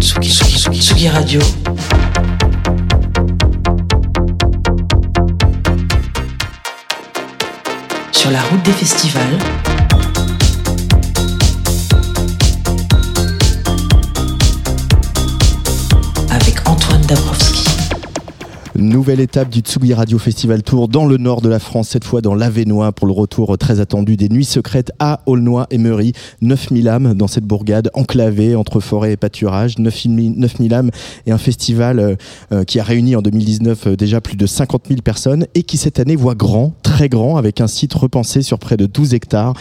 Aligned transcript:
Tsugi, 0.00 0.30
Tsugi, 0.30 0.80
Tsugi 0.80 1.08
Radio. 1.08 1.40
Sur 8.12 8.30
la 8.30 8.40
route 8.40 8.62
des 8.62 8.72
festivals. 8.72 9.38
Nouvelle 18.80 19.20
étape 19.20 19.50
du 19.50 19.60
Tsugi 19.60 19.92
Radio 19.92 20.18
Festival 20.18 20.62
Tour 20.62 20.88
dans 20.88 21.04
le 21.04 21.18
nord 21.18 21.42
de 21.42 21.50
la 21.50 21.58
France, 21.58 21.90
cette 21.90 22.04
fois 22.04 22.22
dans 22.22 22.34
l'Avenois 22.34 22.92
pour 22.92 23.06
le 23.06 23.12
retour 23.12 23.58
très 23.58 23.78
attendu 23.78 24.16
des 24.16 24.30
Nuits 24.30 24.46
Secrètes 24.46 24.90
à 24.98 25.20
Aulnoy 25.26 25.66
et 25.70 25.76
Meury. 25.76 26.14
9000 26.40 26.88
âmes 26.88 27.12
dans 27.12 27.26
cette 27.26 27.44
bourgade 27.44 27.90
enclavée 27.92 28.56
entre 28.56 28.80
forêt 28.80 29.12
et 29.12 29.16
pâturage. 29.18 29.78
9000 29.78 30.72
âmes 30.72 30.90
et 31.26 31.30
un 31.30 31.36
festival 31.36 31.98
euh, 31.98 32.14
euh, 32.52 32.64
qui 32.64 32.80
a 32.80 32.82
réuni 32.82 33.14
en 33.16 33.20
2019 33.20 33.86
euh, 33.86 33.96
déjà 33.96 34.22
plus 34.22 34.38
de 34.38 34.46
50 34.46 34.84
000 34.88 35.02
personnes 35.02 35.46
et 35.54 35.62
qui 35.62 35.76
cette 35.76 36.00
année 36.00 36.16
voit 36.16 36.34
grand, 36.34 36.72
très 36.82 37.10
grand, 37.10 37.36
avec 37.36 37.60
un 37.60 37.66
site 37.66 37.92
repensé 37.92 38.40
sur 38.40 38.58
près 38.58 38.78
de 38.78 38.86
12 38.86 39.12
hectares. 39.12 39.52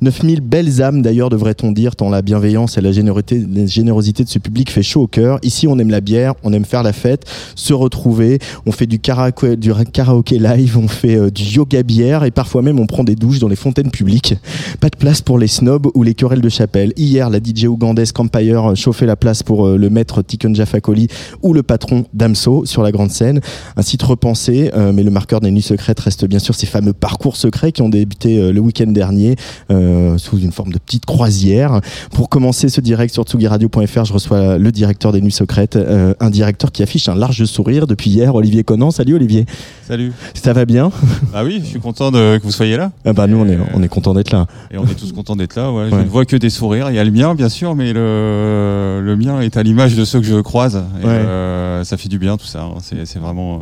9000 0.00 0.40
belles 0.40 0.82
âmes 0.82 1.02
d'ailleurs 1.02 1.28
devrait-on 1.28 1.72
dire, 1.72 1.94
tant 1.94 2.10
la 2.10 2.22
bienveillance 2.22 2.76
et 2.76 2.80
la 2.80 2.90
générosité 2.90 4.24
de 4.24 4.28
ce 4.28 4.38
public 4.38 4.70
fait 4.70 4.82
chaud 4.82 5.02
au 5.02 5.06
cœur. 5.06 5.38
Ici 5.42 5.68
on 5.68 5.78
aime 5.78 5.90
la 5.90 6.00
bière, 6.00 6.34
on 6.42 6.52
aime 6.52 6.64
faire 6.64 6.82
la 6.82 6.92
fête, 6.92 7.24
se 7.54 7.72
retrouver, 7.72 8.38
on 8.66 8.72
fait 8.72 8.86
du 8.86 8.98
karaoké, 8.98 10.38
live, 10.38 10.78
on 10.78 10.88
fait 10.88 11.16
euh, 11.16 11.30
du 11.30 11.42
yoga 11.42 11.82
bière 11.82 12.24
et 12.24 12.30
parfois 12.30 12.62
même 12.62 12.78
on 12.78 12.86
prend 12.86 13.04
des 13.04 13.16
douches 13.16 13.38
dans 13.38 13.48
les 13.48 13.56
fontaines 13.56 13.90
publiques. 13.90 14.34
Pas 14.80 14.88
de 14.88 14.96
place 14.96 15.20
pour 15.20 15.38
les 15.38 15.48
snobs 15.48 15.88
ou 15.94 16.02
les 16.02 16.14
querelles 16.14 16.40
de 16.40 16.48
chapelle. 16.48 16.92
Hier, 16.96 17.28
la 17.30 17.38
DJ 17.38 17.64
ougandaise 17.64 18.12
Campire 18.12 18.76
chauffait 18.76 19.06
la 19.06 19.16
place 19.16 19.42
pour 19.42 19.66
euh, 19.66 19.76
le 19.76 19.90
maître 19.90 20.22
Tikon 20.22 20.54
Jafakoli 20.54 21.08
ou 21.42 21.52
le 21.52 21.62
patron 21.62 22.04
Damso 22.14 22.64
sur 22.64 22.82
la 22.82 22.92
grande 22.92 23.10
scène. 23.10 23.40
Un 23.76 23.82
site 23.82 24.02
repensé, 24.02 24.70
euh, 24.74 24.92
mais 24.92 25.02
le 25.02 25.10
marqueur 25.10 25.40
des 25.40 25.50
nuits 25.50 25.62
secrètes 25.62 26.00
reste 26.00 26.24
bien 26.26 26.38
sûr 26.38 26.54
ces 26.54 26.66
fameux 26.66 26.92
parcours 26.92 27.36
secrets 27.36 27.72
qui 27.72 27.82
ont 27.82 27.88
débuté 27.88 28.52
le 28.52 28.60
week-end 28.60 28.90
dernier 28.90 29.36
sous 29.68 30.38
une 30.38 30.52
forme 30.52 30.72
de 30.72 30.78
petite 30.78 31.06
croisière. 31.06 31.80
Pour 32.12 32.28
commencer 32.28 32.68
ce 32.68 32.80
direct 32.80 33.12
sur 33.12 33.24
tsugiradio.fr, 33.24 34.04
je 34.04 34.12
reçois 34.12 34.58
le 34.58 34.72
directeur 34.72 35.12
des 35.12 35.20
nuits 35.20 35.32
secrètes, 35.32 35.76
un 35.76 36.30
directeur 36.30 36.72
qui 36.72 36.82
affiche 36.82 37.08
un 37.08 37.14
large 37.14 37.44
sourire 37.44 37.86
depuis 37.86 38.10
hier, 38.10 38.34
Olivier 38.34 38.51
Conan. 38.62 38.90
Salut 38.90 39.14
Olivier, 39.14 39.46
Salut. 39.88 40.12
ça 40.34 40.52
va 40.52 40.64
bien? 40.66 40.90
Ah 41.34 41.44
oui, 41.44 41.60
je 41.62 41.66
suis 41.68 41.80
content 41.80 42.10
de, 42.10 42.36
que 42.38 42.42
vous 42.42 42.52
soyez 42.52 42.76
là. 42.76 42.92
ah 43.06 43.12
bah 43.14 43.26
nous 43.26 43.38
on 43.38 43.46
est 43.48 43.58
on 43.74 43.82
est 43.82 43.88
content 43.88 44.12
d'être 44.12 44.30
là. 44.32 44.46
Et 44.70 44.76
on 44.78 44.84
est 44.84 44.94
tous 44.94 45.12
contents 45.12 45.34
d'être 45.36 45.56
là. 45.56 45.72
Ouais. 45.72 45.88
Je 45.90 45.96
ne 45.96 46.02
vois 46.04 46.24
que 46.26 46.36
des 46.36 46.50
sourires. 46.50 46.90
Il 46.90 46.96
y 46.96 46.98
a 46.98 47.04
le 47.04 47.10
mien, 47.10 47.34
bien 47.34 47.48
sûr, 47.48 47.74
mais 47.74 47.92
le, 47.92 49.00
le 49.02 49.16
mien 49.16 49.40
est 49.40 49.56
à 49.56 49.62
l'image 49.62 49.94
de 49.96 50.04
ceux 50.04 50.20
que 50.20 50.26
je 50.26 50.40
croise. 50.40 50.76
Et, 51.02 51.06
Ouais. 51.06 51.10
euh, 51.10 51.84
ça 51.84 51.96
fait 51.96 52.08
du 52.08 52.18
bien 52.18 52.36
tout 52.36 52.46
ça. 52.46 52.62
hein. 52.64 52.78
C'est 52.82 53.18
vraiment. 53.18 53.56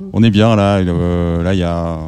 euh, 0.00 0.04
on 0.12 0.22
est 0.22 0.30
bien 0.30 0.54
là. 0.56 0.80
Et, 0.80 0.84
euh, 0.88 1.42
là, 1.42 1.52
il 1.54 1.58
y 1.60 1.64
a. 1.64 1.98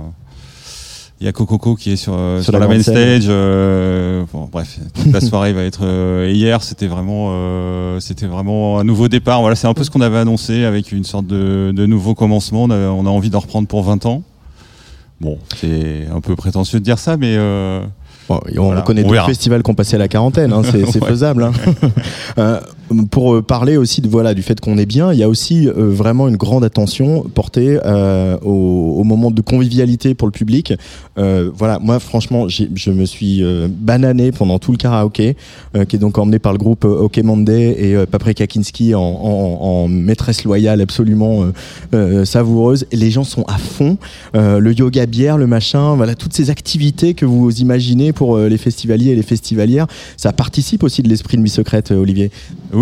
Il 1.23 1.27
y 1.27 1.29
a 1.29 1.33
Cococo 1.33 1.77
qui 1.77 1.93
est 1.93 1.97
sur, 1.97 2.15
euh, 2.19 2.43
sur, 2.43 2.53
la 2.53 2.59
la, 2.59 2.67
main 2.67 2.83
stage. 2.83 3.27
euh, 3.29 4.25
bon, 4.33 4.49
bref, 4.51 4.81
toute 4.93 5.13
la 5.13 5.21
soirée 5.29 5.53
va 5.53 5.63
être. 5.63 5.83
euh, 5.85 6.27
et 6.29 6.33
hier, 6.33 6.65
c'était 6.65 6.89
vraiment, 6.89 7.29
euh, 7.31 8.01
c'était 8.01 8.27
vraiment 8.27 8.81
un 8.81 8.85
nouveau 8.85 9.07
départ. 9.07 9.41
Voilà, 9.41 9.55
c'est 9.55 9.69
un 9.69 9.73
peu 9.75 9.85
ce 9.85 9.91
qu'on 9.93 10.01
avait 10.01 10.19
annoncé 10.19 10.65
avec 10.65 10.91
une 10.91 11.05
sorte 11.05 11.29
de, 11.29 11.73
de 11.73 11.87
nouveau 11.87 12.17
commencement. 12.17 12.65
On 12.65 12.71
a, 12.71 12.77
on 12.89 13.07
a 13.07 13.09
envie 13.09 13.31
d'en 13.31 13.39
reprendre 13.39 13.69
pour 13.69 13.85
20 13.85 14.05
ans. 14.07 14.25
Bon, 15.21 15.39
c'est 15.61 16.09
un 16.13 16.21
peu 16.21 16.35
prétentieux 16.35 16.81
de 16.81 16.85
dire 16.85 16.99
ça, 16.99 17.17
mais 17.17 17.37
Bon, 18.29 18.41
on 18.59 18.65
Voilà, 18.67 18.83
connaît 18.83 19.03
on 19.03 19.05
d'autres 19.05 19.15
verra. 19.15 19.27
festivals 19.29 19.63
qui 19.63 19.71
ont 19.71 19.75
passé 19.75 19.95
à 19.95 19.99
la 19.99 20.09
quarantaine, 20.09 20.53
hein, 20.53 20.63
c'est 20.65 20.85
faisable. 21.05 21.45
hein. 21.45 21.53
Pour 23.11 23.35
euh, 23.35 23.43
parler 23.43 23.77
aussi 23.77 24.01
de, 24.01 24.09
voilà, 24.09 24.35
du 24.35 24.43
fait 24.43 24.61
qu'on 24.61 24.79
est 24.79 24.87
bien, 24.87 25.13
il 25.13 25.19
y 25.19 25.23
a 25.23 25.29
aussi 25.29 25.69
euh, 25.69 25.91
vraiment 25.91 26.29
une 26.29 26.37
grande 26.37 26.65
attention 26.65 27.23
portée 27.23 27.79
euh, 27.85 28.39
au, 28.43 29.05
moment 29.05 29.31
de 29.31 29.41
convivialité 29.41 30.15
pour 30.15 30.29
le 30.29 30.33
public. 30.33 30.75
Voilà, 31.17 31.79
moi 31.81 31.99
franchement, 31.99 32.49
je 32.49 32.91
me 32.91 33.05
suis 33.05 33.43
banané 33.69 34.33
pendant 34.33 34.59
tout 34.59 34.73
le 34.73 34.79
karaoké, 34.79 35.37
qui 35.89 35.97
est 35.97 35.99
donc 35.99 36.19
emmené 36.19 36.39
par 36.39 36.53
le 36.53 36.59
groupe 36.59 36.85
OK 36.85 37.19
Monday 37.19 37.77
et 37.79 37.95
euh, 37.95 38.07
Paprika 38.07 38.47
Kinski 38.47 38.95
en, 38.95 39.89
maîtresse 39.89 40.45
loyale 40.45 40.81
absolument 40.81 41.45
savoureuse. 42.25 42.87
Les 42.93 43.11
gens 43.11 43.25
sont 43.25 43.45
à 43.45 43.59
fond. 43.59 43.99
Le 44.35 44.73
yoga 44.73 45.07
bière, 45.07 45.37
le 45.37 45.47
machin, 45.47 45.95
voilà, 45.97 46.15
toutes 46.15 46.33
ces 46.33 46.51
activités 46.51 47.15
que 47.15 47.27
vous 47.27 47.61
imaginez 47.61 48.13
pour 48.13 48.39
les 48.39 48.59
festivaliers 48.59 49.11
et 49.11 49.17
les 49.17 49.23
festivalières, 49.23 49.87
ça 50.17 50.33
participe 50.33 50.83
aussi 50.83 51.03
de 51.03 51.09
l'esprit 51.09 51.37
de 51.37 51.43
Nuit 51.43 51.51
Secrète, 51.51 51.91
Olivier. 51.91 52.31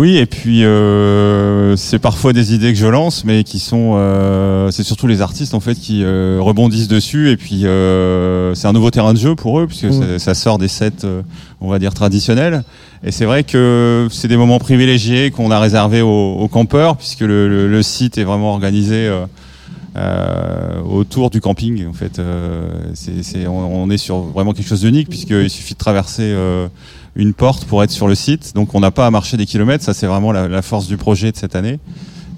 Et 0.09 0.25
puis 0.25 0.63
euh, 0.63 1.75
c'est 1.75 1.99
parfois 1.99 2.33
des 2.33 2.53
idées 2.53 2.71
que 2.73 2.79
je 2.79 2.87
lance, 2.87 3.23
mais 3.25 3.43
qui 3.43 3.59
sont, 3.59 3.93
euh, 3.95 4.69
c'est 4.71 4.83
surtout 4.83 5.07
les 5.07 5.21
artistes 5.21 5.53
en 5.53 5.59
fait 5.59 5.75
qui 5.75 6.03
euh, 6.03 6.39
rebondissent 6.41 6.87
dessus, 6.87 7.29
et 7.29 7.37
puis 7.37 7.65
euh, 7.65 8.53
c'est 8.55 8.67
un 8.67 8.73
nouveau 8.73 8.89
terrain 8.91 9.13
de 9.13 9.19
jeu 9.19 9.35
pour 9.35 9.59
eux, 9.59 9.67
puisque 9.67 9.85
Mm. 9.85 9.91
ça- 10.01 10.19
ça 10.19 10.33
sort 10.33 10.57
des 10.57 10.67
sets, 10.67 11.03
euh, 11.03 11.21
on 11.61 11.69
va 11.69 11.79
dire 11.79 11.93
traditionnels. 11.93 12.63
Et 13.03 13.11
c'est 13.11 13.25
vrai 13.25 13.43
que 13.43 14.07
c'est 14.11 14.27
des 14.27 14.37
moments 14.37 14.59
privilégiés 14.59 15.31
qu'on 15.31 15.51
a 15.51 15.59
réservés 15.59 16.01
aux, 16.01 16.33
aux 16.39 16.47
campeurs, 16.47 16.97
puisque 16.97 17.21
le, 17.21 17.47
le- 17.49 17.67
le 17.67 17.81
site 17.83 18.17
est 18.17 18.23
vraiment 18.23 18.51
organisé. 18.53 19.07
euh, 19.97 20.79
autour 20.89 21.29
du 21.29 21.41
camping 21.41 21.85
en 21.85 21.91
fait 21.91 22.17
euh, 22.17 22.69
c'est, 22.93 23.23
c'est- 23.23 23.45
on, 23.45 23.83
on 23.83 23.89
est 23.89 23.97
sur 23.97 24.19
vraiment 24.21 24.53
quelque 24.53 24.67
chose 24.69 24.79
d'unique 24.81 25.09
puisqu'il 25.09 25.49
suffit 25.49 25.73
de 25.73 25.79
traverser 25.79 26.23
euh, 26.23 26.67
une 27.15 27.33
porte 27.33 27.65
pour 27.65 27.83
être 27.83 27.91
sur 27.91 28.07
le 28.07 28.15
site. 28.15 28.53
Donc 28.55 28.75
on 28.75 28.79
n'a 28.79 28.91
pas 28.91 29.05
à 29.07 29.11
marcher 29.11 29.37
des 29.37 29.45
kilomètres, 29.45 29.83
ça 29.83 29.93
c'est 29.93 30.07
vraiment 30.07 30.31
la, 30.31 30.47
la 30.47 30.61
force 30.61 30.87
du 30.87 30.97
projet 30.97 31.31
de 31.31 31.37
cette 31.37 31.55
année. 31.55 31.79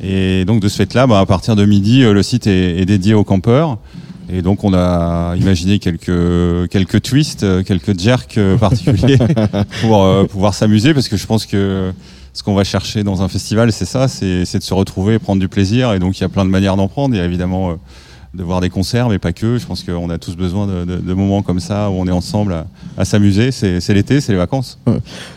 Et 0.01 0.45
donc 0.45 0.59
de 0.61 0.67
ce 0.67 0.77
fait-là, 0.77 1.07
bah, 1.07 1.19
à 1.19 1.25
partir 1.25 1.55
de 1.55 1.65
midi, 1.65 2.03
euh, 2.03 2.13
le 2.13 2.23
site 2.23 2.47
est, 2.47 2.79
est 2.79 2.85
dédié 2.85 3.13
aux 3.13 3.23
campeurs. 3.23 3.77
Et 4.31 4.41
donc 4.41 4.63
on 4.63 4.73
a 4.73 5.35
imaginé 5.35 5.79
quelques 5.79 6.69
quelques 6.69 7.01
twists, 7.01 7.43
euh, 7.43 7.63
quelques 7.63 7.99
jerks 7.99 8.37
euh, 8.37 8.57
particuliers 8.57 9.17
pour 9.81 10.03
euh, 10.03 10.25
pouvoir 10.25 10.53
s'amuser 10.53 10.93
parce 10.93 11.09
que 11.09 11.17
je 11.17 11.25
pense 11.27 11.45
que 11.45 11.91
ce 12.33 12.41
qu'on 12.41 12.55
va 12.55 12.63
chercher 12.63 13.03
dans 13.03 13.21
un 13.21 13.27
festival, 13.27 13.71
c'est 13.71 13.85
ça, 13.85 14.07
c'est 14.07 14.45
c'est 14.45 14.57
de 14.57 14.63
se 14.63 14.73
retrouver, 14.73 15.19
prendre 15.19 15.39
du 15.39 15.47
plaisir. 15.47 15.93
Et 15.93 15.99
donc 15.99 16.17
il 16.17 16.21
y 16.21 16.23
a 16.23 16.29
plein 16.29 16.45
de 16.45 16.49
manières 16.49 16.75
d'en 16.77 16.87
prendre. 16.87 17.13
Il 17.13 17.17
y 17.17 17.21
a 17.21 17.25
évidemment 17.25 17.71
euh, 17.71 17.75
de 18.33 18.41
voir 18.41 18.61
des 18.61 18.69
concerts, 18.69 19.09
mais 19.09 19.19
pas 19.19 19.31
que. 19.31 19.57
Je 19.59 19.65
pense 19.65 19.83
qu'on 19.83 20.09
a 20.09 20.17
tous 20.17 20.35
besoin 20.35 20.65
de, 20.65 21.13
moments 21.13 21.43
comme 21.43 21.59
ça 21.59 21.91
où 21.91 21.93
on 21.93 22.07
est 22.07 22.11
ensemble 22.11 22.65
à, 22.97 23.05
s'amuser. 23.05 23.51
C'est 23.51 23.93
l'été, 23.93 24.21
c'est 24.21 24.31
les 24.31 24.37
vacances. 24.37 24.79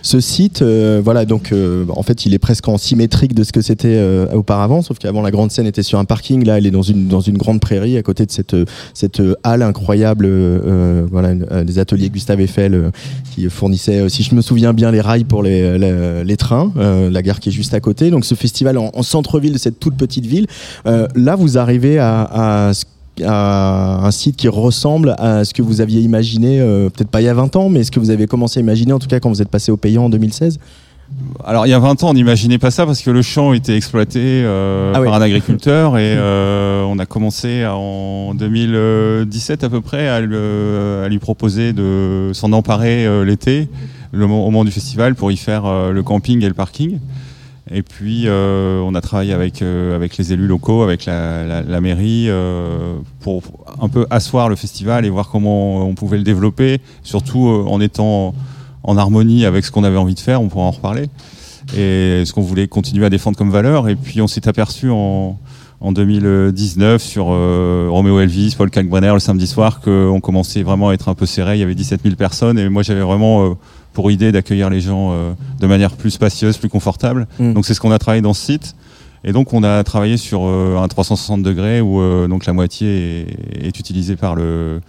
Ce 0.03 0.21
site, 0.21 0.63
euh, 0.63 1.01
voilà, 1.05 1.27
donc 1.27 1.53
euh, 1.53 1.85
en 1.91 2.03
fait, 2.03 2.25
il 2.25 2.33
est 2.33 2.39
presque 2.39 2.67
en 2.69 2.79
symétrique 2.79 3.35
de 3.35 3.45
ce 3.45 3.53
que 3.53 3.61
c'était 3.61 3.97
euh, 3.97 4.33
auparavant, 4.33 4.81
sauf 4.81 4.99
qu'avant 4.99 5.21
la 5.21 5.31
grande 5.31 5.51
scène 5.51 5.67
était 5.67 5.83
sur 5.83 5.99
un 5.99 6.07
parking, 6.07 6.45
là, 6.45 6.57
elle 6.57 6.67
est 6.67 6.71
dans 6.71 6.83
une 6.83 7.07
dans 7.07 7.21
une 7.21 7.37
grande 7.37 7.61
prairie 7.61 7.99
à 7.99 8.03
côté 8.03 8.25
de 8.25 8.31
cette 8.31 8.57
cette 8.95 9.23
halle 9.43 9.63
incroyable, 9.63 10.27
voilà, 11.11 11.35
des 11.35 11.79
ateliers 11.79 12.09
Gustave 12.09 12.41
Eiffel 12.41 12.91
qui 13.35 13.49
fournissaient, 13.51 14.01
euh, 14.01 14.09
si 14.09 14.23
je 14.23 14.35
me 14.35 14.41
souviens 14.41 14.73
bien, 14.73 14.91
les 14.91 15.03
rails 15.03 15.25
pour 15.25 15.43
les 15.43 15.77
les, 16.25 16.37
trains, 16.37 16.73
la 16.77 17.23
gare 17.23 17.41
qui 17.41 17.51
est 17.51 17.53
juste 17.53 17.75
à 17.75 17.81
côté. 17.81 18.11
Donc 18.11 18.25
ce 18.25 18.35
festival 18.35 18.79
en, 18.79 18.91
en 18.95 19.03
centre-ville 19.03 19.53
de 19.53 19.59
cette 19.59 19.79
toute 19.81 19.97
petite 19.97 20.25
ville, 20.25 20.47
là, 20.85 21.37
vous 21.37 21.59
arrivez 21.59 21.99
à, 21.99 22.69
à 22.69 22.75
ce 22.75 22.86
à 23.25 24.05
un 24.07 24.11
site 24.11 24.37
qui 24.37 24.49
ressemble 24.49 25.15
à 25.19 25.45
ce 25.45 25.55
que 25.55 25.63
vous 25.63 25.81
aviez 25.81 26.01
imaginé, 26.01 26.61
euh, 26.61 26.89
peut-être 26.91 27.09
pas 27.11 27.21
il 27.21 27.25
y 27.25 27.29
a 27.29 27.35
20 27.35 27.55
ans, 27.57 27.69
mais 27.69 27.85
ce 27.85 27.91
que 27.91 28.01
vous 28.01 28.11
avez 28.11 28.27
commencé 28.27 28.59
à 28.59 28.63
imaginer 28.63 28.93
en 28.93 28.99
tout 28.99 29.09
cas 29.09 29.21
quand 29.21 29.29
vous 29.31 29.43
êtes 29.43 29.49
passé 29.51 29.71
au 29.73 29.77
payant 29.77 30.05
en 30.05 30.09
2016 30.11 30.59
Alors 31.45 31.67
il 31.67 31.71
y 31.71 31.73
a 31.73 31.79
20 31.79 32.03
ans, 32.05 32.11
on 32.11 32.15
n'imaginait 32.15 32.59
pas 32.59 32.71
ça 32.71 32.85
parce 32.87 33.01
que 33.03 33.11
le 33.11 33.23
champ 33.23 33.53
était 33.53 33.77
exploité 33.77 34.21
euh, 34.23 34.91
Ah 34.95 34.99
par 34.99 35.03
oui. 35.03 35.09
un 35.17 35.21
agriculteur 35.23 35.97
et 35.99 36.15
euh, 36.17 36.83
on 36.85 36.99
a 36.99 37.07
commencé 37.07 37.63
à- 37.63 37.77
en 37.77 38.35
2017 38.35 39.65
à 39.65 39.69
peu 39.69 39.81
près 39.81 40.09
à, 40.09 40.21
le- 40.21 41.03
à 41.05 41.09
lui 41.09 41.19
proposer 41.19 41.73
de 41.73 42.31
s'en 42.33 42.53
emparer 42.53 43.07
l'été, 43.25 43.69
au 44.15 44.27
moment 44.27 44.65
du 44.65 44.71
festival, 44.71 45.15
pour 45.15 45.31
y 45.31 45.37
faire 45.37 45.65
le 45.93 46.03
camping 46.03 46.43
et 46.45 46.49
le 46.49 46.55
parking. 46.55 46.99
Et 47.71 47.83
puis 47.83 48.25
euh, 48.27 48.81
on 48.81 48.95
a 48.95 49.01
travaillé 49.01 49.33
avec 49.33 49.61
euh, 49.61 49.97
avec 49.97 50.17
les 50.19 50.33
élus 50.33 50.47
locaux, 50.47 50.83
avec 50.83 51.05
la, 51.05 51.45
la- 51.45 51.63
la 51.63 51.81
mairie, 51.81 52.27
euh, 52.29 52.95
pour 53.21 53.43
un 53.81 53.89
peu 53.89 54.07
asseoir 54.11 54.49
le 54.49 54.55
festival 54.57 55.05
et 55.05 55.11
voir 55.11 55.29
comment 55.29 55.85
on 55.85 55.95
pouvait 55.95 56.17
le 56.19 56.23
développer, 56.23 56.81
surtout 57.03 57.49
euh, 57.49 57.65
en 57.67 57.81
étant 57.81 58.35
en 58.85 58.97
harmonie 58.97 59.45
avec 59.45 59.65
ce 59.65 59.73
qu'on 59.73 59.83
avait 59.83 59.97
envie 59.97 60.15
de 60.15 60.21
faire. 60.21 60.41
On 60.41 60.49
pourra 60.49 60.67
en 60.67 60.71
reparler 60.71 61.07
et 61.77 62.23
ce 62.25 62.33
qu'on 62.33 62.43
voulait 62.43 62.69
continuer 62.69 63.05
à 63.05 63.11
défendre 63.11 63.37
comme 63.37 63.51
valeur. 63.51 63.89
Et 63.89 63.97
puis 63.97 64.21
on 64.23 64.29
s'est 64.29 64.47
aperçu 64.47 64.89
en, 64.91 65.37
en 65.81 65.91
2019 65.93 67.03
sur 67.03 67.27
euh, 67.31 67.89
Roméo 67.91 68.21
Elvis, 68.21 68.55
Paul 68.57 68.71
Kalkbrenner 68.71 69.13
le 69.13 69.19
samedi 69.19 69.49
soir 69.49 69.81
qu'on 69.81 70.21
commençait 70.21 70.63
vraiment 70.63 70.91
à 70.91 70.95
être 70.95 71.09
un 71.09 71.15
peu 71.15 71.27
serré. 71.27 71.57
Il 71.57 71.61
y 71.61 71.65
avait 71.65 71.75
17 71.75 72.03
000 72.05 72.15
personnes 72.15 72.61
et 72.61 72.69
moi 72.69 72.85
j'avais 72.85 73.01
vraiment 73.01 73.45
euh, 73.45 73.55
pour 73.97 74.11
idée 74.11 74.31
d'accueillir 74.31 74.69
les 74.69 74.83
gens 74.83 75.13
euh, 75.13 75.33
de 75.59 75.67
manière 75.67 75.93
plus 75.93 76.11
spacieuse, 76.11 76.59
plus 76.59 76.69
confortable. 76.69 77.27
Mm. 77.39 77.55
Donc 77.55 77.65
c'est 77.65 77.73
ce 77.73 77.81
qu'on 77.81 77.93
a 77.93 77.99
travaillé 77.99 78.21
dans 78.21 78.35
ce 78.35 78.45
site. 78.45 78.77
Et 79.25 79.33
donc 79.33 79.55
on 79.55 79.63
a 79.63 79.83
travaillé 79.85 80.19
sur 80.19 80.43
euh, 80.45 80.77
un 80.77 80.87
360 80.87 81.43
degrés 81.43 81.81
où 81.81 82.03
euh, 82.03 82.29
donc 82.29 82.45
la 82.45 82.53
moitié 82.53 83.23
est, 83.23 83.69
est 83.69 83.79
utilisée 83.81 84.15
par 84.15 84.35
le 84.35 84.83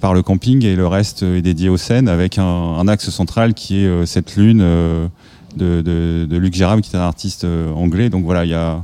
par 0.00 0.14
le 0.14 0.22
camping 0.22 0.64
et 0.64 0.74
le 0.74 0.86
reste 0.86 1.22
est 1.22 1.42
dédié 1.42 1.68
aux 1.68 1.76
scènes 1.76 2.08
avec 2.08 2.38
un, 2.38 2.44
un 2.44 2.88
axe 2.88 3.10
central 3.10 3.52
qui 3.52 3.84
est 3.84 4.06
cette 4.06 4.34
lune 4.34 4.60
de, 4.60 5.82
de, 5.82 6.24
de 6.24 6.36
Luc 6.38 6.54
Gérard, 6.54 6.80
qui 6.80 6.96
est 6.96 6.98
un 6.98 7.02
artiste 7.02 7.46
anglais. 7.76 8.08
Donc 8.08 8.24
voilà, 8.24 8.46
il 8.46 8.50
y 8.50 8.54
a 8.54 8.82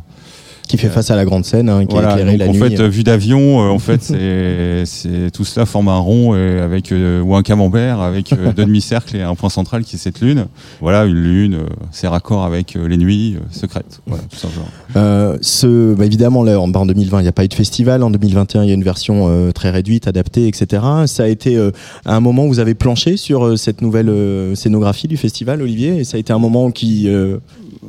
qui 0.67 0.79
fait 0.79 0.89
face 0.89 1.11
à 1.11 1.17
la 1.17 1.25
grande 1.25 1.45
scène, 1.45 1.69
hein, 1.69 1.87
qui 1.87 1.95
voilà, 1.95 2.11
est 2.11 2.21
éclairée 2.21 2.37
la 2.37 2.49
en 2.49 2.53
nuit. 2.53 2.77
fait, 2.77 2.83
vue 2.89 3.05
d'avion, 3.05 3.61
euh, 3.61 3.71
en 3.71 3.79
fait, 3.79 4.03
c'est, 4.03 5.31
tout 5.33 5.45
cela 5.45 5.67
forme 5.67 5.89
un 5.89 5.99
rond 5.99 6.35
et 6.35 6.61
avec 6.61 6.93
euh, 6.93 7.21
ou 7.23 7.35
un 7.35 7.43
camembert 7.43 8.01
avec 8.01 8.33
euh, 8.33 8.53
deux 8.53 8.65
demi-cercles 8.65 9.17
et 9.17 9.23
un 9.23 9.35
point 9.35 9.51
central 9.51 9.85
qui 9.85 9.97
est 9.97 9.99
cette 9.99 10.21
lune. 10.21 10.47
Voilà, 10.81 11.05
une 11.05 11.15
lune, 11.15 11.55
euh, 11.55 11.67
c'est 11.93 12.09
raccord 12.09 12.45
avec 12.45 12.77
euh, 12.77 12.89
les 12.89 12.97
nuits 12.97 13.37
euh, 13.37 13.41
secrètes. 13.51 14.01
Voilà, 14.07 14.23
tout 14.31 14.37
simplement. 14.39 14.67
Euh, 14.97 15.37
ce, 15.41 15.95
bah, 15.95 16.05
évidemment, 16.07 16.43
là, 16.43 16.61
en, 16.61 16.73
en 16.73 16.87
2020, 16.87 17.21
il 17.21 17.23
n'y 17.23 17.29
a 17.29 17.33
pas 17.33 17.45
eu 17.45 17.49
de 17.49 17.55
festival. 17.55 18.03
En 18.03 18.11
2021, 18.11 18.65
il 18.65 18.69
y 18.69 18.71
a 18.73 18.75
une 18.75 18.83
version 18.85 19.27
euh, 19.29 19.53
très 19.53 19.71
réduite, 19.71 20.09
adaptée, 20.09 20.49
etc. 20.49 20.83
Ça 21.07 21.25
a 21.25 21.29
été 21.29 21.57
euh, 21.57 21.71
à 22.05 22.17
un 22.17 22.21
moment 22.21 22.45
où 22.45 22.49
vous 22.49 22.59
avez 22.59 22.75
planché 22.75 23.17
sur 23.17 23.45
euh, 23.45 23.57
cette 23.57 23.83
nouvelle 23.83 24.09
euh, 24.09 24.55
scénographie 24.55 25.09
du 25.09 25.17
festival, 25.17 25.63
Olivier? 25.63 25.97
Et 25.99 26.05
ça 26.05 26.17
a 26.17 26.21
été 26.21 26.33
un 26.33 26.39
moment 26.39 26.71
qui, 26.71 27.09
euh, 27.09 27.39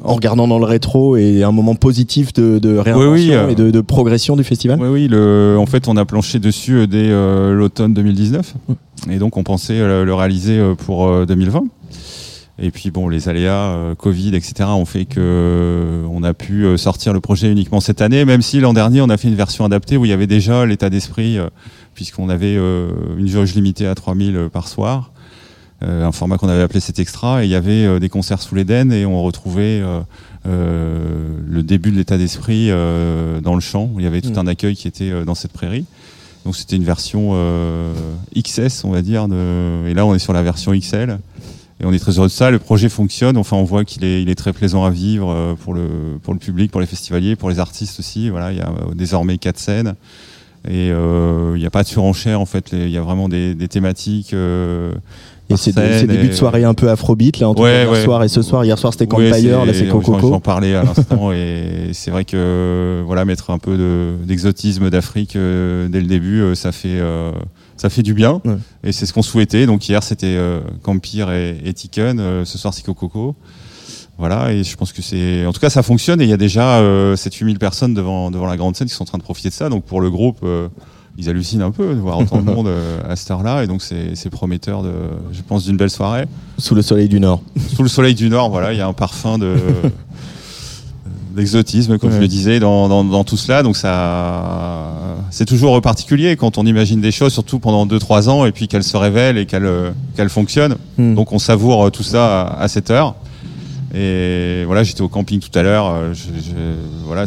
en 0.03 0.13
regardant 0.13 0.47
dans 0.47 0.59
le 0.59 0.65
rétro, 0.65 1.17
est 1.17 1.44
un 1.44 1.51
moment 1.51 1.75
positif 1.75 2.33
de, 2.33 2.59
de 2.59 2.77
réinvention 2.77 3.11
Oui, 3.11 3.27
oui, 3.27 3.33
euh, 3.33 3.49
et 3.49 3.55
de, 3.55 3.71
de 3.71 3.81
progression 3.81 4.35
du 4.35 4.44
festival. 4.44 4.79
Oui, 4.81 4.88
oui. 4.88 5.07
Le, 5.07 5.55
en 5.59 5.65
fait, 5.65 5.88
on 5.88 5.97
a 5.97 6.05
planché 6.05 6.39
dessus 6.39 6.73
euh, 6.73 6.88
dès 6.88 7.09
euh, 7.09 7.53
l'automne 7.53 7.94
2019, 7.94 8.55
et 9.09 9.17
donc 9.17 9.38
on 9.38 9.44
pensait 9.44 9.79
le 9.79 10.13
réaliser 10.13 10.61
pour 10.85 11.07
euh, 11.07 11.25
2020. 11.25 11.63
Et 12.59 12.71
puis 12.71 12.89
bon, 12.89 13.07
les 13.07 13.29
aléas, 13.29 13.69
euh, 13.69 13.95
Covid, 13.95 14.35
etc., 14.35 14.69
ont 14.69 14.85
fait 14.85 15.05
que 15.05 15.19
euh, 15.19 16.07
on 16.09 16.23
a 16.23 16.33
pu 16.33 16.65
euh, 16.65 16.75
sortir 16.75 17.13
le 17.13 17.19
projet 17.19 17.51
uniquement 17.51 17.79
cette 17.79 18.01
année, 18.01 18.25
même 18.25 18.41
si 18.41 18.59
l'an 18.59 18.73
dernier 18.73 19.01
on 19.01 19.09
a 19.09 19.17
fait 19.17 19.27
une 19.27 19.35
version 19.35 19.63
adaptée 19.63 19.95
où 19.95 20.05
il 20.05 20.09
y 20.09 20.13
avait 20.13 20.27
déjà 20.27 20.65
l'état 20.65 20.89
d'esprit, 20.89 21.38
puisqu'on 21.94 22.29
avait 22.29 22.55
une 22.55 23.27
jauge 23.27 23.53
limitée 23.53 23.85
à 23.88 23.94
3000 23.94 24.49
par 24.51 24.67
soir, 24.67 25.11
un 25.81 26.12
format 26.12 26.38
qu'on 26.38 26.50
avait 26.50 26.63
appelé 26.63 26.79
cet 26.79 26.97
extra, 27.00 27.44
et 27.44 27.47
il 27.47 27.51
y 27.51 27.56
avait 27.56 27.85
euh, 27.85 28.00
des 28.00 28.09
concerts 28.09 28.41
sous 28.41 28.56
l'Éden 28.56 28.91
et 28.91 29.06
on 29.06 29.21
retrouvait 29.21 29.79
euh, 29.83 30.00
euh, 30.47 31.29
le 31.47 31.63
début 31.63 31.91
de 31.91 31.97
l'état 31.97 32.18
d'esprit 32.18 32.68
euh, 32.71 33.41
dans 33.41 33.53
le 33.56 33.59
champ. 33.62 33.91
Il 33.97 34.03
y 34.03 34.07
avait 34.07 34.21
tout 34.21 34.31
Mm. 34.31 34.39
un 34.39 34.47
accueil 34.47 34.75
qui 34.75 34.88
était 34.88 35.12
euh, 35.12 35.25
dans 35.25 35.35
cette 35.35 35.51
prairie. 35.53 35.85
Donc 36.45 36.56
c'était 36.56 36.77
une 36.77 36.83
version 36.83 37.31
euh, 37.33 37.94
XS, 38.35 38.85
on 38.85 38.91
va 38.91 39.01
dire, 39.01 39.27
de... 39.27 39.85
et 39.88 39.94
là 39.94 40.06
on 40.06 40.15
est 40.15 40.19
sur 40.19 40.33
la 40.33 40.41
version 40.44 40.71
XL. 40.71 41.19
Et 41.80 41.85
on 41.85 41.94
est 41.94 42.00
très 42.00 42.13
heureux 42.18 42.27
de 42.27 42.31
ça. 42.31 42.50
Le 42.50 42.57
projet 42.57 42.89
fonctionne. 42.89 43.38
Enfin, 43.38 43.56
on 43.56 43.63
voit 43.63 43.85
qu'il 43.85 44.03
est, 44.03 44.23
il 44.23 44.30
est 44.30 44.35
très 44.35 44.51
plaisant 44.53 44.83
à 44.83 44.89
vivre 44.89 45.30
euh, 45.31 45.53
pour 45.53 45.75
le, 45.75 46.18
pour 46.23 46.33
le 46.33 46.39
public, 46.39 46.71
pour 46.71 46.81
les 46.81 46.88
festivaliers, 46.88 47.35
pour 47.35 47.51
les 47.51 47.59
artistes 47.59 48.00
aussi. 48.00 48.30
Voilà, 48.31 48.51
il 48.51 48.57
y 48.57 48.62
a 48.62 48.69
euh, 48.69 48.95
désormais 48.95 49.38
quatre 49.38 49.59
scènes. 49.59 49.94
Et 50.68 50.89
euh, 50.91 51.53
il 51.56 51.59
n'y 51.59 51.68
a 51.68 51.69
pas 51.69 51.83
de 51.83 51.88
surenchère, 51.88 52.41
en 52.41 52.47
fait. 52.47 52.71
Les- 52.71 52.85
Il 52.85 52.91
y 52.91 52.97
a 52.97 53.01
vraiment 53.01 53.30
des, 53.30 53.53
des 53.53 53.68
thématiques. 53.68 54.33
euh, 54.33 54.91
Et 55.49 55.55
c'est 55.55 55.73
des, 55.73 56.03
et- 56.03 56.27
de 56.27 56.33
soirée 56.33 56.63
un 56.65 56.73
peu 56.73 56.89
afrobeat, 56.89 57.39
là, 57.39 57.47
en 57.49 57.55
tout 57.55 57.63
Ouais, 57.63 57.69
cas, 57.71 57.81
hier 57.83 57.91
ouais. 57.91 58.03
soir 58.03 58.23
et 58.23 58.27
ce 58.27 58.41
soir. 58.41 58.65
Hier 58.65 58.77
soir, 58.77 58.91
c'était 58.91 59.05
Ouais, 59.15 59.29
Campfire, 59.29 59.65
là, 59.65 59.73
c'est 59.73 59.88
Coco. 59.88 60.19
J'en 60.19 60.39
parlais 60.41 60.75
à 60.75 60.83
l'instant 60.83 61.31
et 61.33 61.91
c'est 61.94 62.11
vrai 62.11 62.25
que 62.25 63.01
voilà 63.05 63.23
mettre 63.23 63.49
un 63.51 63.57
peu 63.57 63.77
de- 63.77 64.15
d'exotisme 64.25 64.89
d'Afrique 64.89 65.35
euh, 65.38 65.88
dès 65.88 66.01
le 66.01 66.07
début, 66.07 66.41
euh, 66.41 66.53
ça 66.55 66.71
fait 66.73 66.99
euh, 66.99 67.31
ça 67.77 67.89
fait 67.89 68.03
du 68.03 68.13
bien 68.13 68.41
Ouais. 68.44 68.55
et 68.83 68.91
c'est 68.91 69.05
ce 69.05 69.13
qu'on 69.13 69.21
souhaitait. 69.21 69.65
Donc 69.67 69.88
hier 69.88 70.03
c'était 70.03 70.38
Campire 70.83 71.31
et, 71.31 71.57
et 71.63 71.73
Tiken, 71.73 72.44
ce 72.44 72.57
soir 72.57 72.73
c'est 72.73 72.83
Coco. 72.85 73.35
Voilà 74.17 74.51
et 74.51 74.63
je 74.63 74.75
pense 74.75 74.91
que 74.94 75.01
c'est 75.03 75.45
en 75.45 75.53
tout 75.53 75.59
cas 75.59 75.69
ça 75.69 75.83
fonctionne 75.83 76.19
et 76.21 76.23
il 76.23 76.29
y 76.29 76.33
a 76.33 76.38
déjà 76.38 76.79
euh, 76.79 77.15
7 77.15 77.35
8000 77.35 77.59
personnes 77.59 77.94
devant 77.94 78.31
devant 78.31 78.47
la 78.47 78.57
grande 78.57 78.75
scène 78.75 78.88
qui 78.88 78.94
sont 78.95 79.03
en 79.03 79.05
train 79.05 79.17
de 79.19 79.23
profiter 79.23 79.49
de 79.49 79.53
ça. 79.53 79.69
Donc 79.69 79.85
pour 79.85 80.01
le 80.01 80.09
groupe 80.09 80.39
ils 81.18 81.30
hallucinent 81.30 81.64
un 81.64 81.72
peu 81.72 81.96
de 81.96 82.00
voir 82.00 82.19
autant 82.19 82.38
de 82.42 82.46
monde 82.54 82.68
euh, 82.68 83.00
à 83.08 83.16
cette 83.16 83.31
heure-là 83.31 83.64
et 83.64 83.68
donc 83.68 83.81
c'est 83.81 84.30
prometteur 84.30 84.84
de 84.84 84.92
je 85.31 85.42
pense 85.42 85.66
d'une 85.66 85.78
belle 85.78 85.90
soirée 85.90 86.25
Sous 86.58 86.75
le 86.75 86.81
soleil 86.81 87.08
du 87.10 87.19
Nord. 87.19 87.42
sous 87.75 87.84
le 87.84 87.90
soleil 87.90 88.16
du 88.16 88.30
Nord, 88.30 88.50
voilà, 88.50 88.74
il 88.74 88.78
y 88.78 88.81
a 88.81 88.88
un 88.88 88.94
parfum 88.94 89.38
de 89.38 89.56
d'exotisme, 91.36 92.00
comme 92.00 92.12
je 92.12 92.18
le 92.18 92.28
disais, 92.28 92.60
dans, 92.60 92.88
dans, 92.90 93.04
dans 93.04 93.24
tout 93.24 93.38
cela. 93.38 93.62
Donc 93.62 93.78
ça, 93.78 94.92
c'est 95.30 95.46
toujours 95.46 95.80
particulier 95.81 96.36
quand 96.36 96.58
on 96.58 96.66
imagine 96.66 97.00
des 97.00 97.12
choses, 97.12 97.31
surtout 97.31 97.60
pendant 97.60 97.86
2-3 97.86 98.28
ans, 98.30 98.46
et 98.48 98.52
puis 98.52 98.68
qu'elles 98.68 98.84
se 98.84 98.98
révèlent 98.98 99.38
et 99.38 99.46
qu'elles 99.46 99.66
euh, 99.66 99.92
qu'elles 100.16 100.30
fonctionnent. 100.30 100.78
Hmm. 100.98 101.14
Donc 101.14 101.34
on 101.34 101.40
savoure 101.40 101.92
tout 101.92 102.02
ça 102.04 102.42
à, 102.42 102.62
à 102.64 102.68
cette 102.68 102.90
heure. 102.90 103.16
Et 103.94 104.64
voilà, 104.66 104.84
j'étais 104.84 105.02
au 105.02 105.08
camping 105.10 105.40
tout 105.40 105.58
à 105.58 105.62
l'heure. 105.62 105.86
euh, 105.88 106.14
voilà, 107.06 107.25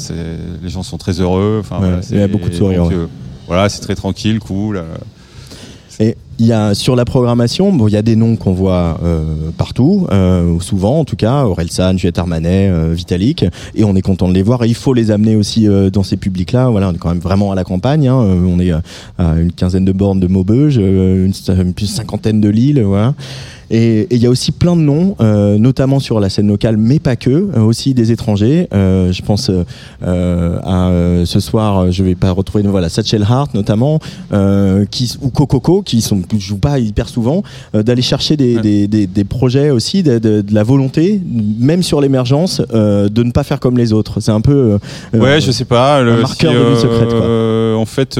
les 0.63 0.69
gens 0.69 0.83
sont 0.83 0.99
très 0.99 1.21
heureux. 1.21 1.59
Enfin, 1.61 1.77
Ouais, 1.81 1.87
voilà, 1.89 2.03
il 2.11 2.19
y 2.19 2.23
a 2.23 2.29
beaucoup 2.29 2.49
de 2.49 2.55
sourires, 2.55 2.83
donc, 2.83 2.93
ouais. 2.93 3.07
Voilà, 3.51 3.69
c'est 3.69 3.81
très 3.81 3.97
tranquille, 3.97 4.39
cool. 4.39 4.77
euh, 4.77 6.13
il 6.41 6.47
y 6.47 6.53
a 6.55 6.75
sur 6.75 6.97
la 6.97 7.05
programmation, 7.05 7.71
bon, 7.71 7.87
il 7.87 7.93
y 7.93 7.99
a 7.99 8.03
des 8.03 8.17
noms 8.17 8.35
qu'on 8.35 8.55
voit 8.55 8.99
euh, 9.05 9.51
partout, 9.59 10.07
euh, 10.11 10.51
ou 10.51 10.63
souvent 10.63 10.99
en 11.01 11.05
tout 11.05 11.15
cas, 11.15 11.45
Orelsan, 11.45 11.99
Juliette 11.99 12.19
Armanet, 12.19 12.71
euh, 12.71 12.95
Vitalik, 12.95 13.45
et 13.75 13.85
on 13.85 13.95
est 13.95 14.01
content 14.01 14.27
de 14.27 14.33
les 14.33 14.43
voir. 14.43 14.65
Et 14.65 14.69
il 14.69 14.75
faut 14.75 14.95
les 14.95 15.11
amener 15.11 15.37
aussi 15.37 15.69
euh, 15.69 15.91
dans 15.91 16.03
ces 16.03 16.17
publics-là. 16.17 16.71
Voilà, 16.71 16.89
on 16.89 16.93
est 16.95 16.99
quand 16.99 17.11
même 17.11 17.19
vraiment 17.19 17.53
à 17.53 17.55
la 17.55 17.65
campagne. 17.65 18.09
hein. 18.09 18.23
Euh, 18.23 18.43
on 18.47 18.59
est 18.59 18.73
euh, 18.73 18.79
à 19.19 19.35
une 19.39 19.53
quinzaine 19.53 19.85
de 19.85 19.93
bornes 19.93 20.19
de 20.19 20.29
Maubeuge, 20.29 20.79
une, 20.79 21.33
une 21.49 21.87
cinquantaine 21.87 22.41
de 22.41 22.49
Lille, 22.49 22.83
voilà. 22.83 23.15
Et 23.73 24.09
il 24.11 24.21
y 24.21 24.27
a 24.27 24.31
aussi 24.31 24.51
plein 24.51 24.75
de 24.75 24.81
noms, 24.81 25.15
euh, 25.21 25.57
notamment 25.57 26.01
sur 26.01 26.19
la 26.19 26.29
scène 26.29 26.49
locale, 26.49 26.77
mais 26.77 26.99
pas 26.99 27.15
que, 27.15 27.31
euh, 27.31 27.61
aussi 27.61 27.95
des 27.95 28.11
étrangers. 28.11 28.67
Euh, 28.75 29.13
je 29.13 29.23
pense 29.23 29.49
à 30.03 30.91
ce 31.25 31.41
soir, 31.41 31.93
je 31.93 32.03
vais 32.03 32.17
pas 32.17 32.33
retrouver, 32.33 32.65
voilà, 32.67 32.89
Satchel 32.89 33.23
Hart 33.23 33.55
notamment, 33.55 34.01
qui 34.91 35.13
ou 35.21 35.29
Cococo, 35.29 35.83
qui 35.83 36.01
sont 36.01 36.21
qui 36.31 36.41
jouent 36.41 36.57
pas 36.59 36.79
hyper 36.79 37.09
souvent, 37.09 37.43
euh, 37.75 37.83
d'aller 37.83 38.03
chercher 38.03 38.37
des, 38.37 38.57
Ouais. 38.57 38.63
des, 38.63 38.87
des, 38.89 39.07
des 39.07 39.25
projets 39.25 39.71
aussi, 39.71 40.03
de, 40.03 40.19
de, 40.19 40.41
de 40.41 40.55
la 40.55 40.63
volonté, 40.63 41.21
même 41.59 41.83
sur 41.83 42.01
l'émergence, 42.01 42.63
euh, 42.73 43.09
de 43.09 43.23
ne 43.23 43.31
pas 43.33 43.43
faire 43.45 43.61
comme 43.61 43.77
les 43.77 43.93
autres. 43.93 44.21
C'est 44.21 44.31
un 44.33 44.41
peu. 44.41 44.79
euh, 45.15 45.19
Ouais, 45.19 45.41
je 45.41 45.51
sais 45.51 45.65
pas. 45.65 46.03
Le, 46.03 46.21
marqueur 46.23 46.53
de 46.53 46.75
vie 46.75 46.81
secrète, 46.81 47.09
quoi. 47.11 47.77
en 47.77 47.85
fait, 47.87 48.19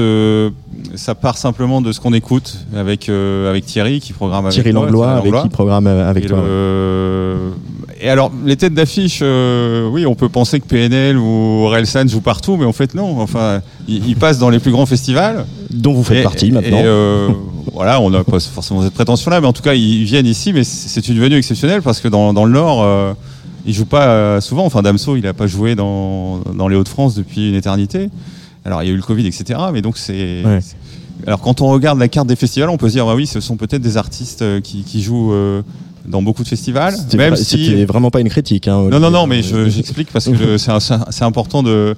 ça 0.95 1.15
part 1.15 1.37
simplement 1.37 1.81
de 1.81 1.91
ce 1.91 1.99
qu'on 1.99 2.13
écoute 2.13 2.57
avec 2.75 3.09
avec 3.09 3.65
Thierry 3.65 3.99
qui 3.99 4.13
programme 4.13 4.45
avec 4.45 4.53
Thierry 4.53 4.71
Langlois, 4.71 5.11
avec 5.11 5.23
Langlois. 5.25 5.43
qui 5.43 5.49
programme 5.49 5.87
avec 5.87 6.25
Et, 6.25 6.27
toi. 6.27 6.43
le- 6.45 7.37
et 8.01 8.09
alors, 8.09 8.31
les 8.45 8.55
têtes 8.55 8.73
d'affiche, 8.73 9.21
oui, 9.91 10.05
on 10.05 10.15
peut 10.15 10.29
penser 10.29 10.59
que 10.59 10.65
PNL 10.65 11.17
ou 11.17 11.67
Relsan 11.67 12.07
jouent 12.07 12.19
partout, 12.21 12.57
mais 12.57 12.65
en 12.65 12.73
fait 12.73 12.95
non. 12.95 13.19
Enfin, 13.19 13.61
ils, 13.87 14.07
ils 14.09 14.15
passent 14.15 14.39
dans 14.39 14.49
les 14.49 14.59
plus 14.59 14.71
grands 14.71 14.85
festivals. 14.87 15.45
Dont 15.73 15.93
vous 15.93 16.03
faites 16.03 16.19
Et- 16.19 16.23
partie 16.23 16.51
maintenant. 16.51 16.77
et, 16.79 16.83
euh, 16.85 17.29
voilà, 17.73 17.99
on 18.01 18.09
n'a 18.09 18.23
pas 18.23 18.39
forcément 18.39 18.81
cette 18.83 18.93
prétention-là, 18.93 19.41
mais 19.41 19.47
en 19.47 19.53
tout 19.53 19.61
cas, 19.63 19.73
ils 19.73 20.03
viennent 20.03 20.25
ici, 20.27 20.53
mais 20.53 20.63
c'est 20.63 21.07
une 21.07 21.19
venue 21.19 21.35
exceptionnelle 21.35 21.81
parce 21.81 21.99
que 21.99 22.07
dans, 22.07 22.33
dans 22.33 22.45
le 22.45 22.51
Nord, 22.53 22.83
euh, 22.83 23.13
ils 23.65 23.73
jouent 23.73 23.85
pas 23.85 24.07
euh, 24.07 24.41
souvent. 24.41 24.65
Enfin, 24.65 24.81
Damso, 24.81 25.15
il 25.17 25.25
a 25.27 25.33
pas 25.33 25.47
joué 25.47 25.75
dans, 25.75 26.39
dans 26.55 26.67
les 26.67 26.75
Hauts-de-France 26.75 27.15
depuis 27.15 27.49
une 27.49 27.55
éternité. 27.55 28.09
Alors, 28.65 28.83
il 28.83 28.87
y 28.87 28.89
a 28.89 28.93
eu 28.93 28.97
le 28.97 29.01
Covid, 29.03 29.25
etc. 29.25 29.59
Mais 29.73 29.81
donc, 29.81 29.97
c'est. 29.97 30.43
Ouais. 30.45 30.59
Alors, 31.27 31.39
quand 31.41 31.61
on 31.61 31.67
regarde 31.67 31.99
la 31.99 32.07
carte 32.07 32.27
des 32.27 32.35
festivals, 32.35 32.69
on 32.69 32.77
peut 32.77 32.87
se 32.89 32.93
dire, 32.93 33.05
bah 33.05 33.13
oui, 33.15 33.27
ce 33.27 33.39
sont 33.39 33.55
peut-être 33.55 33.81
des 33.81 33.97
artistes 33.97 34.41
euh, 34.41 34.59
qui, 34.61 34.83
qui 34.83 35.01
jouent 35.03 35.33
euh, 35.33 35.61
dans 36.07 36.21
beaucoup 36.23 36.41
de 36.43 36.47
festivals. 36.47 36.95
Même 37.15 37.33
vra- 37.35 37.37
si. 37.43 37.85
Vraiment 37.85 38.09
pas 38.09 38.19
une 38.21 38.29
critique. 38.29 38.67
Hein, 38.67 38.87
Non, 38.91 38.99
non, 38.99 39.11
non, 39.11 39.27
mais 39.27 39.43
je- 39.43 39.69
j'explique 39.69 40.09
parce 40.11 40.25
que 40.29 40.57
c'est 41.11 41.23
important 41.23 41.61
de. 41.63 41.95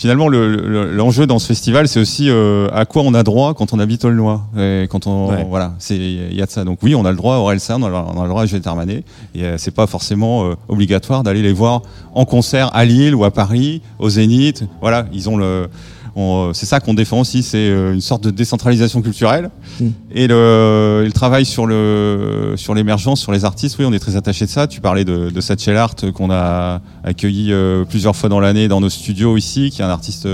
Finalement, 0.00 0.28
le- 0.28 0.56
le- 0.56 0.90
l'enjeu 0.96 1.26
dans 1.26 1.38
ce 1.38 1.46
festival, 1.46 1.86
c'est 1.86 2.00
aussi 2.00 2.30
euh, 2.30 2.68
à 2.72 2.86
quoi 2.86 3.02
on 3.02 3.12
a 3.12 3.22
droit 3.22 3.52
quand 3.52 3.74
on 3.74 3.78
habite 3.78 4.02
Aulnois. 4.06 4.40
Et 4.58 4.86
quand 4.90 5.06
on, 5.06 5.28
Ouais. 5.28 5.46
voilà, 5.46 5.74
c'est 5.78 5.94
il 5.98 6.34
y 6.34 6.40
a 6.40 6.46
de 6.46 6.50
ça. 6.50 6.64
Donc 6.64 6.78
oui, 6.82 6.94
on 6.94 7.04
a 7.04 7.10
le 7.10 7.18
droit 7.18 7.34
à 7.34 7.38
Orelsan, 7.38 7.82
on 7.82 7.86
on 7.86 8.18
a 8.18 8.22
le 8.22 8.28
droit 8.30 8.42
à 8.44 8.68
Armanet. 8.70 9.04
Et 9.34 9.44
euh, 9.44 9.56
c'est 9.58 9.72
pas 9.74 9.86
forcément 9.86 10.44
euh, 10.46 10.54
obligatoire 10.70 11.22
d'aller 11.22 11.42
les 11.42 11.52
voir 11.52 11.82
en 12.14 12.24
concert 12.24 12.74
à 12.74 12.86
Lille 12.86 13.14
ou 13.14 13.24
à 13.24 13.30
Paris, 13.30 13.82
au 13.98 14.08
Zénith. 14.08 14.64
Voilà, 14.80 15.04
ils 15.12 15.28
ont 15.28 15.36
le. 15.36 15.68
On- 16.16 16.52
C'est 16.54 16.66
ça 16.66 16.80
qu'on 16.80 16.94
défend 16.94 17.20
aussi, 17.20 17.42
c'est 17.42 17.58
euh, 17.58 17.92
une 17.94 18.00
sorte 18.00 18.24
de 18.24 18.30
décentralisation 18.30 19.02
culturelle 19.02 19.50
Mm. 19.80 19.86
et 20.12 20.26
le, 20.26 21.02
et 21.04 21.06
le 21.06 21.12
travail 21.12 21.44
sur 21.44 21.66
le 21.66 22.54
sur 22.56 22.74
l'émergence, 22.74 23.20
sur 23.20 23.32
les 23.32 23.44
artistes. 23.44 23.76
Oui, 23.78 23.84
on 23.88 23.92
est 23.92 23.98
très 23.98 24.16
attaché 24.16 24.44
de 24.46 24.50
ça. 24.50 24.66
Tu 24.66 24.80
parlais 24.80 25.04
de, 25.04 25.30
de 25.30 25.40
Satchel 25.40 25.76
Art 25.76 25.94
qu'on 26.14 26.30
a 26.30 26.80
accueilli 27.04 27.52
euh, 27.52 27.84
plusieurs 27.84 28.16
fois 28.16 28.28
dans 28.28 28.40
l'année 28.40 28.68
dans 28.68 28.80
nos 28.80 28.90
studios 28.90 29.36
ici, 29.36 29.70
qui 29.70 29.80
est 29.82 29.84
un 29.84 29.88
artiste 29.88 30.28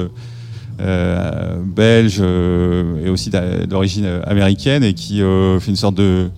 euh, 0.81 1.57
belge 1.65 2.19
euh, 2.21 3.05
et 3.07 3.09
aussi 3.09 3.31
d'origine 3.69 4.07
américaine 4.27 4.85
et 4.85 4.93
qui 4.95 5.23
euh, 5.23 5.59
fait 5.61 5.71
une 5.71 5.77
sorte 5.77 5.95
de 5.95 6.29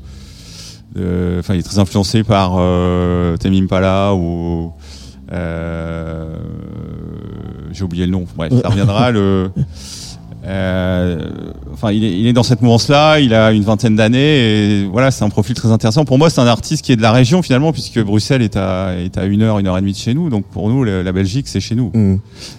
enfin 1.38 1.54
il 1.54 1.60
est 1.60 1.62
très 1.62 1.78
influencé 1.78 2.24
par 2.24 2.56
euh, 2.58 3.36
Tame 3.36 3.54
Impala 3.54 4.14
ou 4.14 4.72
euh, 5.32 6.36
j'ai 7.72 7.84
oublié 7.84 8.06
le 8.06 8.12
nom 8.12 8.24
bref 8.36 8.52
ça 8.62 8.68
reviendra 8.68 9.10
le 9.10 9.50
euh, 10.44 11.28
enfin 11.72 11.90
il 11.90 12.04
est, 12.04 12.18
il 12.18 12.26
est 12.26 12.32
dans 12.32 12.42
cette 12.42 12.62
mouvance 12.62 12.88
là 12.88 13.18
il 13.18 13.34
a 13.34 13.52
une 13.52 13.64
vingtaine 13.64 13.96
d'années 13.96 14.80
et 14.80 14.84
voilà 14.86 15.10
c'est 15.10 15.24
un 15.24 15.28
profil 15.28 15.54
très 15.54 15.70
intéressant 15.70 16.04
pour 16.04 16.16
moi 16.16 16.30
c'est 16.30 16.40
un 16.40 16.46
artiste 16.46 16.84
qui 16.84 16.92
est 16.92 16.96
de 16.96 17.02
la 17.02 17.12
région 17.12 17.42
finalement 17.42 17.72
puisque 17.72 18.02
Bruxelles 18.02 18.40
est 18.42 18.56
à 18.56 18.94
est 18.96 19.18
à 19.18 19.24
une 19.24 19.42
heure 19.42 19.58
une 19.58 19.66
heure 19.66 19.76
et 19.76 19.80
demie 19.80 19.92
de 19.92 19.98
chez 19.98 20.14
nous 20.14 20.30
donc 20.30 20.46
pour 20.46 20.68
nous 20.70 20.84
le- 20.84 21.02
la 21.02 21.12
Belgique 21.12 21.48
c'est 21.48 21.60
chez 21.60 21.74
nous 21.74 21.90
Mm. 21.92 22.16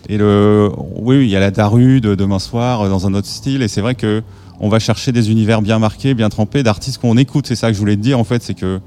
et 0.10 0.18
le, 0.18 0.70
oui, 0.98 1.18
il 1.24 1.30
y 1.30 1.36
a 1.36 1.40
la 1.40 1.52
Daru 1.52 2.02
de 2.02 2.16
demain 2.16 2.40
soir 2.40 2.82
euh, 2.82 2.90
dans 2.90 3.06
un 3.08 3.14
autre 3.14 3.28
style. 3.28 3.62
Et 3.62 3.68
c'est 3.68 3.82
vrai 3.82 3.94
que 3.96 4.22
on 4.60 4.68
va 4.70 4.80
chercher 4.80 5.12
des 5.12 5.32
univers 5.32 5.62
bien 5.62 5.78
marqués, 5.80 6.14
bien 6.16 6.30
trempés, 6.30 6.64
d'artistes 6.64 6.98
qu'on 7.00 7.16
écoute. 7.18 7.46
C'est 7.48 7.56
ça 7.56 7.68
que 7.68 7.74
je 7.74 7.80
voulais 7.80 7.96
te 7.96 8.02
dire 8.02 8.20
en 8.20 8.24
fait, 8.24 8.42
c'est 8.44 8.56
que 8.56 8.80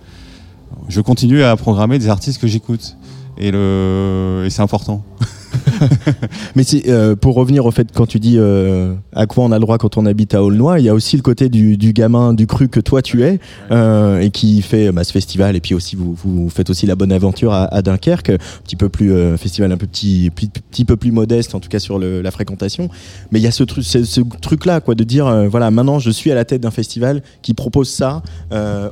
je 0.88 1.00
continue 1.00 1.42
à 1.44 1.56
programmer 1.56 1.98
des 1.98 2.08
artistes 2.08 2.40
que 2.40 2.46
j'écoute. 2.48 2.96
Et, 3.38 3.50
le, 3.50 4.44
et 4.46 4.50
c'est 4.50 4.62
important. 4.62 5.04
Mais 6.56 6.64
euh, 6.88 7.16
pour 7.16 7.34
revenir 7.34 7.66
au 7.66 7.70
fait 7.70 7.88
quand 7.94 8.06
tu 8.06 8.18
dis 8.18 8.36
euh, 8.38 8.94
à 9.12 9.26
quoi 9.26 9.44
on 9.44 9.52
a 9.52 9.56
le 9.56 9.60
droit 9.60 9.78
quand 9.78 9.96
on 9.96 10.06
habite 10.06 10.34
à 10.34 10.42
Aulnoy, 10.42 10.80
il 10.80 10.84
y 10.84 10.88
a 10.88 10.94
aussi 10.94 11.16
le 11.16 11.22
côté 11.22 11.48
du, 11.48 11.76
du 11.76 11.92
gamin 11.92 12.34
du 12.34 12.46
cru 12.46 12.68
que 12.68 12.80
toi 12.80 13.02
tu 13.02 13.22
es 13.22 13.40
euh, 13.70 14.20
et 14.20 14.30
qui 14.30 14.62
fait 14.62 14.92
bah, 14.92 15.04
ce 15.04 15.12
festival 15.12 15.56
et 15.56 15.60
puis 15.60 15.74
aussi 15.74 15.96
vous, 15.96 16.14
vous 16.14 16.48
faites 16.48 16.70
aussi 16.70 16.86
la 16.86 16.94
bonne 16.94 17.12
aventure 17.12 17.52
à, 17.52 17.64
à 17.64 17.82
Dunkerque, 17.82 18.30
un 18.30 18.38
petit 18.64 18.76
peu 18.76 18.88
plus 18.88 19.12
festival 19.36 19.72
un 19.72 19.76
peu 19.76 19.86
petit, 19.86 20.30
petit, 20.34 20.48
petit 20.48 20.84
peu 20.84 20.96
plus 20.96 21.12
modeste 21.12 21.54
en 21.54 21.60
tout 21.60 21.68
cas 21.68 21.78
sur 21.78 21.98
le, 21.98 22.22
la 22.22 22.30
fréquentation. 22.30 22.88
Mais 23.30 23.40
il 23.40 23.42
y 23.42 23.46
a 23.46 23.52
ce 23.52 23.64
truc 23.64 23.84
ce, 23.84 24.04
ce 24.04 24.20
truc 24.40 24.66
là 24.66 24.80
quoi 24.80 24.94
de 24.94 25.04
dire 25.04 25.48
voilà 25.48 25.70
maintenant 25.70 25.98
je 25.98 26.10
suis 26.10 26.30
à 26.30 26.34
la 26.34 26.44
tête 26.44 26.60
d'un 26.60 26.70
festival 26.70 27.22
qui 27.42 27.54
propose 27.54 27.88
ça 27.88 28.22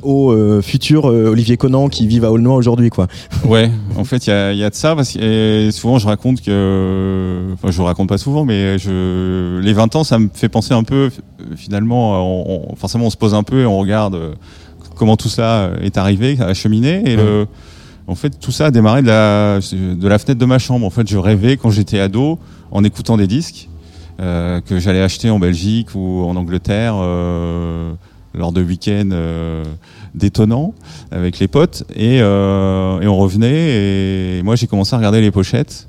aux 0.03 0.33
euh, 0.33 0.63
futurs 0.63 1.05
Olivier 1.05 1.57
Conan 1.57 1.89
qui 1.89 2.07
vivent 2.07 2.25
à 2.25 2.33
Aulnoy 2.33 2.57
aujourd'hui 2.57 2.91
quoi. 2.91 3.07
Ouais, 3.45 3.71
en 3.97 4.05
fait 4.05 4.27
il 4.27 4.31
y 4.31 4.33
a, 4.33 4.53
y 4.53 4.65
a 4.65 4.71
de 4.71 4.75
ça 4.75 4.95
parce 4.95 5.13
que 5.13 5.71
souvent 5.73 5.99
je 5.99 6.07
raconte 6.07 6.41
que 6.41 6.50
enfin, 6.51 7.71
je 7.71 7.83
raconte 7.83 8.09
pas 8.09 8.19
souvent, 8.19 8.45
mais 8.45 8.77
les 8.77 9.73
20 9.73 9.97
ans, 9.97 10.05
ça 10.05 10.19
me 10.19 10.29
fait 10.33 10.49
penser 10.49 10.75
un 10.75 10.85
peu, 10.85 11.11
finalement, 11.57 12.75
forcément, 12.77 13.07
on 13.07 13.11
se 13.11 13.17
pose 13.17 13.35
un 13.35 13.43
peu 13.43 13.63
et 13.63 13.67
on 13.67 13.79
regarde 13.79 14.37
comment 14.97 15.17
tout 15.17 15.29
ça 15.29 15.71
est 15.83 15.97
arrivé, 15.97 16.39
a 16.41 16.55
cheminé. 16.55 17.17
En 18.11 18.17
fait, 18.17 18.41
tout 18.41 18.51
ça 18.51 18.67
a 18.67 18.71
démarré 18.73 19.03
de 19.03 19.07
la, 19.07 19.61
fenêtre 20.19 20.35
de 20.41 20.45
ma 20.45 20.59
chambre. 20.59 20.85
En 20.85 20.91
fait, 20.91 21.09
je 21.09 21.17
rêvais 21.17 21.57
quand 21.57 21.71
j'étais 21.71 22.01
ado, 22.01 22.41
en 22.73 22.83
écoutant 22.83 23.17
des 23.17 23.29
disques, 23.29 23.69
euh, 24.21 24.61
que 24.61 24.81
j'allais 24.81 25.01
acheter 25.01 25.31
en 25.31 25.39
Belgique 25.39 25.95
ou 25.95 26.25
en 26.25 26.35
Angleterre, 26.35 26.95
euh, 26.97 27.93
lors 28.35 28.51
de 28.51 28.63
week-ends 28.63 29.11
euh, 29.13 29.65
détonnants 30.17 30.75
avec 31.13 31.39
les 31.39 31.47
potes. 31.47 31.85
Euh, 31.97 33.01
et 33.01 33.07
on 33.07 33.17
revenait. 33.17 34.39
Et 34.39 34.43
moi, 34.43 34.57
j'ai 34.57 34.67
commencé 34.67 34.93
à 34.95 34.99
regarder 34.99 35.21
les 35.21 35.31
pochettes 35.31 35.87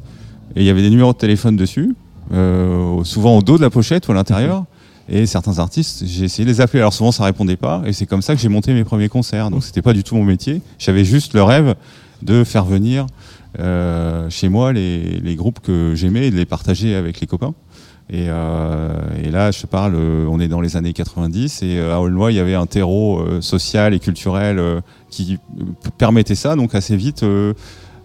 et 0.56 0.62
il 0.62 0.66
y 0.66 0.70
avait 0.70 0.82
des 0.82 0.90
numéros 0.90 1.14
de 1.14 1.18
téléphone 1.18 1.56
dessus, 1.56 1.96
euh, 2.34 3.04
souvent 3.04 3.38
au 3.38 3.42
dos 3.42 3.58
de 3.58 3.62
la 3.62 3.70
pochette 3.70 4.08
ou 4.08 4.12
à 4.12 4.16
l'intérieur. 4.16 4.66
Et 5.10 5.26
certains 5.26 5.60
artistes, 5.60 6.04
j'ai 6.06 6.26
essayé 6.26 6.46
de 6.46 6.50
les 6.50 6.62
appeler. 6.62 6.80
Alors 6.80 6.94
souvent, 6.94 7.12
ça 7.12 7.26
répondait 7.26 7.58
pas. 7.58 7.82
Et 7.86 7.92
c'est 7.92 8.06
comme 8.06 8.22
ça 8.22 8.34
que 8.36 8.42
j'ai 8.42 8.50
monté 8.50 8.74
mes 8.74 8.84
premiers 8.84 9.10
concerts. 9.10 9.50
Donc 9.50 9.64
c'était 9.64 9.82
pas 9.82 9.94
du 9.94 10.04
tout 10.04 10.16
mon 10.16 10.24
métier. 10.24 10.62
J'avais 10.80 11.04
juste 11.04 11.34
le 11.34 11.44
rêve 11.44 11.76
de 12.22 12.44
faire 12.44 12.64
venir 12.64 13.08
euh, 13.60 14.30
chez 14.30 14.48
moi 14.48 14.72
les, 14.72 15.20
les 15.20 15.36
groupes 15.36 15.60
que 15.60 15.94
j'aimais 15.96 16.28
et 16.28 16.32
de 16.32 16.38
les 16.38 16.46
partager 16.46 16.96
avec 16.96 17.20
les 17.20 17.28
copains. 17.28 17.54
Et, 18.10 18.26
euh, 18.28 18.90
et, 19.24 19.32
là, 19.32 19.52
je 19.52 19.66
parle, 19.66 19.96
on 19.96 20.40
est 20.40 20.48
dans 20.48 20.62
les 20.62 20.76
années 20.76 20.94
90 20.94 21.64
et 21.64 21.80
à 21.80 22.00
Aulnoy, 22.00 22.34
il 22.34 22.36
y 22.36 22.40
avait 22.40 22.56
un 22.56 22.66
terreau 22.66 23.26
social 23.42 23.94
et 23.94 24.00
culturel 24.00 24.82
qui 25.10 25.40
permettait 25.98 26.36
ça. 26.36 26.56
Donc 26.56 26.76
assez 26.76 26.96
vite, 26.96 27.26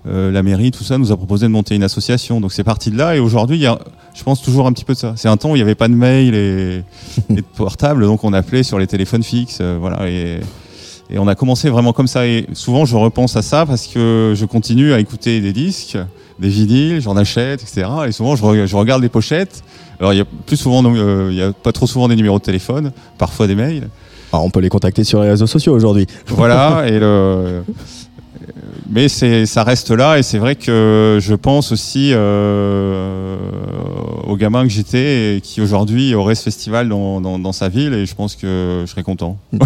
euh, 0.09 0.31
la 0.31 0.43
mairie, 0.43 0.71
tout 0.71 0.85
ça, 0.85 0.99
nous 0.99 1.11
a 1.13 1.17
proposé 1.17 1.47
de 1.47 1.53
monter 1.53 1.75
une 1.75 1.83
association. 1.83 2.41
Donc 2.41 2.53
c'est 2.53 2.65
parti 2.65 2.91
de 2.91 2.99
là. 2.99 3.17
Et 3.17 3.19
aujourd'hui, 3.19 3.57
il 3.57 3.63
y 3.63 3.67
a, 3.67 3.79
je 4.15 4.23
pense 4.23 4.43
toujours 4.43 4.67
un 4.67 4.73
petit 4.73 4.85
peu 4.85 4.95
de 4.95 4.99
ça. 4.99 5.15
C'est 5.17 5.29
un 5.29 5.37
temps 5.37 5.51
où 5.51 5.57
il 5.57 5.59
n'y 5.59 5.63
avait 5.63 5.75
pas 5.75 5.89
de 5.89 5.95
mail 5.95 6.35
et, 6.35 6.83
et, 7.31 7.35
de 7.35 7.41
portable, 7.41 8.05
donc 8.05 8.25
on 8.25 8.33
appelait 8.33 8.63
sur 8.63 8.79
les 8.79 8.87
téléphones 8.87 9.23
fixes, 9.23 9.59
euh, 9.61 9.77
voilà. 9.81 10.09
Et, 10.09 10.41
et, 11.11 11.19
on 11.19 11.29
a 11.29 11.35
commencé 11.35 11.71
vraiment 11.71 11.93
comme 11.93 12.07
ça. 12.07 12.27
Et 12.27 12.47
souvent, 12.53 12.85
je 12.85 12.97
repense 12.97 13.37
à 13.37 13.43
ça 13.43 13.67
parce 13.67 13.87
que 13.87 14.35
je 14.37 14.45
continue 14.45 14.93
à 14.93 15.01
écouter 15.01 15.41
des 15.41 15.53
disques, 15.53 15.99
des 16.39 16.49
vinyles, 16.49 17.01
j'en 17.01 17.17
achète, 17.17 17.63
etc. 17.63 17.89
Et 18.07 18.13
souvent, 18.13 18.37
je, 18.37 18.45
re 18.45 18.67
je, 18.67 18.77
regarde 18.77 19.03
les 19.03 19.09
pochettes. 19.09 19.63
Alors, 19.99 20.13
il 20.13 20.19
y 20.19 20.21
a 20.21 20.27
plus 20.47 20.57
souvent, 20.57 20.85
euh, 20.85 21.29
il 21.31 21.37
y 21.37 21.43
a 21.43 21.53
pas 21.53 21.73
trop 21.73 21.87
souvent 21.87 22.09
des 22.09 22.17
numéros 22.17 22.39
de 22.39 22.45
téléphone, 22.45 22.93
parfois 23.19 23.47
des 23.47 23.55
mails. 23.55 23.89
Alors, 24.33 24.45
on 24.45 24.51
peut 24.51 24.61
les 24.61 24.69
contacter 24.69 25.05
sur 25.05 25.23
les 25.23 25.31
réseaux 25.31 25.47
sociaux 25.47 25.75
aujourd'hui. 25.75 26.07
Voilà. 26.27 26.85
et 26.89 26.99
le 26.99 27.63
mais 28.88 29.09
ça 29.09 29.65
reste 29.65 29.91
là 29.91 30.19
et 30.19 30.23
c'est 30.23 30.38
vrai 30.38 30.55
que 30.57 31.19
je 31.21 31.35
pense 31.35 31.73
aussi 31.73 32.11
euh, 32.12 33.37
aux 34.26 34.37
gamins 34.37 34.62
que 34.62 34.71
j'étais 34.71 35.37
et 35.37 35.41
qui 35.41 35.61
aujourd'hui 35.61 36.15
aurait 36.15 36.35
ce 36.35 36.43
festival 36.43 36.88
dans, 36.88 37.21
dans, 37.21 37.38
dans, 37.38 37.53
sa 37.53 37.69
ville 37.69 37.93
et 37.93 38.07
je 38.07 38.15
pense 38.15 38.37
que 38.37 38.83
je 38.85 38.91
serais 38.91 39.03
content 39.03 39.38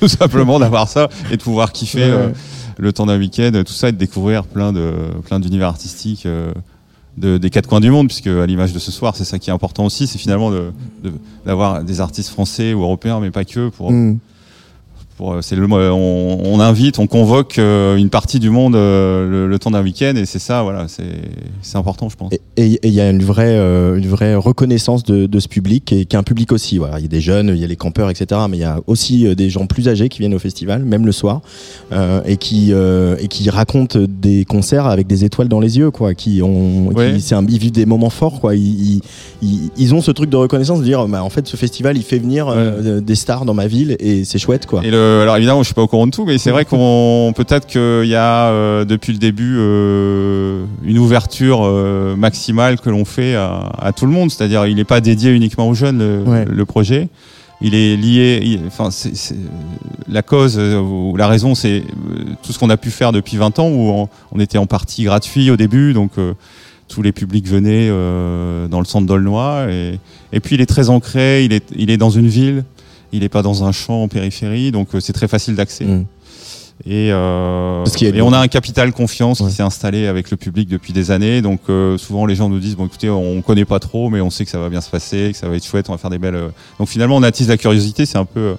tout 0.00 0.08
simplement 0.08 0.58
d'avoir 0.58 0.88
ça 0.88 1.08
et 1.30 1.36
de 1.36 1.42
pouvoir 1.42 1.72
kiffer 1.72 2.04
ouais. 2.04 2.10
euh, 2.10 2.28
le 2.78 2.92
temps 2.92 3.06
d'un 3.06 3.18
week-end 3.18 3.50
tout 3.66 3.72
ça 3.72 3.90
et 3.90 3.92
de 3.92 3.98
découvrir 3.98 4.44
plein 4.44 4.72
de 4.72 4.92
plein 5.26 5.40
d'univers 5.40 5.68
artistiques 5.68 6.26
euh, 6.26 6.52
de, 7.18 7.38
des 7.38 7.50
quatre 7.50 7.68
coins 7.68 7.80
du 7.80 7.90
monde 7.90 8.08
puisque 8.08 8.26
à 8.26 8.46
l'image 8.46 8.72
de 8.72 8.78
ce 8.78 8.90
soir 8.90 9.14
c'est 9.16 9.24
ça 9.24 9.38
qui 9.38 9.50
est 9.50 9.52
important 9.52 9.84
aussi 9.84 10.06
c'est 10.06 10.18
finalement 10.18 10.50
d'avoir 11.44 11.80
de, 11.80 11.86
des 11.86 12.00
artistes 12.00 12.30
français 12.30 12.72
ou 12.74 12.82
européens 12.82 13.20
mais 13.20 13.30
pas 13.30 13.44
que 13.44 13.68
pour 13.68 13.92
mm 13.92 14.18
c'est 15.40 15.56
le, 15.56 15.66
on, 15.70 16.40
on, 16.44 16.60
invite, 16.60 16.98
on 16.98 17.06
convoque 17.06 17.58
euh, 17.58 17.96
une 17.96 18.10
partie 18.10 18.40
du 18.40 18.50
monde 18.50 18.74
euh, 18.74 19.28
le, 19.28 19.46
le, 19.46 19.58
temps 19.58 19.70
d'un 19.70 19.82
week-end 19.82 20.14
et 20.16 20.26
c'est 20.26 20.40
ça, 20.40 20.62
voilà, 20.62 20.86
c'est 20.88 21.76
important, 21.76 22.08
je 22.08 22.16
pense. 22.16 22.32
Et 22.56 22.80
il 22.82 22.92
y 22.92 23.00
a 23.00 23.10
une 23.10 23.22
vraie, 23.22 23.56
euh, 23.56 23.96
une 23.96 24.06
vraie 24.06 24.34
reconnaissance 24.34 25.04
de, 25.04 25.26
de 25.26 25.40
ce 25.40 25.48
public 25.48 25.92
et 25.92 26.04
qui 26.04 26.16
est 26.16 26.18
un 26.18 26.24
public 26.24 26.50
aussi. 26.52 26.78
Voilà, 26.78 26.98
il 26.98 27.02
y 27.02 27.04
a 27.04 27.08
des 27.08 27.20
jeunes, 27.20 27.48
il 27.48 27.58
y 27.58 27.64
a 27.64 27.66
les 27.66 27.76
campeurs, 27.76 28.10
etc. 28.10 28.40
Mais 28.48 28.58
il 28.58 28.60
y 28.60 28.64
a 28.64 28.80
aussi 28.86 29.34
des 29.36 29.50
gens 29.50 29.66
plus 29.66 29.88
âgés 29.88 30.08
qui 30.08 30.18
viennent 30.18 30.34
au 30.34 30.38
festival, 30.38 30.84
même 30.84 31.06
le 31.06 31.12
soir, 31.12 31.42
et 32.26 32.36
qui 32.36 32.72
et 32.72 33.28
qui 33.28 33.50
racontent 33.50 33.98
des 34.08 34.44
concerts 34.44 34.86
avec 34.86 35.06
des 35.06 35.24
étoiles 35.24 35.48
dans 35.48 35.60
les 35.60 35.78
yeux, 35.78 35.90
quoi. 35.90 36.14
Qui 36.14 36.42
ont, 36.42 36.88
ouais. 36.88 37.16
qui, 37.16 37.34
un, 37.34 37.46
ils 37.48 37.58
vivent 37.58 37.72
des 37.72 37.86
moments 37.86 38.10
forts, 38.10 38.40
quoi. 38.40 38.54
Ils, 38.54 39.00
ils, 39.42 39.70
ils, 39.76 39.94
ont 39.94 40.00
ce 40.00 40.10
truc 40.10 40.30
de 40.30 40.36
reconnaissance 40.36 40.80
de 40.80 40.84
dire, 40.84 41.06
bah, 41.06 41.22
en 41.22 41.30
fait, 41.30 41.46
ce 41.46 41.56
festival, 41.56 41.96
il 41.96 42.02
fait 42.02 42.18
venir 42.18 42.48
ouais. 42.48 43.00
des 43.00 43.14
stars 43.14 43.44
dans 43.44 43.54
ma 43.54 43.66
ville 43.66 43.96
et 44.00 44.24
c'est 44.24 44.38
chouette, 44.38 44.66
quoi. 44.66 44.84
Et 44.84 44.90
le 44.90 45.03
euh, 45.04 45.22
alors 45.22 45.36
évidemment, 45.36 45.62
je 45.62 45.66
suis 45.66 45.74
pas 45.74 45.82
au 45.82 45.86
courant 45.86 46.06
de 46.06 46.12
tout, 46.12 46.24
mais 46.24 46.38
c'est 46.38 46.50
vrai 46.50 46.64
qu'on 46.64 47.32
peut-être 47.36 47.66
qu'il 47.66 48.08
y 48.08 48.14
a 48.14 48.48
euh, 48.48 48.84
depuis 48.84 49.12
le 49.12 49.18
début 49.18 49.56
euh, 49.58 50.64
une 50.82 50.98
ouverture 50.98 51.60
euh, 51.62 52.16
maximale 52.16 52.80
que 52.80 52.88
l'on 52.88 53.04
fait 53.04 53.34
à, 53.34 53.70
à, 53.78 53.92
tout 53.92 54.06
le 54.06 54.12
monde. 54.12 54.30
C'est-à-dire, 54.30 54.66
il 54.66 54.76
n'est 54.76 54.84
pas 54.84 55.00
dédié 55.00 55.30
uniquement 55.32 55.68
aux 55.68 55.74
jeunes 55.74 55.98
le, 55.98 56.22
ouais. 56.22 56.44
le 56.46 56.64
projet. 56.64 57.08
Il 57.60 57.74
est 57.74 57.96
lié. 57.96 58.40
Il, 58.42 58.60
enfin, 58.66 58.90
c'est 58.90 59.36
la 60.08 60.22
cause 60.22 60.58
ou 60.58 61.16
la 61.16 61.28
raison, 61.28 61.54
c'est 61.54 61.82
tout 62.42 62.52
ce 62.52 62.58
qu'on 62.58 62.70
a 62.70 62.76
pu 62.76 62.90
faire 62.90 63.12
depuis 63.12 63.36
20 63.36 63.58
ans 63.58 63.68
où 63.68 63.90
on, 63.90 64.08
on 64.32 64.40
était 64.40 64.58
en 64.58 64.66
partie 64.66 65.04
gratuit 65.04 65.50
au 65.50 65.56
début, 65.56 65.92
donc 65.92 66.12
tous 66.88 67.02
les 67.02 67.12
publics 67.12 67.46
venaient 67.46 67.88
dans 67.88 68.80
le 68.80 68.84
centre 68.84 69.06
d'Aulnoy. 69.06 69.70
Et, 69.70 69.98
et 70.32 70.40
puis 70.40 70.56
il 70.56 70.60
est 70.60 70.66
très 70.66 70.90
ancré. 70.90 71.44
Il 71.44 71.52
est, 71.52 71.72
il 71.76 71.90
est 71.90 71.96
dans 71.96 72.10
une 72.10 72.26
ville 72.26 72.64
il 73.14 73.20
n'est 73.20 73.28
pas 73.28 73.42
dans 73.42 73.64
un 73.64 73.72
champ 73.72 74.02
en 74.02 74.08
périphérie, 74.08 74.72
donc 74.72 74.94
euh, 74.94 75.00
c'est 75.00 75.12
très 75.12 75.28
facile 75.28 75.54
d'accès. 75.54 75.84
Mmh. 75.84 76.04
Et, 76.84 77.12
euh, 77.12 77.84
et 78.00 78.20
on 78.20 78.32
a 78.32 78.38
un 78.38 78.48
capital 78.48 78.92
confiance 78.92 79.38
ouais. 79.38 79.48
qui 79.48 79.54
s'est 79.54 79.62
installé 79.62 80.08
avec 80.08 80.32
le 80.32 80.36
public 80.36 80.68
depuis 80.68 80.92
des 80.92 81.12
années. 81.12 81.40
Donc 81.40 81.60
euh, 81.68 81.96
souvent 81.96 82.26
les 82.26 82.34
gens 82.34 82.48
nous 82.48 82.58
disent 82.58 82.74
bon 82.74 82.86
écoutez 82.86 83.08
on 83.08 83.40
connaît 83.42 83.64
pas 83.64 83.78
trop 83.78 84.10
mais 84.10 84.20
on 84.20 84.28
sait 84.28 84.44
que 84.44 84.50
ça 84.50 84.58
va 84.58 84.68
bien 84.68 84.80
se 84.80 84.90
passer, 84.90 85.30
que 85.30 85.38
ça 85.38 85.48
va 85.48 85.54
être 85.54 85.64
chouette, 85.64 85.88
on 85.88 85.92
va 85.92 85.98
faire 85.98 86.10
des 86.10 86.18
belles. 86.18 86.50
Donc 86.80 86.88
finalement 86.88 87.16
on 87.16 87.22
attise 87.22 87.48
la 87.48 87.56
curiosité, 87.56 88.06
c'est 88.06 88.18
un 88.18 88.24
peu 88.24 88.56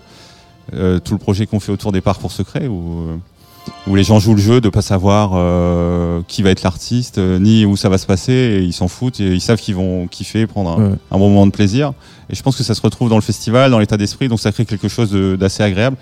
euh, 0.73 0.99
tout 0.99 1.13
le 1.13 1.19
projet 1.19 1.45
qu'on 1.45 1.59
fait 1.59 1.73
autour 1.73 1.91
des 1.91 1.99
parcours 1.99 2.31
secrets 2.31 2.67
où 2.67 3.19
où 3.87 3.95
les 3.95 4.03
gens 4.03 4.19
jouent 4.19 4.35
le 4.35 4.41
jeu 4.41 4.61
de 4.61 4.69
pas 4.69 4.81
savoir 4.81 5.31
euh, 5.33 6.21
qui 6.27 6.41
va 6.41 6.49
être 6.49 6.63
l'artiste 6.63 7.17
ni 7.17 7.65
où 7.65 7.77
ça 7.77 7.89
va 7.89 7.97
se 7.97 8.05
passer 8.05 8.33
et 8.33 8.59
ils 8.61 8.73
s'en 8.73 8.87
foutent 8.87 9.19
et 9.19 9.33
ils 9.33 9.41
savent 9.41 9.59
qu'ils 9.59 9.75
vont 9.75 10.07
kiffer 10.07 10.47
prendre 10.47 10.71
un, 10.71 10.91
ouais. 10.91 10.95
un, 11.11 11.17
bon 11.17 11.29
moment 11.29 11.45
de 11.45 11.51
plaisir 11.51 11.93
et 12.29 12.35
je 12.35 12.41
pense 12.41 12.55
que 12.55 12.63
ça 12.63 12.75
se 12.75 12.81
retrouve 12.81 13.09
dans 13.09 13.15
le 13.15 13.21
festival 13.21 13.71
dans 13.71 13.79
l'état 13.79 13.97
d'esprit 13.97 14.27
donc 14.27 14.39
ça 14.39 14.51
crée 14.51 14.65
quelque 14.65 14.87
chose 14.87 15.11
d'assez 15.11 15.63
agréable 15.63 15.97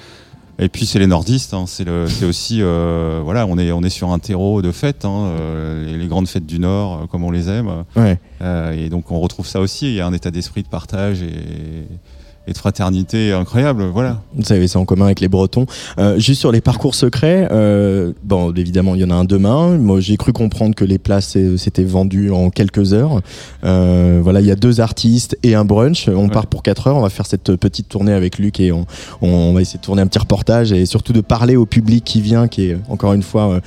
et 0.59 0.69
puis 0.69 0.85
c'est 0.85 0.99
les 0.99 1.07
nordistes 1.07 1.53
hein, 1.53 1.65
c'est 1.67 1.87
aussi 2.25 2.59
euh, 2.61 3.21
voilà 3.23 3.45
on 3.47 3.57
est 3.57 3.71
on 3.71 3.81
est 3.81 3.89
sur 3.89 4.11
un 4.11 4.19
terreau 4.19 4.61
de 4.61 4.71
fêtes 4.71 5.03
hein, 5.03 5.25
euh, 5.25 5.85
les, 5.85 5.97
les, 5.97 6.07
grandes 6.07 6.27
fêtes 6.27 6.45
du 6.45 6.59
nord 6.59 7.07
comme 7.09 7.23
on 7.23 7.31
les 7.31 7.49
aime 7.49 7.83
ouais. 7.95 8.19
et 8.75 8.89
donc 8.89 9.11
on 9.11 9.19
retrouve 9.19 9.47
ça 9.47 9.59
aussi 9.59 9.87
il 9.87 9.93
y 9.95 10.01
a 10.01 10.05
un 10.05 10.13
état 10.13 10.31
d'esprit 10.31 10.63
de 10.63 10.67
partage 10.67 11.21
et 11.21 11.87
et 12.45 12.51
de 12.51 12.57
fraternité 12.57 13.31
incroyable, 13.31 13.85
voilà. 13.85 14.21
Vous 14.35 14.43
savez 14.43 14.67
ça 14.67 14.79
en 14.79 14.85
commun 14.85 15.05
avec 15.05 15.21
les 15.21 15.29
Bretons. 15.29 15.65
Euh, 15.97 16.19
juste 16.19 16.41
sur 16.41 16.51
les 16.51 16.59
parcours 16.59 16.93
secrets, 16.93 17.47
euh, 17.51 18.11
bon, 18.23 18.51
évidemment, 18.53 18.95
il 18.95 19.01
y 19.01 19.03
en 19.05 19.11
a 19.11 19.15
un 19.15 19.23
demain. 19.23 19.77
Moi, 19.77 20.01
j'ai 20.01 20.17
cru 20.17 20.33
comprendre 20.33 20.75
que 20.75 20.83
les 20.83 20.97
places 20.97 21.37
s'étaient 21.55 21.85
vendues 21.85 22.31
en 22.31 22.49
quelques 22.49 22.93
heures. 22.93 23.21
Euh, 23.63 24.19
voilà, 24.21 24.41
il 24.41 24.47
y 24.47 24.51
a 24.51 24.55
deux 24.55 24.81
artistes 24.81 25.37
et 25.43 25.55
un 25.55 25.63
brunch. 25.63 26.09
On 26.09 26.25
ouais. 26.25 26.29
part 26.29 26.47
pour 26.47 26.63
quatre 26.63 26.87
heures. 26.87 26.97
On 26.97 27.01
va 27.01 27.09
faire 27.09 27.25
cette 27.25 27.55
petite 27.55 27.87
tournée 27.87 28.11
avec 28.11 28.37
Luc 28.39 28.59
et 28.59 28.73
on, 28.73 28.85
on, 29.21 29.53
va 29.53 29.61
essayer 29.61 29.79
de 29.79 29.83
tourner 29.85 30.01
un 30.01 30.07
petit 30.07 30.19
reportage 30.19 30.73
et 30.73 30.85
surtout 30.85 31.13
de 31.13 31.21
parler 31.21 31.55
au 31.55 31.65
public 31.65 32.03
qui 32.03 32.19
vient, 32.21 32.49
qui 32.49 32.71
est 32.71 32.77
encore 32.89 33.13
une 33.13 33.23
fois 33.23 33.61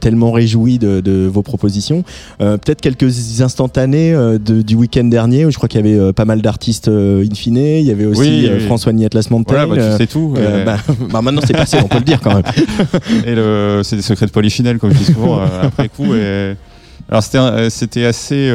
tellement 0.00 0.32
réjoui 0.32 0.78
de, 0.78 1.00
de, 1.00 1.26
vos 1.26 1.42
propositions. 1.42 2.04
Peut-être 2.38 2.80
quelques 2.80 3.40
instantanés 3.40 4.12
de, 4.12 4.62
du 4.62 4.74
week-end 4.74 5.04
dernier 5.04 5.46
où 5.46 5.50
je 5.50 5.56
crois 5.56 5.68
qu'il 5.68 5.86
y 5.86 5.92
avait 5.94 6.12
pas 6.12 6.24
mal 6.24 6.42
d'artistes 6.42 6.88
in 6.88 7.34
fine. 7.34 7.56
Il 7.56 7.84
y 7.84 7.90
avait 7.90 8.01
aussi 8.06 8.20
oui, 8.20 8.46
euh, 8.46 8.60
François 8.66 8.92
Niette 8.92 9.14
Montaigne. 9.30 9.66
Voilà, 9.66 9.88
bah, 9.88 9.96
tu 9.96 10.02
sais 10.02 10.06
tout. 10.06 10.34
Euh, 10.36 10.64
bah, 10.64 10.76
bah, 11.10 11.22
maintenant 11.22 11.42
c'est 11.44 11.52
passé, 11.52 11.78
on 11.82 11.88
peut 11.88 11.98
le 11.98 12.04
dire 12.04 12.20
quand 12.20 12.34
même. 12.34 12.44
et 13.26 13.34
le, 13.34 13.80
c'est 13.84 13.96
des 13.96 14.02
secrets 14.02 14.26
de 14.26 14.30
polichinelle 14.30 14.78
comme 14.78 14.92
je 14.92 14.98
dis 14.98 15.04
souvent 15.04 15.40
euh, 15.40 15.46
après 15.62 15.88
coup. 15.88 16.14
Et... 16.14 16.54
Alors 17.10 17.22
c'était 17.22 17.68
c'était 17.70 18.04
assez 18.04 18.48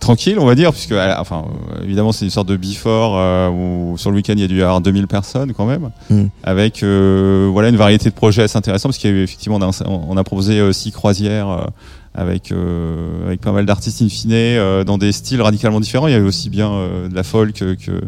tranquille, 0.00 0.38
on 0.40 0.46
va 0.46 0.54
dire, 0.54 0.72
puisque 0.72 0.94
enfin 1.18 1.44
évidemment 1.84 2.12
c'est 2.12 2.24
une 2.24 2.30
sorte 2.30 2.48
de 2.48 2.56
before 2.56 3.52
où 3.52 3.96
sur 3.98 4.10
le 4.10 4.16
week-end 4.16 4.32
il 4.34 4.40
y 4.40 4.44
a 4.44 4.48
dû 4.48 4.58
y 4.58 4.62
avoir 4.62 4.80
2000 4.80 5.06
personnes 5.06 5.52
quand 5.52 5.66
même, 5.66 5.90
Mm. 6.08 6.24
avec 6.42 6.82
voilà 6.82 7.68
une 7.68 7.76
variété 7.76 8.08
de 8.08 8.14
projets 8.14 8.42
assez 8.42 8.56
intéressants 8.56 8.88
parce 8.88 8.98
qu'il 8.98 9.10
y 9.10 9.12
a 9.12 9.16
eu 9.16 9.22
effectivement 9.22 9.58
on 9.60 9.62
a, 9.62 9.82
on 9.86 10.16
a 10.16 10.24
proposé 10.24 10.60
aussi 10.60 10.90
croisière 10.90 11.68
avec 12.14 12.50
euh, 12.50 13.26
avec 13.26 13.40
pas 13.40 13.52
mal 13.52 13.66
d'artistes 13.66 14.02
in 14.02 14.08
fine 14.08 14.32
euh, 14.32 14.84
dans 14.84 14.98
des 14.98 15.12
styles 15.12 15.42
radicalement 15.42 15.80
différents. 15.80 16.08
Il 16.08 16.12
y 16.12 16.14
avait 16.14 16.26
aussi 16.26 16.50
bien 16.50 16.70
euh, 16.70 17.08
de 17.08 17.14
la 17.14 17.22
folk 17.22 17.52
que 17.54 17.74
que, 17.74 18.00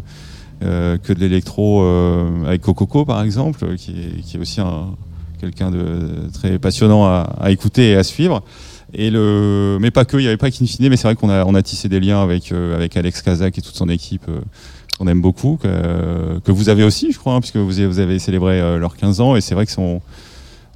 que 0.96 1.12
de 1.12 1.18
l'électro 1.18 1.84
avec 2.46 2.62
Cococo 2.62 3.04
par 3.04 3.22
exemple, 3.22 3.74
qui 3.76 3.90
est, 3.90 4.20
qui 4.22 4.36
est 4.36 4.40
aussi 4.40 4.60
un 4.60 4.90
quelqu'un 5.40 5.72
de 5.72 6.30
très 6.32 6.60
passionnant 6.60 7.04
à, 7.04 7.36
à, 7.40 7.50
écouter 7.50 7.90
et 7.90 7.96
à 7.96 8.04
suivre. 8.04 8.44
Et 8.94 9.10
le, 9.10 9.78
mais 9.80 9.90
pas 9.90 10.04
que, 10.04 10.16
il 10.16 10.20
n'y 10.20 10.28
avait 10.28 10.36
pas 10.36 10.52
qu'Infine, 10.52 10.88
mais 10.88 10.96
c'est 10.96 11.08
vrai 11.08 11.16
qu'on 11.16 11.30
a, 11.30 11.44
on 11.46 11.54
a 11.56 11.62
tissé 11.62 11.88
des 11.88 11.98
liens 11.98 12.22
avec, 12.22 12.52
avec 12.52 12.96
Alex 12.96 13.22
Kazak 13.22 13.58
et 13.58 13.60
toute 13.60 13.74
son 13.74 13.88
équipe 13.88 14.30
qu'on 14.96 15.08
aime 15.08 15.20
beaucoup, 15.20 15.58
que, 15.60 16.38
que 16.44 16.52
vous 16.52 16.68
avez 16.68 16.84
aussi, 16.84 17.10
je 17.10 17.18
crois, 17.18 17.34
hein, 17.34 17.40
puisque 17.40 17.56
vous 17.56 17.80
avez, 17.80 17.88
vous 17.88 17.98
avez 17.98 18.20
célébré 18.20 18.60
leurs 18.78 18.96
15 18.96 19.20
ans, 19.20 19.34
et 19.34 19.40
c'est 19.40 19.56
vrai 19.56 19.66
que 19.66 19.72
son, 19.72 20.00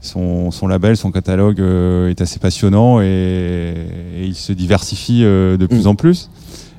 son, 0.00 0.50
son, 0.50 0.67
label, 0.69 0.97
son 0.97 1.11
catalogue 1.11 1.61
euh, 1.61 2.09
est 2.11 2.21
assez 2.21 2.38
passionnant 2.38 3.00
et, 3.00 3.07
et 4.19 4.25
il 4.25 4.35
se 4.35 4.53
diversifie 4.53 5.25
euh, 5.25 5.57
de 5.57 5.67
plus 5.67 5.85
Mm. 5.85 5.88
en 5.88 5.95
plus. 5.95 6.31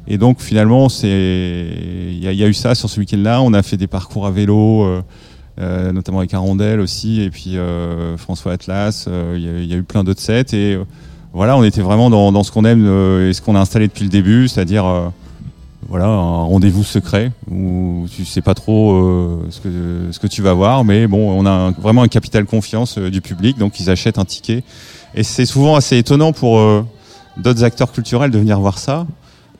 Et 0.08 0.18
donc 0.18 0.40
finalement, 0.40 0.88
c'est 0.88 1.08
il 1.10 2.18
y, 2.20 2.36
y 2.36 2.44
a 2.44 2.48
eu 2.48 2.54
ça 2.54 2.76
sur 2.76 2.90
ce 2.90 3.00
week-end-là. 3.00 3.42
On 3.42 3.54
a 3.54 3.62
fait 3.64 3.76
des 3.78 3.88
parcours 3.88 4.26
à 4.26 4.32
vélo, 4.32 4.84
euh, 4.86 5.02
euh, 5.60 5.92
notamment 5.92 6.20
avec 6.20 6.34
Arondel 6.34 6.80
aussi, 6.80 7.22
et 7.22 7.30
puis 7.30 7.58
euh, 7.58 8.16
François 8.18 8.54
Atlas. 8.54 9.06
euh, 9.10 9.34
Il 9.38 9.44
y, 9.44 9.50
a- 9.50 9.60
il 9.60 9.66
y 9.70 9.74
a 9.74 9.78
eu 9.78 9.84
plein 9.84 10.04
d'autres 10.06 10.22
sets 10.22 10.54
et 10.54 10.76
euh, 10.76 10.84
voilà, 11.34 11.58
on 11.58 11.64
était 11.64 11.82
vraiment 11.82 12.10
dans, 12.10 12.32
dans 12.32 12.44
ce 12.44 12.52
qu'on 12.54 12.64
aime 12.64 12.86
euh, 12.88 13.30
et 13.30 13.34
ce 13.34 13.42
qu'on 13.42 13.56
a 13.56 13.60
installé 13.60 13.88
depuis 13.88 14.04
le 14.06 14.10
début, 14.10 14.48
c'est-à-dire 14.48 14.86
euh, 14.86 15.08
voilà 15.88 16.06
un 16.06 16.44
rendez-vous 16.44 16.84
secret 16.84 17.32
où 17.50 18.06
tu 18.12 18.26
sais 18.26 18.42
pas 18.42 18.54
trop 18.56 18.94
euh, 18.94 19.46
ce 19.50 19.60
que 19.62 19.70
ce 20.12 20.20
que 20.20 20.28
tu 20.28 20.42
vas 20.42 20.54
voir, 20.54 20.84
mais 20.84 21.08
bon, 21.08 21.32
on 21.40 21.46
a 21.46 21.52
un- 21.52 21.72
vraiment 21.72 22.02
un 22.02 22.08
capital 22.08 22.46
confiance 22.46 22.98
euh, 22.98 23.10
du 23.12 23.22
public, 23.22 23.58
donc 23.58 23.80
ils 23.80 23.90
achètent 23.90 24.18
un 24.18 24.26
ticket. 24.26 24.64
Et 25.16 25.24
c'est 25.24 25.46
souvent 25.46 25.76
assez 25.76 25.98
étonnant 25.98 26.34
pour 26.34 26.58
euh, 26.60 26.84
d'autres 27.38 27.64
acteurs 27.64 27.92
culturels 27.92 28.32
de 28.32 28.40
venir 28.40 28.60
voir 28.60 28.80
ça, 28.80 29.06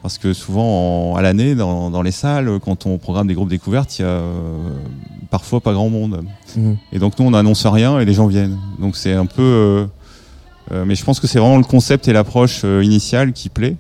parce 0.02 0.18
que 0.18 0.34
souvent 0.34 1.12
en- 1.12 1.16
à 1.16 1.22
l'année 1.22 1.56
dans, 1.56 1.90
dans 1.92 2.02
les 2.02 2.12
salles, 2.12 2.60
quand 2.66 2.86
on 2.88 2.98
programme 2.98 3.28
des 3.28 3.34
groupes 3.36 3.50
découvertes, 3.50 3.98
il 4.00 4.02
y 4.02 4.06
a 4.06 4.10
euh, 4.10 4.70
parfois 5.30 5.62
pas 5.62 5.74
grand 5.74 5.90
monde. 5.90 6.24
Mm. 6.56 6.74
Et 6.94 7.00
donc 7.00 7.18
nous 7.20 7.26
on 7.26 7.32
n'annonce 7.32 7.66
rien 7.68 8.00
et 8.00 8.06
les 8.06 8.14
gens 8.14 8.28
viennent. 8.28 8.58
Donc 8.80 8.96
c'est 8.98 9.14
un 9.14 9.26
peu, 9.28 9.88
mais 10.86 10.96
je 10.96 11.04
pense 11.06 11.20
que 11.22 11.28
c'est 11.28 11.40
vraiment 11.40 11.58
le 11.58 11.64
concept 11.64 12.08
et 12.10 12.14
l'approche 12.14 12.64
initiale 12.64 13.32
qui 13.34 13.48
plaît. 13.50 13.78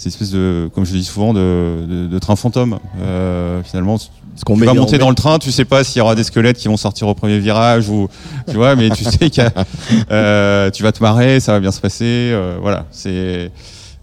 C'est 0.00 0.08
une 0.08 0.12
espèce 0.14 0.30
de, 0.30 0.70
comme 0.74 0.86
je 0.86 0.92
dis 0.92 1.04
souvent, 1.04 1.34
de, 1.34 1.84
de, 1.86 2.06
de 2.06 2.18
train 2.18 2.34
fantôme. 2.34 2.78
Euh, 3.02 3.62
finalement, 3.62 3.98
Ce 3.98 4.08
qu'on 4.46 4.56
tu 4.56 4.64
vas 4.64 4.72
on 4.72 4.76
monter 4.76 4.96
dans 4.96 5.10
le 5.10 5.14
train, 5.14 5.38
tu 5.38 5.52
sais 5.52 5.66
pas 5.66 5.84
s'il 5.84 5.98
y 5.98 6.00
aura 6.00 6.14
des 6.14 6.24
squelettes 6.24 6.56
qui 6.56 6.68
vont 6.68 6.78
sortir 6.78 7.06
au 7.06 7.14
premier 7.14 7.38
virage 7.38 7.90
ou 7.90 8.08
tu 8.48 8.54
vois, 8.54 8.76
mais 8.76 8.88
tu 8.88 9.04
sais 9.04 9.28
que 9.28 9.42
euh, 10.10 10.70
tu 10.70 10.82
vas 10.82 10.92
te 10.92 11.02
marrer, 11.02 11.38
ça 11.38 11.52
va 11.52 11.60
bien 11.60 11.70
se 11.70 11.82
passer. 11.82 12.30
euh, 12.32 12.56
voilà, 12.62 12.86
c'est 12.90 13.50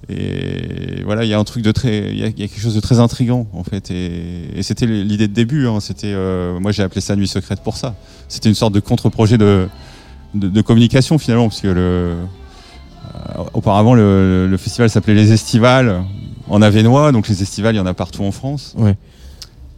et 0.08 1.02
voilà, 1.04 1.24
il 1.24 1.30
y 1.30 1.34
a 1.34 1.40
un 1.40 1.44
truc 1.44 1.64
de 1.64 1.72
très, 1.72 2.12
il 2.12 2.20
y, 2.20 2.24
a 2.24 2.28
il 2.28 2.40
y 2.40 2.44
a 2.44 2.48
quelque 2.48 2.62
chose 2.62 2.76
de 2.76 2.80
très 2.80 3.00
intrigant 3.00 3.48
en 3.54 3.64
fait. 3.64 3.90
Et, 3.90 4.52
et 4.56 4.62
c'était 4.62 4.86
l'idée 4.86 5.28
de 5.28 5.34
début. 5.34 5.66
Hein, 5.68 5.80
c'était, 5.80 6.14
euh, 6.14 6.60
moi 6.60 6.72
j'ai 6.72 6.84
appelé 6.84 7.02
ça 7.02 7.16
nuit 7.16 7.28
secrète 7.28 7.62
pour 7.64 7.76
ça. 7.76 7.96
C'était 8.28 8.50
une 8.50 8.56
sorte 8.56 8.74
de 8.74 8.80
contre-projet 8.82 9.40
de, 9.40 9.68
de 10.36 10.48
de 10.48 10.62
communication 10.62 11.18
finalement, 11.18 11.50
parce 11.50 11.62
que 11.62 11.70
le 11.70 12.14
auparavant 13.54 13.94
le, 13.94 14.48
le 14.50 14.58
festival 14.58 14.90
s'appelait 14.90 15.14
les 15.16 15.32
Estivales 15.32 16.04
en 16.50 16.62
Avenois, 16.62 17.12
donc 17.12 17.28
les 17.28 17.42
Estivales 17.42 17.76
il 17.76 17.78
y 17.78 17.82
en 17.82 17.86
a 17.86 17.94
partout 17.94 18.24
en 18.24 18.32
France. 18.32 18.76
Ouais. 18.78 18.96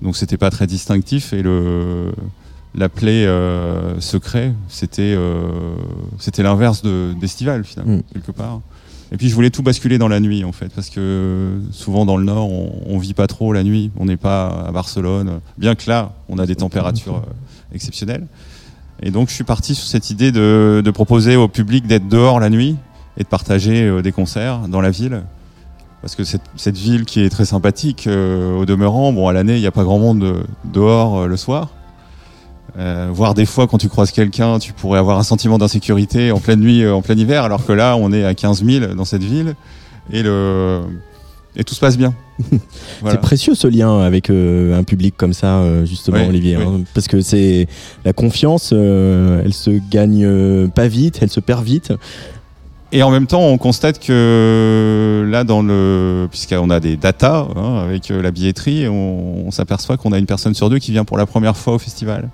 Donc 0.02 0.16
c'était 0.16 0.38
pas 0.38 0.50
très 0.50 0.68
distinctif 0.68 1.34
et 1.34 1.42
le 1.42 2.12
l'appeler 2.76 3.26
euh, 3.26 4.00
secret, 4.00 4.54
c'était 4.68 5.16
euh, 5.18 5.50
c'était 6.20 6.44
l'inverse 6.44 6.82
de 6.84 7.14
d'estival 7.20 7.64
finalement 7.64 7.98
Mm. 7.98 8.02
quelque 8.14 8.32
part. 8.32 8.62
Et 9.12 9.18
puis 9.18 9.28
je 9.28 9.34
voulais 9.34 9.50
tout 9.50 9.64
basculer 9.64 9.98
dans 9.98 10.08
la 10.08 10.20
nuit 10.20 10.44
en 10.44 10.52
fait 10.52 10.72
parce 10.74 10.92
que 10.92 11.60
souvent 11.72 12.06
dans 12.06 12.16
le 12.16 12.24
nord 12.24 12.52
on, 12.52 12.72
on 12.86 12.98
vit 13.00 13.16
pas 13.16 13.26
trop 13.26 13.54
la 13.54 13.64
nuit, 13.64 13.90
on 13.98 14.06
n'est 14.06 14.18
pas 14.18 14.66
à 14.68 14.72
Barcelone, 14.72 15.40
bien 15.58 15.74
que 15.74 15.90
là 15.90 16.14
on 16.30 16.38
a 16.38 16.46
des 16.46 16.56
températures 16.56 17.16
euh, 17.18 17.74
exceptionnelles. 17.76 18.28
Et 19.02 19.10
donc 19.12 19.30
je 19.30 19.34
suis 19.34 19.44
parti 19.44 19.74
sur 19.74 19.88
cette 19.88 20.12
idée 20.12 20.32
de, 20.32 20.84
de 20.86 20.92
proposer 20.92 21.36
au 21.38 21.48
public 21.48 21.88
d'être 21.88 22.08
dehors 22.08 22.40
la 22.40 22.50
nuit 22.52 22.76
et 23.20 23.24
de 23.24 23.28
partager 23.28 23.84
euh, 23.84 24.02
des 24.02 24.12
concerts 24.12 24.62
dans 24.68 24.82
la 24.82 24.90
ville. 24.92 25.22
Parce 26.02 26.16
que 26.16 26.24
cette, 26.24 26.42
cette 26.56 26.78
ville 26.78 27.04
qui 27.06 27.20
est 27.22 27.30
très 27.30 27.44
sympathique, 27.46 28.08
euh, 28.08 28.56
au 28.58 28.66
demeurant, 28.66 29.12
bon, 29.12 29.28
à 29.28 29.34
l'année, 29.34 29.56
il 29.56 29.60
n'y 29.62 29.68
a 29.68 29.72
pas 29.72 29.84
grand 29.84 30.00
monde 30.00 30.24
euh, 30.24 30.44
dehors 30.64 31.28
le 31.28 31.36
soir. 31.38 31.70
Euh, 32.78 33.10
voire 33.12 33.34
des 33.34 33.46
fois, 33.46 33.68
quand 33.68 33.78
tu 33.80 33.90
croises 33.90 34.12
quelqu'un, 34.12 34.60
tu 34.60 34.72
pourrais 34.72 35.00
avoir 35.00 35.18
un 35.20 35.24
sentiment 35.24 35.58
d'insécurité 35.58 36.32
en 36.32 36.40
pleine 36.40 36.62
nuit, 36.62 36.88
en 36.88 37.02
plein 37.02 37.16
hiver, 37.18 37.44
alors 37.44 37.66
que 37.66 37.74
là, 37.74 37.98
on 37.98 38.14
est 38.14 38.24
à 38.24 38.34
15 38.34 38.64
000 38.64 38.94
dans 38.94 39.06
cette 39.06 39.24
ville 39.24 39.56
et, 40.14 40.24
le... 40.24 40.82
et 41.58 41.64
tout 41.66 41.74
se 41.74 41.80
passe 41.82 41.98
bien. 41.98 42.14
Voilà. 43.02 43.16
C'est 43.16 43.22
précieux 43.22 43.56
ce 43.56 43.68
lien 43.68 44.00
avec 44.00 44.30
euh, 44.30 44.78
un 44.78 44.84
public 44.84 45.16
comme 45.18 45.34
ça, 45.34 45.60
euh, 45.60 45.86
justement, 45.86 46.20
Oui, 46.20 46.28
Olivier. 46.30 46.58
oui. 46.58 46.64
hein, 46.66 46.82
parce 46.94 47.08
que 47.08 47.20
c'est 47.22 47.68
la 48.06 48.14
confiance, 48.14 48.72
elle 48.72 49.54
se 49.54 49.72
gagne 49.90 50.70
pas 50.70 50.88
vite, 50.88 51.20
elle 51.22 51.30
se 51.30 51.40
perd 51.42 51.64
vite. 51.66 51.92
Et 52.92 53.04
en 53.04 53.12
même 53.12 53.28
temps, 53.28 53.42
on 53.42 53.58
constate 53.60 54.00
que 54.00 55.28
là, 55.30 55.44
dans 55.44 55.62
le, 55.62 56.28
puisqu'on 56.32 56.72
a 56.72 56.80
des 56.80 56.98
datas 56.98 57.48
hein, 57.56 57.78
avec 57.84 58.10
euh, 58.10 58.22
la 58.22 58.32
billetterie, 58.32 58.88
on, 58.88 59.46
on 59.48 59.52
s'aperçoit 59.52 59.98
qu'on 59.98 60.12
a 60.12 60.18
une 60.18 60.26
personne 60.26 60.56
sur 60.56 60.72
deux 60.72 60.80
qui 60.80 60.92
vient 60.92 61.06
pour 61.06 61.18
la 61.18 61.28
première 61.28 61.56
fois 61.56 61.76
au 61.76 61.80
festival. 61.80 62.30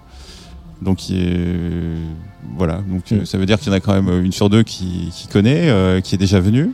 Donc, 0.82 0.98
qui 0.98 1.18
est- 1.20 2.56
voilà. 2.58 2.82
Donc, 2.88 3.12
euh, 3.12 3.26
ça 3.26 3.38
veut 3.38 3.46
dire 3.46 3.60
qu'il 3.60 3.68
y 3.68 3.72
en 3.72 3.78
a 3.78 3.82
quand 3.82 3.94
même 3.94 4.24
une 4.24 4.32
sur 4.32 4.50
deux 4.50 4.64
qui, 4.64 5.10
qui 5.14 5.28
connaît, 5.28 5.70
euh, 5.70 6.00
qui 6.00 6.16
est 6.16 6.18
déjà 6.18 6.40
venue. 6.40 6.72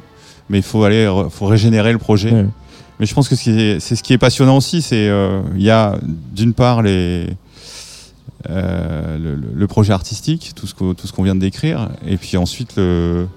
Mais 0.50 0.60
il 0.60 0.63
faut 0.63 0.84
aller, 0.84 1.12
faut 1.32 1.46
régénérer 1.48 1.91
le 1.91 1.98
projet. 1.98 2.32
Mais 3.00 3.08
je 3.08 3.13
pense 3.15 3.28
que 3.30 3.36
c'est 3.36 3.80
ce 3.80 4.04
qui 4.04 4.13
est 4.13 4.17
passionnant 4.20 4.58
aussi, 4.58 4.84
c'est 4.84 5.08
euh, 5.08 5.41
il 5.56 5.63
y 5.63 5.72
a 5.72 5.98
d'une 6.36 6.54
part 6.54 6.84
les 6.84 7.26
euh, 8.50 9.17
le, 9.56 9.67
projet 9.67 9.94
artistique, 9.94 10.52
tout 10.56 10.67
ce 10.67 10.76
qu'on 10.76 10.94
tout 10.94 11.08
ce 11.08 11.13
qu'on 11.13 11.24
vient 11.24 11.34
de 11.36 11.39
décrire, 11.39 11.89
et 12.06 12.17
puis 12.17 12.38
ensuite 12.38 12.76
le, 12.76 13.28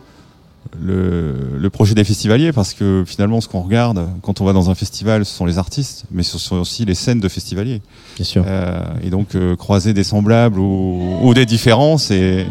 le 0.81 1.35
le 1.59 1.71
projet 1.71 1.95
des 1.95 2.05
festivaliers, 2.05 2.53
parce 2.53 2.75
que 2.75 3.05
finalement 3.07 3.41
ce 3.41 3.49
qu'on 3.49 3.61
regarde 3.61 4.09
quand 4.23 4.41
on 4.41 4.45
va 4.45 4.53
dans 4.53 4.71
un 4.71 4.75
festival, 4.75 5.25
ce 5.25 5.35
sont 5.35 5.47
les 5.47 5.59
artistes, 5.59 6.05
mais 6.11 6.23
ce 6.23 6.39
sont 6.39 6.57
aussi 6.57 6.85
les 6.85 6.95
scènes 6.95 7.21
de 7.21 7.29
festivaliers. 7.29 7.81
Bien 8.17 8.25
sûr. 8.25 8.45
Euh, 8.47 8.83
et 9.03 9.11
donc 9.11 9.35
euh, 9.35 9.57
croiser 9.57 9.95
des 9.95 10.05
semblables 10.05 10.59
ou, 10.59 11.19
ou 11.23 11.35
des 11.35 11.47
différences 11.47 12.11
et 12.11 12.47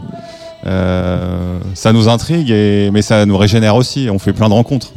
euh, 0.65 1.57
ça 1.73 1.91
nous 1.93 2.07
intrigue 2.09 2.49
et 2.49 2.89
mais 2.91 3.01
ça 3.01 3.25
nous 3.25 3.37
régénère 3.37 3.75
aussi 3.75 4.07
on 4.11 4.19
fait 4.19 4.33
plein 4.33 4.47
de 4.49 4.53
rencontres 4.53 4.93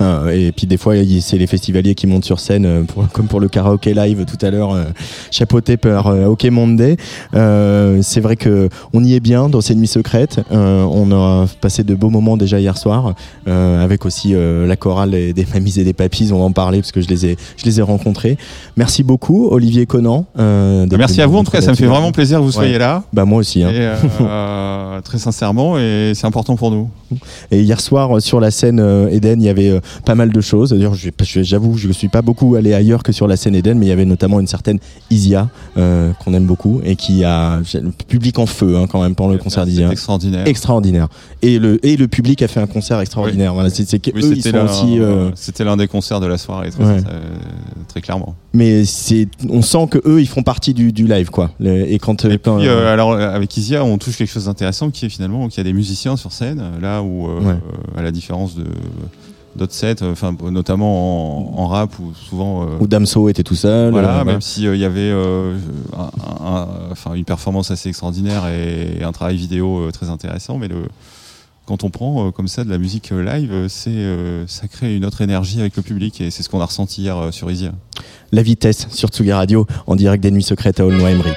Ah, 0.00 0.22
et 0.32 0.50
puis 0.52 0.66
des 0.66 0.76
fois, 0.76 0.94
c'est 1.20 1.38
les 1.38 1.46
festivaliers 1.46 1.94
qui 1.94 2.06
montent 2.06 2.24
sur 2.24 2.40
scène, 2.40 2.66
euh, 2.66 2.82
pour- 2.82 3.06
comme 3.12 3.26
pour 3.26 3.38
le 3.40 3.48
karaoké 3.48 3.94
live 3.94 4.24
tout 4.24 4.44
à 4.44 4.50
l'heure, 4.50 4.72
euh, 4.72 4.84
chapeauté 5.30 5.76
par 5.76 6.08
euh, 6.08 6.26
OK 6.26 6.44
Monday. 6.44 6.96
Euh, 7.34 8.00
c'est 8.02 8.20
vrai 8.20 8.36
que 8.36 8.68
on 8.92 9.04
y 9.04 9.14
est 9.14 9.20
bien 9.20 9.48
dans 9.48 9.60
ces 9.60 9.74
nuits 9.74 9.86
secrètes. 9.86 10.40
Euh, 10.52 10.82
on 10.84 11.12
a 11.12 11.46
passé 11.60 11.84
de 11.84 11.94
beaux 11.94 12.10
moments 12.10 12.36
déjà 12.36 12.58
hier 12.58 12.76
soir, 12.76 13.14
euh, 13.46 13.84
avec 13.84 14.04
aussi 14.04 14.34
euh, 14.34 14.66
la 14.66 14.76
chorale 14.76 15.14
et 15.14 15.32
des 15.32 15.46
mamies 15.54 15.78
et 15.78 15.84
des 15.84 15.92
papis. 15.92 16.30
On 16.32 16.38
va 16.38 16.44
en 16.44 16.52
parler 16.52 16.80
parce 16.80 16.92
que 16.92 17.00
je 17.00 17.08
les 17.08 17.26
ai, 17.26 17.36
je 17.56 17.64
les 17.64 17.78
ai 17.78 17.82
rencontrés. 17.82 18.36
Merci 18.76 19.02
beaucoup, 19.04 19.48
Olivier 19.50 19.86
Conan. 19.86 20.26
euh, 20.38 20.86
merci 20.98 21.22
à 21.22 21.26
vous 21.26 21.38
en 21.38 21.44
tout 21.44 21.50
cas 21.52 21.60
ça 21.60 21.70
me 21.70 21.76
fait 21.76 21.86
vraiment 21.86 22.10
plaisir 22.12 22.38
que 22.38 22.44
vous 22.44 22.52
soyez 22.52 22.72
Ouais. 22.72 22.78
là 22.78 23.04
Bah 23.12 23.24
moi 23.24 23.38
aussi. 23.38 23.62
Hein. 23.62 23.70
et, 23.70 23.88
euh, 24.94 25.00
très 25.00 25.18
sincèrement 25.18 25.78
et 25.78 26.12
c'est 26.14 26.26
important 26.26 26.56
pour 26.56 26.70
nous 26.70 26.88
Et 27.50 27.62
hier 27.62 27.80
soir, 27.80 28.16
euh, 28.16 28.20
sur 28.20 28.40
la 28.40 28.50
scène 28.50 28.80
euh, 28.80 29.08
Eden, 29.10 29.40
il 29.40 29.44
y 29.44 29.48
avait 29.48 29.80
pas 30.04 30.14
mal 30.14 30.32
de 30.32 30.40
choses. 30.40 30.70
D'ailleurs, 30.70 30.94
j'avoue, 30.94 31.76
je 31.76 31.88
ne 31.88 31.92
suis 31.92 32.08
pas 32.08 32.22
beaucoup 32.22 32.54
allé 32.54 32.74
ailleurs 32.74 33.02
que 33.02 33.12
sur 33.12 33.26
la 33.26 33.36
scène 33.36 33.54
Eden, 33.54 33.78
mais 33.78 33.86
il 33.86 33.88
y 33.88 33.92
avait 33.92 34.04
notamment 34.04 34.40
une 34.40 34.46
certaine 34.46 34.78
Isia, 35.10 35.48
qu'on 35.74 36.34
aime 36.34 36.46
beaucoup, 36.46 36.80
et 36.84 36.96
qui 36.96 37.24
a 37.24 37.60
le 37.74 37.90
public 37.90 38.38
en 38.38 38.46
feu 38.46 38.76
hein, 38.76 38.86
quand 38.90 39.02
même 39.02 39.14
pendant 39.14 39.32
le 39.32 39.38
concert 39.38 39.66
d'Isia. 39.66 39.90
extraordinaire 39.90 40.46
Extraordinaire. 40.46 41.08
Et 41.42 41.58
le, 41.58 41.84
et 41.86 41.96
le 41.96 42.08
public 42.08 42.42
a 42.42 42.48
fait 42.48 42.60
un 42.60 42.66
concert 42.66 43.00
extraordinaire. 43.00 43.54
Voilà, 43.54 43.70
c'est 43.70 43.84
oui, 44.14 44.34
c'était 44.36 44.52
l'un 44.52 44.64
aussi. 44.64 44.98
c'était 45.34 45.64
l'un 45.64 45.76
des 45.76 45.88
concerts 45.88 46.20
de 46.20 46.26
la 46.26 46.38
soirée 46.38 46.70
très, 46.70 46.84
Ouais. 46.84 47.00
très 47.88 48.00
clairement 48.00 48.34
mais 48.54 48.84
c'est, 48.84 49.28
on 49.50 49.60
sent 49.60 49.88
que 49.90 49.98
eux, 50.06 50.20
ils 50.22 50.26
font 50.28 50.42
partie 50.42 50.72
du, 50.72 50.92
du 50.92 51.06
live, 51.06 51.28
quoi. 51.30 51.50
Le- 51.60 51.86
et 51.92 51.98
quand, 51.98 52.24
et 52.24 52.38
quand- 52.38 52.58
puis 52.58 52.68
euh, 52.68 52.92
alors 52.92 53.12
euh, 53.12 53.28
avec 53.34 53.54
Isia 53.56 53.84
on 53.84 53.98
touche 53.98 54.16
quelque 54.16 54.30
chose 54.30 54.46
d'intéressant 54.46 54.90
qui 54.90 55.04
est 55.06 55.08
finalement 55.10 55.48
qu'il 55.48 55.58
y 55.58 55.60
a 55.60 55.64
des 55.64 55.72
musiciens 55.72 56.16
sur 56.16 56.32
scène 56.32 56.60
euh, 56.60 56.80
là 56.80 57.02
où 57.02 57.28
euh, 57.28 57.40
Ouais. 57.40 57.52
euh, 57.52 57.98
à 57.98 58.02
la 58.02 58.10
différence 58.12 58.54
de 58.56 58.64
d'autres 59.56 59.72
sets 59.72 60.02
euh, 60.02 60.10
enfin 60.12 60.34
notamment 60.50 61.56
en, 61.58 61.62
en 61.62 61.66
rap 61.68 61.96
où 62.00 62.12
souvent 62.14 62.62
euh, 62.64 62.66
où 62.80 62.86
Damso 62.88 63.28
était 63.28 63.44
tout 63.44 63.54
seul. 63.54 63.92
Voilà, 63.92 64.20
euh, 64.20 64.24
même 64.24 64.40
s'il 64.40 64.64
y 64.76 64.84
avait 64.84 65.10
euh, 65.12 65.56
un- 65.96 66.46
un- 66.46 66.68
enfin, 66.90 67.14
une 67.14 67.24
performance 67.24 67.70
assez 67.70 67.88
extraordinaire 67.88 68.46
et, 68.48 69.02
un 69.04 69.12
travail 69.12 69.36
vidéo 69.36 69.78
euh, 69.78 69.90
très 69.92 70.08
intéressant, 70.10 70.58
mais 70.58 70.66
le, 70.68 70.82
quand 71.66 71.84
on 71.84 71.90
prend 71.90 72.30
comme 72.32 72.48
ça 72.48 72.64
de 72.64 72.70
la 72.70 72.78
musique 72.78 73.10
live, 73.10 73.66
c'est 73.68 74.44
ça 74.46 74.68
crée 74.68 74.96
une 74.96 75.04
autre 75.04 75.20
énergie 75.22 75.60
avec 75.60 75.76
le 75.76 75.82
public 75.82 76.20
et 76.20 76.30
c'est 76.30 76.42
ce 76.42 76.48
qu'on 76.48 76.60
a 76.60 76.66
ressenti 76.66 77.02
hier 77.02 77.32
sur 77.32 77.50
Isia. 77.50 77.72
La 78.32 78.42
vitesse 78.42 78.88
sur 78.90 79.08
Tsugi 79.08 79.32
Radio 79.32 79.66
en 79.86 79.96
direct 79.96 80.22
des 80.22 80.30
Nuits 80.30 80.42
Secrètes 80.42 80.80
à 80.80 80.86
Aulnoy-Emery. 80.86 81.32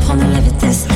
Prendre 0.00 0.26
de 0.26 0.32
la 0.32 0.40
vitesse. 0.40 0.86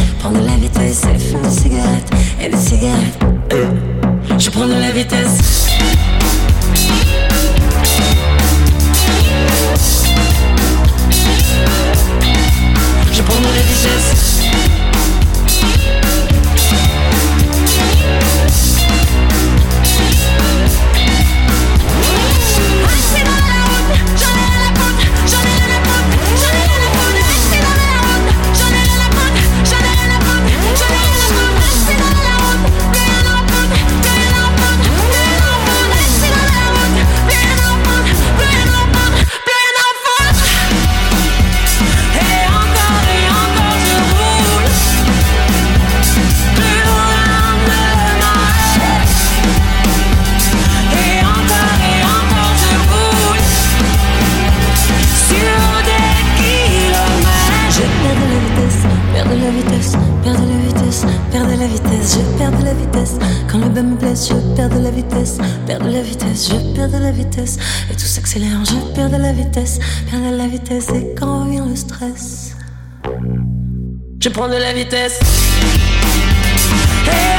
vitesse, 69.55 69.79
viens 70.09 70.33
de 70.33 70.37
la 70.37 70.49
vitesse 70.49 70.89
et 70.89 71.15
quand 71.17 71.45
vient 71.45 71.67
le 71.67 71.77
stress, 71.77 72.57
je 74.19 74.29
prends 74.29 74.49
de 74.49 74.57
la 74.57 74.73
vitesse. 74.73 75.21
Hey 77.07 77.34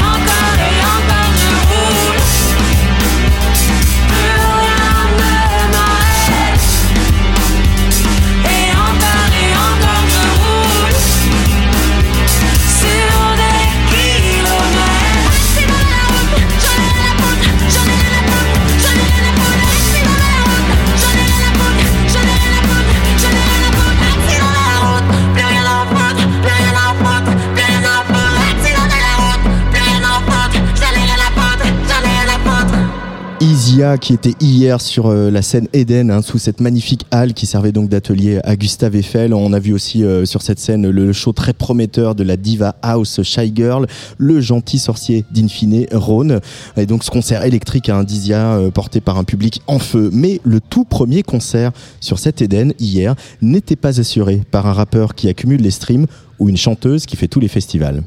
qui 33.99 34.13
était 34.13 34.33
hier 34.39 34.81
sur 34.81 35.07
euh, 35.07 35.29
la 35.29 35.41
scène 35.41 35.67
Eden 35.71 36.09
hein, 36.09 36.21
sous 36.21 36.39
cette 36.39 36.59
magnifique 36.59 37.05
halle 37.11 37.33
qui 37.33 37.45
servait 37.45 37.71
donc 37.71 37.87
d'atelier 37.87 38.39
à 38.43 38.55
Gustave 38.55 38.95
Eiffel. 38.95 39.33
On 39.33 39.53
a 39.53 39.59
vu 39.59 39.73
aussi 39.73 40.03
euh, 40.03 40.25
sur 40.25 40.41
cette 40.41 40.59
scène 40.59 40.89
le 40.89 41.13
show 41.13 41.33
très 41.33 41.53
prometteur 41.53 42.15
de 42.15 42.23
la 42.23 42.35
diva 42.35 42.75
house 42.81 43.21
Shy 43.21 43.53
Girl, 43.55 43.85
le 44.17 44.41
gentil 44.41 44.79
sorcier 44.79 45.23
d'Infine 45.31 45.85
Rhône 45.91 46.39
et 46.77 46.85
donc 46.87 47.03
ce 47.03 47.11
concert 47.11 47.43
électrique 47.43 47.89
à 47.89 47.97
Indisia 47.97 48.55
euh, 48.55 48.71
porté 48.71 49.01
par 49.01 49.17
un 49.17 49.23
public 49.23 49.61
en 49.67 49.77
feu. 49.77 50.09
Mais 50.11 50.41
le 50.43 50.59
tout 50.59 50.83
premier 50.83 51.21
concert 51.21 51.71
sur 52.01 52.17
cette 52.17 52.41
Eden 52.41 52.73
hier 52.79 53.13
n'était 53.43 53.75
pas 53.75 53.99
assuré 53.99 54.41
par 54.49 54.65
un 54.65 54.73
rappeur 54.73 55.13
qui 55.13 55.29
accumule 55.29 55.61
les 55.61 55.71
streams 55.71 56.07
ou 56.39 56.49
une 56.49 56.57
chanteuse 56.57 57.05
qui 57.05 57.17
fait 57.17 57.27
tous 57.27 57.39
les 57.39 57.47
festivals. 57.47 58.03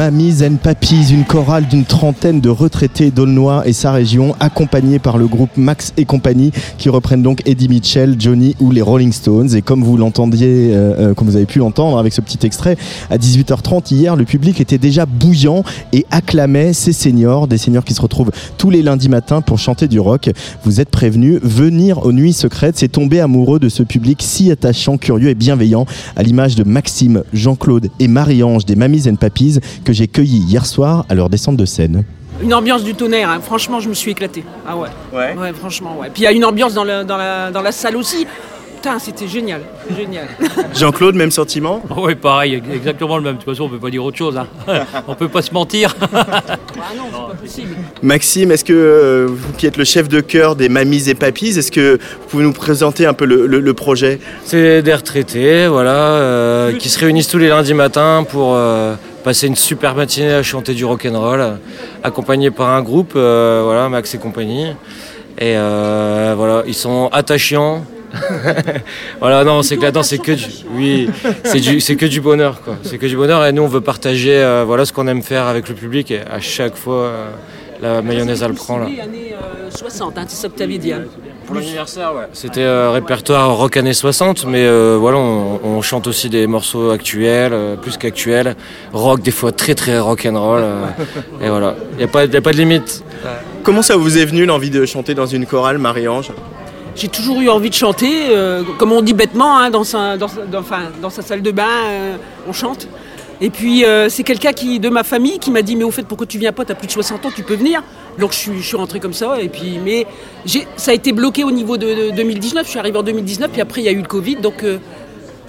Mamies 0.00 0.42
and 0.42 0.56
Papis, 0.56 1.10
une 1.12 1.26
chorale 1.26 1.68
d'une 1.68 1.84
trentaine 1.84 2.40
de 2.40 2.48
retraités 2.48 3.10
d'Aulnois 3.10 3.68
et 3.68 3.74
sa 3.74 3.92
région, 3.92 4.34
accompagnée 4.40 4.98
par 4.98 5.18
le 5.18 5.26
groupe 5.26 5.50
Max 5.58 5.92
et 5.98 6.06
compagnie, 6.06 6.52
qui 6.78 6.88
reprennent 6.88 7.22
donc 7.22 7.42
Eddie 7.44 7.68
Mitchell, 7.68 8.16
Johnny 8.18 8.56
ou 8.60 8.70
les 8.70 8.80
Rolling 8.80 9.12
Stones. 9.12 9.54
Et 9.54 9.60
comme 9.60 9.84
vous 9.84 9.98
l'entendiez, 9.98 10.70
euh, 10.72 11.10
euh, 11.10 11.14
comme 11.14 11.28
vous 11.28 11.36
avez 11.36 11.44
pu 11.44 11.58
l'entendre 11.58 11.98
avec 11.98 12.14
ce 12.14 12.22
petit 12.22 12.38
extrait, 12.46 12.78
à 13.10 13.18
18h30 13.18 13.92
hier, 13.92 14.16
le 14.16 14.24
public 14.24 14.58
était 14.58 14.78
déjà 14.78 15.04
bouillant 15.04 15.64
et 15.92 16.06
acclamait 16.10 16.72
ces 16.72 16.94
seniors, 16.94 17.46
des 17.46 17.58
seniors 17.58 17.84
qui 17.84 17.92
se 17.92 18.00
retrouvent 18.00 18.30
tous 18.56 18.70
les 18.70 18.80
lundis 18.80 19.10
matins 19.10 19.42
pour 19.42 19.58
chanter 19.58 19.86
du 19.86 20.00
rock. 20.00 20.30
Vous 20.64 20.80
êtes 20.80 20.88
prévenus, 20.88 21.40
venir 21.42 22.06
aux 22.06 22.12
nuits 22.12 22.32
secrètes, 22.32 22.78
c'est 22.78 22.88
tomber 22.88 23.20
amoureux 23.20 23.58
de 23.58 23.68
ce 23.68 23.82
public 23.82 24.22
si 24.22 24.50
attachant, 24.50 24.96
curieux 24.96 25.28
et 25.28 25.34
bienveillant, 25.34 25.84
à 26.16 26.22
l'image 26.22 26.54
de 26.54 26.64
Maxime, 26.64 27.22
Jean-Claude 27.34 27.90
et 27.98 28.08
Marie-Ange 28.08 28.64
des 28.64 28.76
Mamies 28.76 29.06
and 29.06 29.16
Papis 29.16 29.58
que 29.84 29.89
j'ai 29.92 30.06
cueillis 30.08 30.38
hier 30.38 30.66
soir 30.66 31.04
à 31.08 31.14
leur 31.14 31.28
descente 31.28 31.56
de 31.56 31.64
scène. 31.64 32.04
Une 32.42 32.54
ambiance 32.54 32.84
du 32.84 32.94
tonnerre, 32.94 33.28
hein. 33.28 33.40
franchement, 33.42 33.80
je 33.80 33.88
me 33.88 33.94
suis 33.94 34.12
éclaté. 34.12 34.44
Ah 34.66 34.76
ouais. 34.76 34.88
Ouais. 35.12 35.52
franchement, 35.52 35.96
ouais. 36.00 36.08
Puis 36.12 36.22
il 36.22 36.24
y 36.24 36.28
a 36.28 36.32
une 36.32 36.44
ambiance 36.44 36.72
dans, 36.74 36.84
le- 36.84 37.04
dans 37.04 37.16
la, 37.18 37.50
dans 37.50 37.60
la 37.62 37.72
salle 37.72 37.96
aussi. 37.96 38.26
Putain, 38.76 38.98
c'était 38.98 39.28
génial, 39.28 39.60
génial. 39.94 40.26
Jean-Claude, 40.74 41.14
même 41.14 41.30
sentiment? 41.30 41.82
Oui, 41.98 42.14
pareil, 42.14 42.62
exactement 42.72 43.18
le 43.18 43.22
même. 43.22 43.34
De 43.34 43.42
toute 43.42 43.50
façon, 43.50 43.64
on 43.64 43.68
peut 43.68 43.78
pas 43.78 43.90
dire 43.90 44.02
autre 44.02 44.16
chose. 44.16 44.38
Hein. 44.38 44.46
on 45.06 45.14
peut 45.14 45.28
pas 45.28 45.42
se 45.42 45.52
mentir. 45.52 45.94
Ah 46.82 46.94
non, 46.96 47.04
c'est 47.12 47.18
pas 47.34 47.34
possible. 47.42 47.76
Maxime, 48.02 48.50
est-ce 48.52 48.64
que 48.64 48.72
euh, 48.72 49.26
vous 49.28 49.52
qui 49.52 49.66
êtes 49.66 49.76
le 49.76 49.84
chef 49.84 50.08
de 50.08 50.20
chœur 50.20 50.56
des 50.56 50.70
Mamies 50.70 51.10
et 51.10 51.14
Papis, 51.14 51.58
est-ce 51.58 51.70
que 51.70 51.98
vous 51.98 52.26
pouvez 52.28 52.44
nous 52.44 52.54
présenter 52.54 53.04
un 53.04 53.12
peu 53.12 53.26
le, 53.26 53.46
le- 53.46 53.60
le 53.60 53.74
projet? 53.74 54.18
C'est 54.46 54.80
des 54.80 54.94
retraités, 54.94 55.66
voilà, 55.68 55.90
euh, 56.14 56.72
qui 56.72 56.88
se 56.88 56.98
réunissent 56.98 57.28
tous 57.28 57.36
les 57.38 57.48
lundis 57.48 57.74
matins 57.74 58.24
pour 58.28 58.54
euh, 58.54 58.94
passer 59.22 59.46
une 59.46 59.56
super 59.56 59.94
matinée 59.94 60.32
à 60.32 60.42
chanter 60.42 60.74
du 60.74 60.84
rock'n'roll, 60.84 61.40
euh, 61.40 61.54
accompagnés 62.02 62.50
par 62.50 62.68
un 62.68 62.82
groupe, 62.82 63.12
euh, 63.16 63.62
voilà, 63.64 63.88
Max 63.88 64.14
et 64.14 64.18
compagnie. 64.18 64.66
Et 65.38 65.56
euh, 65.56 66.34
voilà, 66.36 66.62
ils 66.66 66.74
sont 66.74 67.08
attachants. 67.12 67.84
voilà, 69.20 69.44
non, 69.44 69.62
c'est 69.62 69.76
que 69.76 69.82
là-dedans, 69.82 70.02
c'est 70.02 70.18
que 70.18 70.32
du, 70.32 70.44
oui, 70.74 71.08
c'est 71.44 71.60
du, 71.60 71.80
c'est 71.80 71.96
que 71.96 72.06
du 72.06 72.20
bonheur, 72.20 72.60
quoi. 72.60 72.76
C'est 72.82 72.98
que 72.98 73.06
du 73.06 73.16
bonheur. 73.16 73.46
Et 73.46 73.52
nous, 73.52 73.62
on 73.62 73.68
veut 73.68 73.80
partager, 73.80 74.34
euh, 74.34 74.64
voilà, 74.66 74.84
ce 74.84 74.92
qu'on 74.92 75.06
aime 75.06 75.22
faire 75.22 75.46
avec 75.46 75.68
le 75.68 75.74
public. 75.74 76.10
Et 76.10 76.20
à 76.20 76.40
chaque 76.40 76.76
fois, 76.76 76.94
euh, 76.94 77.30
la 77.80 78.02
mayonnaise, 78.02 78.42
elle 78.42 78.54
prend 78.54 78.78
là. 78.78 78.88
Les 78.88 79.00
années 79.00 79.34
euh, 79.34 79.70
60, 79.70 80.18
hein, 80.18 80.26
Pour 81.50 81.60
l'anniversaire, 81.60 82.14
ouais. 82.14 82.28
C'était 82.32 82.60
euh, 82.62 82.90
répertoire 82.90 83.56
rock 83.56 83.76
années 83.76 83.92
60, 83.92 84.44
mais 84.46 84.64
euh, 84.64 84.96
voilà, 85.00 85.18
on, 85.18 85.60
on 85.64 85.82
chante 85.82 86.06
aussi 86.06 86.28
des 86.28 86.46
morceaux 86.46 86.90
actuels, 86.90 87.52
euh, 87.52 87.76
plus 87.76 87.96
qu'actuels. 87.96 88.54
Rock, 88.92 89.20
des 89.20 89.30
fois 89.32 89.50
très 89.52 89.74
très 89.74 89.98
rock 89.98 90.26
and 90.30 90.40
roll. 90.40 90.60
euh, 90.62 90.84
et 91.44 91.48
voilà, 91.48 91.74
il 91.92 91.98
n'y 91.98 92.04
a, 92.04 92.08
pas- 92.08 92.24
y 92.26 92.36
a 92.36 92.40
pas 92.40 92.52
de 92.52 92.58
limite. 92.58 93.02
Comment 93.64 93.82
ça 93.82 93.96
vous 93.96 94.16
est 94.16 94.24
venu 94.24 94.46
l'envie 94.46 94.70
de 94.70 94.86
chanter 94.86 95.14
dans 95.14 95.26
une 95.26 95.44
chorale, 95.46 95.78
Marie-Ange? 95.78 96.30
J'ai 96.96 97.08
toujours 97.08 97.40
eu 97.40 97.48
envie 97.48 97.70
de 97.70 97.74
chanter, 97.74 98.26
euh, 98.30 98.62
comme 98.78 98.92
on 98.92 99.00
dit 99.00 99.14
bêtement, 99.14 99.58
hein, 99.58 99.70
dans, 99.70 99.84
sa, 99.84 100.16
dans, 100.16 100.26
enfin, 100.56 100.80
dans 101.02 101.10
sa 101.10 101.22
salle 101.22 101.42
de 101.42 101.50
bain, 101.50 101.64
euh, 101.88 102.16
on 102.48 102.52
chante. 102.52 102.86
Et 103.42 103.48
puis 103.48 103.86
euh, 103.86 104.10
c'est 104.10 104.22
quelqu'un 104.22 104.52
qui 104.52 104.80
de 104.80 104.90
ma 104.90 105.02
famille 105.02 105.38
qui 105.38 105.50
m'a 105.50 105.62
dit 105.62 105.74
mais 105.74 105.84
au 105.84 105.90
fait 105.90 106.02
pourquoi 106.02 106.26
tu 106.26 106.36
viens 106.36 106.52
pas, 106.52 106.66
t'as 106.66 106.74
plus 106.74 106.88
de 106.88 106.92
60 106.92 107.24
ans, 107.24 107.30
tu 107.34 107.42
peux 107.42 107.54
venir. 107.54 107.82
Donc 108.20 108.32
je 108.32 108.36
suis, 108.36 108.58
je 108.58 108.66
suis 108.66 108.76
rentré 108.76 109.00
comme 109.00 109.12
ça 109.12 109.40
et 109.40 109.48
puis 109.48 109.78
mais 109.84 110.06
j'ai, 110.44 110.66
ça 110.76 110.90
a 110.90 110.94
été 110.94 111.12
bloqué 111.12 111.42
au 111.44 111.50
niveau 111.50 111.76
de, 111.76 112.10
de 112.10 112.16
2019. 112.16 112.64
Je 112.64 112.70
suis 112.70 112.78
arrivé 112.78 112.98
en 112.98 113.02
2019 113.02 113.50
puis 113.50 113.60
après 113.60 113.80
il 113.80 113.84
y 113.84 113.88
a 113.88 113.92
eu 113.92 114.00
le 114.02 114.06
Covid 114.06 114.36
donc 114.36 114.62
euh, 114.62 114.78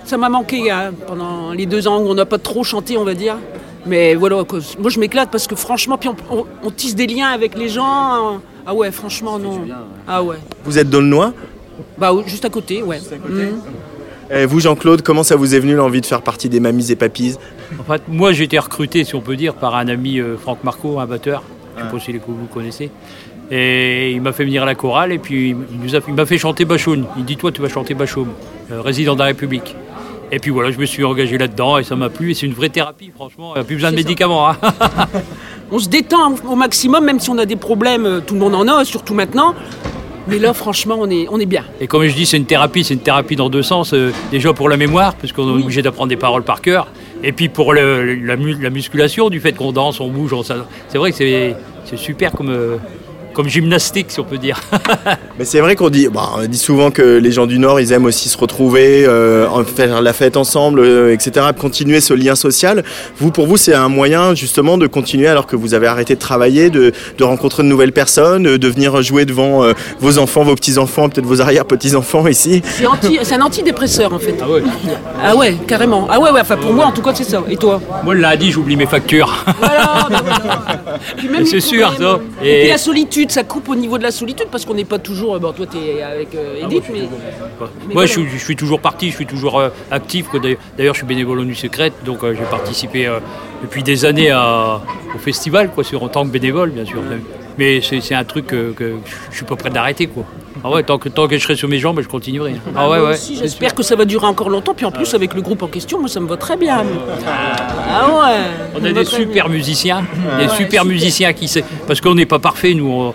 ça 0.05 0.17
m'a 0.17 0.29
manqué 0.29 0.71
hein, 0.71 0.91
pendant 1.07 1.51
les 1.51 1.65
deux 1.65 1.87
ans 1.87 1.99
où 2.01 2.07
on 2.07 2.13
n'a 2.15 2.25
pas 2.25 2.37
trop 2.39 2.63
chanté 2.63 2.97
on 2.97 3.03
va 3.03 3.13
dire. 3.13 3.37
Mais 3.85 4.13
voilà, 4.15 4.43
quoi. 4.43 4.59
moi 4.79 4.89
je 4.91 4.99
m'éclate 4.99 5.29
parce 5.31 5.47
que 5.47 5.55
franchement 5.55 5.97
puis 5.97 6.09
on, 6.09 6.15
on- 6.39 6.45
on 6.63 6.71
tisse 6.71 6.95
des 6.95 7.07
liens 7.07 7.27
avec 7.29 7.57
les 7.57 7.67
gens. 7.69 7.83
hein. 7.85 8.41
Ah 8.65 8.73
ouais 8.73 8.91
franchement 8.91 9.37
non. 9.39 9.61
Ah 10.07 10.23
ouais. 10.23 10.37
Vous 10.65 10.77
êtes 10.77 10.89
d'Aulnois 10.89 11.33
Bah 11.97 12.11
juste 12.25 12.45
à 12.45 12.49
côté 12.49 12.83
ouais. 12.83 12.99
Mhm. 13.27 13.61
Et 14.33 14.45
vous, 14.45 14.61
Jean-Claude, 14.61 15.01
comment 15.01 15.23
ça 15.23 15.35
vous 15.35 15.55
est 15.55 15.59
venu 15.59 15.75
l'envie 15.75 15.99
de 15.99 16.05
faire 16.05 16.21
partie 16.21 16.47
des 16.47 16.61
Mamies 16.61 16.89
et 16.89 16.95
Papis? 16.95 17.35
En 17.77 17.83
fait, 17.83 18.01
moi, 18.07 18.31
j'ai 18.31 18.45
été 18.45 18.57
recruté, 18.59 19.03
si 19.03 19.13
on 19.13 19.19
peut 19.19 19.35
dire, 19.35 19.55
par 19.55 19.75
un 19.75 19.89
ami 19.89 20.19
euh, 20.21 20.37
Franck 20.37 20.63
Marco, 20.63 21.01
un 21.01 21.05
batteur. 21.05 21.43
Je 21.77 21.83
ne 21.83 21.87
sais 21.87 21.93
pas 21.95 21.99
si 21.99 22.11
les- 22.11 22.19
vous 22.25 22.47
connaissez. 22.53 22.89
Et 23.49 24.11
il 24.11 24.21
m'a 24.21 24.31
fait 24.31 24.45
venir 24.45 24.63
à 24.63 24.65
la 24.65 24.75
chorale 24.75 25.11
et 25.11 25.17
puis 25.17 25.49
il 25.49 25.79
nous 25.83 25.95
a- 25.95 25.99
il 26.07 26.13
m'a 26.13 26.25
fait 26.25 26.37
chanter 26.37 26.63
Bachoun. 26.65 27.05
Il 27.17 27.25
dit 27.25 27.35
Toi, 27.37 27.51
tu 27.51 27.61
vas 27.61 27.69
chanter 27.69 27.93
Bachoum, 27.93 28.29
euh, 28.71 28.81
résident 28.81 29.13
de 29.13 29.19
la 29.19 29.25
République. 29.25 29.75
Et 30.31 30.39
puis 30.39 30.51
voilà, 30.51 30.71
je 30.71 30.77
me 30.79 30.85
suis 30.85 31.03
engagé 31.03 31.37
là-dedans 31.37 31.77
et 31.77 31.83
ça 31.83 31.95
m'a 31.97 32.09
plu. 32.09 32.31
Et 32.31 32.33
c'est 32.33 32.45
une 32.45 32.53
vraie 32.53 32.69
thérapie, 32.69 33.11
franchement. 33.13 33.51
Il 33.53 33.59
n'y 33.59 33.61
a 33.61 33.63
plus 33.65 33.75
besoin 33.75 33.91
de 33.91 33.97
ça. 33.97 34.01
médicaments. 34.03 34.49
hein. 34.49 34.55
On 35.71 35.79
se 35.79 35.89
détend 35.89 36.35
au 36.49 36.55
maximum, 36.55 37.03
même 37.05 37.19
si 37.19 37.29
on 37.29 37.37
a 37.37 37.45
des 37.45 37.55
problèmes, 37.55 38.05
euh, 38.05 38.19
tout 38.25 38.33
le 38.33 38.39
monde 38.41 38.55
en 38.55 38.67
a, 38.67 38.83
surtout 38.85 39.13
maintenant. 39.13 39.53
Mais 40.27 40.37
là, 40.37 40.53
franchement, 40.53 40.95
on 40.99 41.09
est, 41.09 41.27
on 41.31 41.39
est 41.39 41.45
bien. 41.45 41.63
Et 41.81 41.87
comme 41.87 42.05
je 42.05 42.13
dis, 42.13 42.25
c'est 42.25 42.37
une 42.37 42.45
thérapie, 42.45 42.83
c'est 42.83 42.93
une 42.93 42.99
thérapie 42.99 43.35
dans 43.35 43.49
deux 43.49 43.63
sens. 43.63 43.93
Euh, 43.93 44.11
déjà 44.31 44.53
pour 44.53 44.69
la 44.69 44.77
mémoire, 44.77 45.15
parce 45.15 45.33
qu'on 45.33 45.47
est 45.49 45.51
Oui. 45.55 45.63
obligé 45.63 45.81
d'apprendre 45.81 46.09
des 46.09 46.15
paroles 46.17 46.43
par 46.43 46.61
cœur. 46.61 46.87
Et 47.23 47.31
puis 47.31 47.49
pour 47.49 47.73
la, 47.73 48.35
mu- 48.37 48.55
la 48.61 48.69
musculation, 48.69 49.29
du 49.29 49.39
fait 49.39 49.53
qu'on 49.53 49.71
danse, 49.71 49.99
on 49.99 50.09
bouge. 50.09 50.33
on 50.33 50.43
c'est 50.43 50.97
vrai 50.97 51.11
que 51.11 51.17
c'est, 51.17 51.55
c'est 51.85 51.97
super 51.97 52.31
comme, 52.31 52.49
euh, 52.49 52.77
comme 53.33 53.47
gymnastique, 53.47 54.07
si 54.09 54.19
on 54.19 54.23
peut 54.23 54.37
dire. 54.37 54.59
Mais 55.39 55.45
c'est 55.45 55.59
vrai 55.59 55.75
qu'on 55.75 55.89
dit, 55.89 56.07
bah, 56.07 56.29
on 56.37 56.45
dit 56.45 56.57
souvent 56.57 56.91
que 56.91 57.01
les 57.17 57.31
gens 57.31 57.45
du 57.45 57.59
Nord, 57.59 57.79
ils 57.79 57.91
aiment 57.91 58.05
aussi 58.05 58.29
se 58.29 58.37
retrouver, 58.37 59.05
euh, 59.05 59.47
faire 59.63 60.01
la 60.01 60.13
fête 60.13 60.37
ensemble, 60.37 60.79
euh, 60.81 61.13
etc., 61.13 61.47
continuer 61.57 62.01
ce 62.01 62.13
lien 62.13 62.35
social. 62.35 62.83
Vous, 63.17 63.31
pour 63.31 63.47
vous, 63.47 63.57
c'est 63.57 63.73
un 63.73 63.89
moyen 63.89 64.35
justement 64.35 64.77
de 64.77 64.87
continuer 64.87 65.27
alors 65.27 65.47
que 65.47 65.55
vous 65.55 65.73
avez 65.73 65.87
arrêté 65.87 66.15
de 66.15 66.19
travailler, 66.19 66.69
de, 66.69 66.91
de 67.17 67.23
rencontrer 67.23 67.63
de 67.63 67.67
nouvelles 67.67 67.91
personnes, 67.93 68.47
euh, 68.47 68.57
de 68.57 68.67
venir 68.67 69.01
jouer 69.01 69.25
devant 69.25 69.63
euh, 69.63 69.73
vos 69.99 70.17
enfants, 70.17 70.43
vos 70.43 70.55
petits-enfants, 70.55 71.09
peut-être 71.09 71.25
vos 71.25 71.41
arrière-petits-enfants 71.41 72.27
ici? 72.27 72.61
C'est, 72.65 72.85
anti, 72.85 73.19
c'est 73.23 73.35
un 73.35 73.41
antidépresseur, 73.41 74.13
en 74.13 74.19
fait. 74.19 74.35
Ah 74.41 74.49
ouais? 74.49 74.63
Ah 75.23 75.35
ouais, 75.35 75.55
carrément. 75.67 76.07
Ah 76.09 76.19
ouais, 76.19 76.31
ouais, 76.31 76.41
enfin 76.41 76.57
pour 76.57 76.73
moi, 76.73 76.85
en 76.85 76.91
tout 76.91 77.01
cas, 77.01 77.11
c'est 77.13 77.23
ça. 77.23 77.43
Et 77.49 77.57
toi? 77.57 77.81
Moi, 78.03 78.13
le 78.15 78.21
lundi, 78.21 78.51
j'oublie 78.51 78.75
mes 78.75 78.85
factures. 78.85 79.45
Voilà, 79.59 80.07
bah 80.09 80.21
voilà. 80.23 80.99
Puis 81.17 81.29
même 81.29 81.45
C'est 81.45 81.59
sûr, 81.61 81.93
ça. 81.97 82.19
Et... 82.43 82.51
Et- 82.51 82.61
puis 82.61 82.69
la 82.69 82.77
solitude, 82.77 83.20
ça 83.29 83.43
coupe 83.43 83.69
au 83.69 83.75
niveau 83.75 83.97
de 83.97 84.03
la 84.03 84.11
solitude, 84.11 84.47
parce 84.51 84.65
qu'on 84.65 84.73
n'est 84.73 84.85
pas 84.85 84.97
toujours... 84.99 85.39
Bon, 85.39 85.51
toi, 85.53 85.65
t'es 85.67 86.01
avec 86.01 86.33
euh, 86.33 86.63
Edith, 86.65 86.85
mais... 86.91 87.01
Quoi. 87.57 87.69
Mais 87.87 87.93
Moi, 87.93 87.93
voilà. 87.93 88.07
je, 88.07 88.11
suis, 88.13 88.29
je 88.29 88.37
suis 88.37 88.55
toujours 88.55 88.79
parti, 88.79 89.11
je 89.11 89.15
suis 89.17 89.25
toujours 89.27 89.59
euh, 89.59 89.69
actif. 89.91 90.27
D'ailleurs- 90.31 90.93
je 90.93 90.99
suis 90.99 91.05
bénévole 91.07 91.39
au 91.39 91.45
Nuit 91.45 91.55
Secrète, 91.55 91.93
donc 92.05 92.23
euh, 92.23 92.33
j'ai 92.33 92.45
participé 92.45 93.07
depuis 93.61 93.83
des 93.83 94.05
années 94.05 94.31
à- 94.31 94.81
au 95.13 95.17
festival, 95.19 95.69
quoi, 95.71 95.83
sur, 95.83 96.01
en 96.01 96.07
tant 96.07 96.23
que 96.25 96.29
bénévole, 96.31 96.71
bien 96.71 96.85
sûr. 96.85 97.01
Mais 97.57 97.81
c'est 97.81 97.99
c'est 97.99 98.15
un 98.15 98.23
truc 98.23 98.47
que, 98.47 98.71
que 98.71 98.95
je 99.29 99.35
suis 99.35 99.45
pas 99.45 99.57
prêt 99.57 99.69
d'arrêter, 99.69 100.07
quoi. 100.07 100.23
Ah 100.63 100.69
ouais, 100.69 100.83
tant 100.83 100.97
que, 100.99 101.09
tant 101.09 101.27
que 101.27 101.37
je 101.37 101.43
serai 101.43 101.55
sur 101.55 101.67
mes 101.67 101.79
jambes, 101.79 101.99
je 102.01 102.07
continuerai. 102.07 102.53
Ah 102.75 102.89
ouais, 102.89 102.99
Moi 102.99 103.09
ouais. 103.09 103.15
c'est 103.17 103.35
j'espère 103.35 103.73
que 103.73 103.81
ça 103.83 103.95
va 103.95 104.05
durer 104.05 104.27
encore 104.27 104.49
longtemps. 104.49 104.73
Puis 104.75 104.85
en 104.85 104.91
plus, 104.91 105.13
avec 105.15 105.33
le 105.33 105.41
groupe 105.41 105.63
en 105.63 105.67
question, 105.67 105.99
moi, 105.99 106.07
ça 106.07 106.19
me 106.19 106.27
va 106.27 106.37
très 106.37 106.55
bien. 106.57 106.83
Ah 107.89 108.07
ouais. 108.07 108.37
On 108.79 108.85
a 108.85 108.91
des 108.91 109.05
super 109.05 109.47
bien. 109.47 109.55
musiciens, 109.57 110.01
des 110.39 110.45
Ouais, 110.45 110.49
super 110.49 110.81
super. 110.81 110.85
musiciens 110.85 111.33
qui 111.33 111.47
sait, 111.47 111.63
parce 111.87 111.99
qu'on 112.01 112.15
n'est 112.15 112.25
pas 112.25 112.39
parfait, 112.39 112.73
nous, 112.73 112.89
on, 112.91 113.13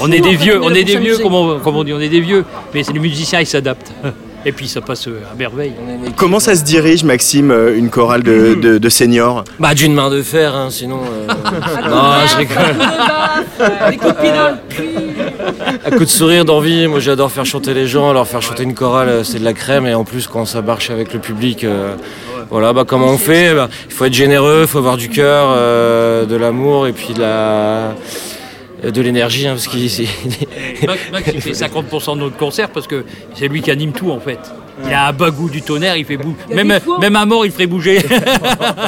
on- 0.00 0.10
est 0.12 0.20
des 0.20 0.34
vieux, 0.36 0.60
on 0.62 0.70
est 0.74 0.84
des 0.84 0.96
vieux, 0.96 1.18
comme 1.18 1.34
on, 1.34 1.58
comme 1.60 1.76
on 1.76 1.84
dit, 1.84 1.92
on 1.92 2.00
est 2.00 2.08
des 2.08 2.20
vieux, 2.20 2.44
mais 2.74 2.82
c'est 2.82 2.92
les 2.92 2.98
musiciens, 2.98 3.40
ils 3.40 3.46
s'adaptent. 3.46 3.92
Et 4.44 4.50
puis 4.50 4.66
ça 4.66 4.80
passe 4.80 5.06
euh, 5.06 5.20
à 5.32 5.36
merveille. 5.36 5.72
Comment 6.16 6.40
ça 6.40 6.56
se 6.56 6.64
dirige, 6.64 7.04
Maxime, 7.04 7.52
euh, 7.52 7.78
une 7.78 7.90
chorale 7.90 8.24
de, 8.24 8.54
de, 8.60 8.76
de 8.78 8.88
seniors? 8.88 9.44
Bah, 9.60 9.72
d'une 9.72 9.94
main 9.94 10.10
de 10.10 10.20
fer, 10.20 10.56
hein, 10.56 10.66
sinon. 10.68 10.98
euh, 11.00 11.26
non, 11.88 12.26
je 12.26 12.36
rigole. 12.38 12.76
Dans 13.60 14.50
le 14.50 14.56
cul. 14.68 14.82
À 15.84 15.90
coup 15.90 16.04
de 16.04 16.10
sourire, 16.10 16.44
d'envie, 16.44 16.86
moi 16.86 17.00
j'adore 17.00 17.30
faire 17.30 17.44
chanter 17.44 17.74
les 17.74 17.86
gens, 17.86 18.12
leur 18.12 18.26
faire 18.26 18.42
chanter 18.42 18.62
une 18.62 18.74
chorale, 18.74 19.08
euh, 19.08 19.24
c'est 19.24 19.38
de 19.38 19.44
la 19.44 19.52
crème. 19.52 19.86
Et 19.86 19.94
en 19.94 20.04
plus, 20.04 20.26
quand 20.26 20.44
ça 20.44 20.62
marche 20.62 20.90
avec 20.90 21.12
le 21.12 21.20
public, 21.20 21.64
euh, 21.64 21.94
voilà, 22.50 22.72
bah, 22.72 22.84
comment 22.86 23.06
on 23.08 23.18
fait? 23.18 23.54
Bah, 23.54 23.68
Il 23.86 23.92
faut 23.92 24.04
être 24.04 24.14
généreux, 24.14 24.60
il 24.62 24.66
faut 24.68 24.78
avoir 24.78 24.96
du 24.96 25.08
cœur, 25.08 25.48
euh, 25.50 26.24
de 26.24 26.36
l'amour 26.36 26.86
et 26.86 26.92
puis 26.92 27.14
de 27.14 29.00
l'énergie, 29.00 29.46
hein, 29.46 29.52
parce 29.52 29.68
qu'il. 29.68 29.90
Max, 31.12 31.30
il 31.34 31.40
fait 31.40 31.52
50% 31.52 32.14
de 32.14 32.20
notre 32.20 32.36
concert 32.36 32.70
parce 32.70 32.86
que 32.86 33.04
c'est 33.34 33.48
lui 33.48 33.62
qui 33.62 33.70
anime 33.70 33.92
tout 33.92 34.10
en 34.10 34.20
fait. 34.20 34.38
Il 34.84 34.92
a 34.92 35.08
un 35.08 35.12
bagou 35.12 35.48
du 35.48 35.62
tonnerre, 35.62 35.96
il 35.96 36.04
fait 36.04 36.16
bouger. 36.16 36.36
Même, 36.52 36.80
fois- 36.80 36.98
même 36.98 37.16
un 37.16 37.24
mort, 37.24 37.46
il 37.46 37.52
ferait 37.52 37.66
bouger. 37.66 37.98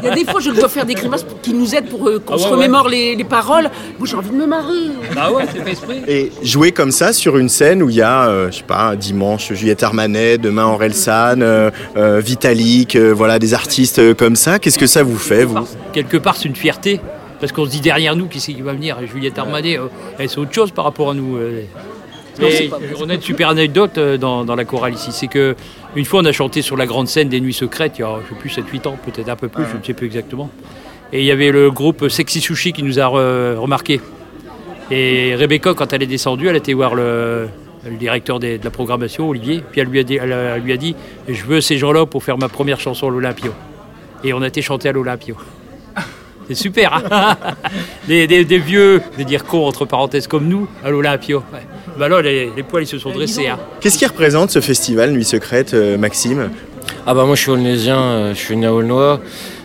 Il 0.02 0.04
y 0.04 0.08
a 0.10 0.14
des 0.14 0.24
fois, 0.24 0.40
je 0.40 0.50
dois 0.50 0.68
faire 0.68 0.84
des 0.84 0.94
grimaces 0.94 1.22
pour- 1.22 1.40
qui 1.40 1.52
nous 1.54 1.74
aident 1.74 1.88
pour 1.88 2.08
euh, 2.08 2.18
qu'on 2.18 2.34
Ah 2.34 2.36
ouais, 2.36 2.42
se 2.42 2.48
remémore 2.48 2.88
les, 2.88 3.14
les 3.14 3.24
paroles. 3.24 3.70
Moi, 3.98 4.06
j'ai 4.08 4.16
envie 4.16 4.30
de 4.30 4.34
me 4.34 4.46
marrer. 4.46 4.72
ah 5.16 5.32
ouais, 5.32 5.44
c'est 5.52 5.62
fait 5.62 5.70
exprès. 5.70 6.02
Et 6.08 6.32
jouer 6.42 6.72
comme 6.72 6.90
ça 6.90 7.12
sur 7.12 7.38
une 7.38 7.48
scène 7.48 7.82
où 7.82 7.88
il 7.90 7.96
y 7.96 8.02
a, 8.02 8.26
euh, 8.28 8.50
je 8.50 8.58
sais 8.58 8.62
pas, 8.64 8.96
dimanche 8.96 9.52
Juliette 9.52 9.82
Armanet, 9.82 10.38
demain 10.38 10.66
Aurel 10.66 10.94
San, 10.94 11.42
euh, 11.42 11.70
euh, 11.96 12.20
Vitalik, 12.20 12.96
euh, 12.96 13.12
voilà, 13.12 13.38
des 13.38 13.54
artistes 13.54 13.98
euh, 13.98 14.14
comme 14.14 14.36
ça, 14.36 14.58
qu'est-ce 14.58 14.78
que 14.78 14.86
ça 14.86 15.02
vous 15.02 15.18
fait, 15.18 15.44
vous? 15.44 15.56
Quelque 15.92 16.16
part, 16.16 16.36
c'est 16.36 16.48
une 16.48 16.56
fierté. 16.56 17.00
Parce 17.40 17.52
qu'on 17.52 17.64
se 17.66 17.70
dit 17.70 17.80
derrière 17.80 18.16
nous, 18.16 18.26
qui 18.26 18.40
c'est 18.40 18.52
qui 18.54 18.62
va 18.62 18.72
venir? 18.72 18.96
Juliette 19.12 19.38
Armanet, 19.38 19.78
euh, 19.78 19.86
elle, 20.18 20.28
c'est 20.28 20.38
autre 20.38 20.52
chose 20.54 20.70
par 20.70 20.84
rapport 20.84 21.10
à 21.10 21.14
nous. 21.14 21.36
euh. 21.36 21.62
Non, 22.40 22.48
Et 22.48 22.50
c'est 22.52 22.64
pas- 22.64 22.78
on 23.00 23.08
a 23.10 23.14
une 23.14 23.20
super 23.20 23.48
anecdote 23.50 23.96
dans, 24.18 24.44
dans 24.44 24.56
la 24.56 24.64
chorale 24.64 24.94
ici. 24.94 25.10
C'est 25.12 25.28
que 25.28 25.54
une 25.96 26.04
fois, 26.04 26.20
on 26.20 26.24
a 26.24 26.32
chanté 26.32 26.62
sur 26.62 26.76
la 26.76 26.86
grande 26.86 27.08
scène 27.08 27.28
des 27.28 27.40
Nuits 27.40 27.52
Secrètes, 27.52 27.94
il 27.98 28.02
y 28.02 28.04
a, 28.04 28.16
je 28.24 28.28
sais 28.34 28.40
plus, 28.40 28.50
7-8 28.50 28.88
ans, 28.88 28.96
peut-être 29.04 29.28
un 29.28 29.36
peu 29.36 29.48
plus, 29.48 29.64
je 29.72 29.76
ne 29.76 29.82
sais 29.82 29.94
plus 29.94 30.06
exactement. 30.06 30.50
Et 31.12 31.20
il 31.20 31.24
y 31.26 31.30
avait 31.30 31.50
le 31.52 31.70
groupe 31.70 32.08
Sexy 32.08 32.40
Sushi 32.40 32.72
qui 32.72 32.82
nous 32.82 32.98
a 32.98 33.04
re- 33.04 33.54
remarqué. 33.56 34.00
Et 34.90 35.34
Rebecca, 35.36 35.72
quand 35.74 35.92
elle 35.92 36.02
est 36.02 36.06
descendue, 36.06 36.48
elle 36.48 36.54
a 36.54 36.58
été 36.58 36.74
voir 36.74 36.94
le, 36.94 37.48
le 37.88 37.96
directeur 37.96 38.38
des- 38.40 38.58
de 38.58 38.64
la 38.64 38.70
programmation, 38.70 39.28
Olivier. 39.28 39.62
Puis 39.70 39.80
elle 39.80 39.88
lui 39.88 39.98
a 40.00 40.02
dit, 40.02 40.16
elle, 40.20 40.32
a- 40.32 40.56
elle 40.56 40.62
lui 40.62 40.72
a 40.72 40.76
dit 40.76 40.94
Je 41.28 41.44
veux 41.44 41.60
ces 41.60 41.78
gens-là 41.78 42.04
pour 42.06 42.22
faire 42.24 42.36
ma 42.38 42.48
première 42.48 42.80
chanson 42.80 43.06
à 43.08 43.10
l'Olympio. 43.10 43.52
Et 44.24 44.32
on 44.32 44.42
a 44.42 44.48
été 44.48 44.60
chanté 44.62 44.88
à 44.88 44.92
l'Olympio. 44.92 45.36
C'est 46.48 46.54
super, 46.54 46.92
hein 47.10 47.36
des, 48.08 48.26
des- 48.26 48.44
des 48.44 48.58
vieux, 48.58 49.00
des 49.16 49.24
dire 49.24 49.44
cons 49.44 49.66
entre 49.66 49.84
parenthèses 49.86 50.26
comme 50.26 50.48
nous, 50.48 50.68
à 50.84 50.90
l'Olympio. 50.90 51.42
Ouais. 51.52 51.60
Bah 51.98 52.08
là, 52.08 52.20
les, 52.22 52.50
les 52.56 52.62
poils 52.62 52.82
ils 52.82 52.86
se 52.86 52.98
sont 52.98 53.10
dressés. 53.10 53.46
hein. 53.46 53.58
Qu'est-ce 53.80 53.98
qui 53.98 54.06
représente 54.06 54.50
ce 54.50 54.60
festival 54.60 55.12
Nuit 55.12 55.24
Secrète, 55.24 55.74
euh, 55.74 55.96
Maxime? 55.96 56.50
Ah 57.06 57.14
bah 57.14 57.24
moi 57.24 57.34
je 57.36 57.42
suis 57.42 57.50
aulnaisien, 57.50 57.98
euh, 57.98 58.34
je 58.34 58.38
suis 58.38 58.56
né 58.56 58.66
à 58.66 58.74
Aulnois. 58.74 59.20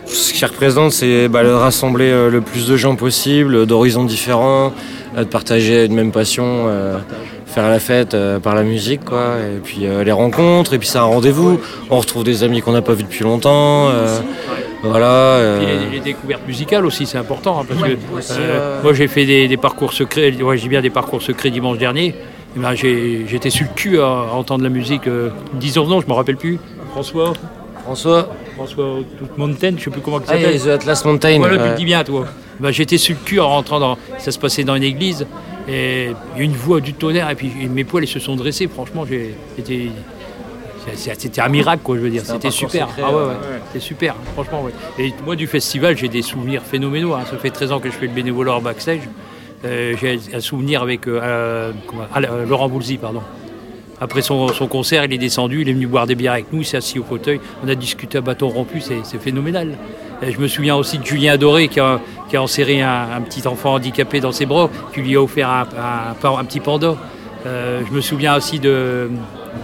Ce 0.06 0.32
qui 0.32 0.44
représente 0.44 0.92
c'est 0.92 1.28
bah, 1.28 1.42
de 1.44 1.48
rassembler 1.50 2.10
euh, 2.10 2.30
le 2.30 2.40
plus 2.40 2.66
de 2.66 2.76
gens 2.76 2.96
possible, 2.96 3.66
d'horizons 3.66 4.04
différents, 4.04 4.72
euh, 5.16 5.20
de 5.20 5.28
partager 5.28 5.84
une 5.86 5.94
même 5.94 6.12
passion, 6.12 6.64
euh, 6.68 6.98
faire 7.46 7.68
la 7.68 7.78
fête 7.80 8.14
euh, 8.14 8.38
par 8.38 8.54
la 8.54 8.62
musique 8.62 9.04
quoi. 9.04 9.34
Et 9.40 9.58
puis 9.58 9.80
euh, 9.86 10.04
les 10.04 10.12
rencontres, 10.12 10.72
et 10.74 10.78
puis 10.78 10.88
c'est 10.88 10.98
un 10.98 11.02
rendez-vous. 11.02 11.60
On 11.90 11.98
retrouve 11.98 12.24
des 12.24 12.42
amis 12.44 12.60
qu'on 12.62 12.72
n'a 12.72 12.82
pas 12.82 12.94
vus 12.94 13.02
depuis 13.04 13.24
longtemps. 13.24 13.88
Euh, 14.84 14.88
voilà. 14.88 15.58
Puis 15.58 15.66
euh, 15.70 15.84
les, 15.84 15.90
les 15.96 16.00
découvertes 16.00 16.46
musicales 16.46 16.84
aussi, 16.86 17.06
c'est 17.06 17.18
important. 17.18 17.60
hein, 17.60 17.64
parce 17.68 17.80
Ouais, 17.80 17.96
que 17.96 18.18
aussi, 18.18 18.32
euh, 18.38 18.76
ouais. 18.78 18.82
moi, 18.82 18.92
j'ai 18.94 19.08
fait 19.08 19.24
des, 19.26 19.48
des 19.48 19.56
parcours 19.56 19.92
secrets. 19.92 20.32
Ouais, 20.42 20.56
j'ai 20.56 20.68
bien 20.68 20.80
des 20.80 20.90
parcours 20.90 21.22
secrets 21.22 21.50
dimanche 21.50 21.78
dernier. 21.78 22.14
Ben, 22.56 22.74
j'ai- 22.74 23.26
J'étais 23.28 23.50
sur 23.50 23.66
le 23.66 23.74
cul 23.74 24.00
à, 24.00 24.04
à 24.06 24.32
entendre 24.32 24.64
la 24.64 24.70
musique. 24.70 25.06
Euh, 25.06 25.30
disons 25.54 25.86
non, 25.86 26.00
je 26.00 26.06
me 26.06 26.12
rappelle 26.12 26.36
plus. 26.36 26.58
François, 26.92 27.32
François, 27.84 28.28
François 28.56 28.86
Mountain, 29.36 29.74
je 29.78 29.84
sais 29.84 29.90
plus 29.90 30.00
comment 30.00 30.18
il 30.18 30.24
ah, 30.26 30.32
s'appelle. 30.32 30.60
The 30.60 30.66
Atlas 30.68 31.04
Mountain. 31.04 31.38
Voilà, 31.38 31.58
tu 31.58 31.68
le 31.70 31.74
dis 31.76 31.84
bien, 31.84 32.02
toi. 32.02 32.26
Ben, 32.58 32.70
J'étais 32.72 32.98
sur 32.98 33.14
le 33.18 33.24
cul 33.24 33.38
en 33.40 33.48
rentrant 33.48 33.78
dans. 33.80 33.98
Ça 34.18 34.32
se 34.32 34.38
passait 34.38 34.64
dans 34.64 34.74
une 34.74 34.82
église. 34.82 35.26
Et 35.68 36.06
il 36.34 36.38
y 36.38 36.40
a 36.40 36.44
une 36.44 36.52
voix 36.56 36.80
du 36.80 36.94
tonnerre. 36.94 37.30
Et 37.30 37.34
puis 37.36 37.52
mes 37.72 37.84
poils 37.84 38.02
ils 38.04 38.08
se 38.08 38.18
sont 38.18 38.34
dressés. 38.34 38.66
Franchement, 38.66 39.04
j'ai 39.08 39.34
été. 39.58 39.90
C'était 40.94 41.40
un 41.40 41.48
miracle, 41.48 41.82
quoi, 41.84 41.96
je 41.96 42.00
veux 42.02 42.10
dire. 42.10 42.22
C'était 42.24 42.50
super. 42.50 42.88
secret, 42.88 43.02
ah 43.04 43.10
ouais, 43.10 43.16
ouais. 43.16 43.24
ouais. 43.28 43.34
C'était 43.66 43.84
super, 43.84 44.14
franchement, 44.34 44.62
ouais. 44.62 44.72
Et 44.98 45.12
moi, 45.24 45.36
du 45.36 45.46
festival, 45.46 45.96
j'ai 45.96 46.08
des 46.08 46.22
souvenirs 46.22 46.62
phénoménaux. 46.62 47.14
hein. 47.14 47.24
Ça 47.30 47.36
fait 47.36 47.50
13 47.50 47.72
ans 47.72 47.80
que 47.80 47.88
je 47.90 47.94
fais 47.94 48.06
le 48.06 48.12
bénévolat 48.12 48.54
en 48.54 48.60
backstage. 48.60 49.00
Euh, 49.64 49.94
j'ai 50.00 50.18
un 50.34 50.40
souvenir 50.40 50.82
avec 50.82 51.06
euh, 51.06 51.20
euh, 51.22 51.72
comment- 51.86 52.06
ah, 52.14 52.20
Laurent 52.48 52.68
Boulzy, 52.68 52.96
pardon. 52.96 53.20
Après 54.00 54.22
son, 54.22 54.48
son 54.48 54.66
concert, 54.66 55.04
il 55.04 55.12
est 55.12 55.18
descendu, 55.18 55.60
il 55.60 55.68
est 55.68 55.74
venu 55.74 55.86
boire 55.86 56.06
des 56.06 56.14
bières 56.14 56.32
avec 56.32 56.50
nous, 56.52 56.60
il 56.62 56.64
s'est 56.64 56.78
assis 56.78 56.98
au 56.98 57.04
fauteuil, 57.04 57.38
on 57.62 57.68
a 57.68 57.74
discuté 57.74 58.16
à 58.16 58.22
bâton 58.22 58.48
rompu, 58.48 58.80
c'est 58.80 59.02
phénoménal. 59.20 59.76
Et 60.22 60.32
je 60.32 60.38
me 60.40 60.48
souviens 60.48 60.76
aussi 60.76 60.96
de 60.98 61.04
Julien 61.04 61.34
Adoré 61.34 61.68
qui 61.68 61.80
a, 61.80 62.00
qui 62.30 62.36
a 62.38 62.42
enserré 62.42 62.80
un, 62.80 63.08
un 63.16 63.20
petit 63.20 63.46
enfant 63.46 63.74
handicapé 63.74 64.20
dans 64.20 64.32
ses 64.32 64.46
bras, 64.46 64.70
qui 64.94 65.02
lui 65.02 65.16
a 65.16 65.22
offert 65.22 65.50
un, 65.50 65.62
un- 65.78 66.26
un- 66.28 66.38
un 66.38 66.44
petit 66.44 66.60
panda. 66.60 66.96
Euh, 67.46 67.82
je 67.86 67.92
me 67.94 68.00
souviens 68.00 68.36
aussi 68.36 68.58
de. 68.58 69.10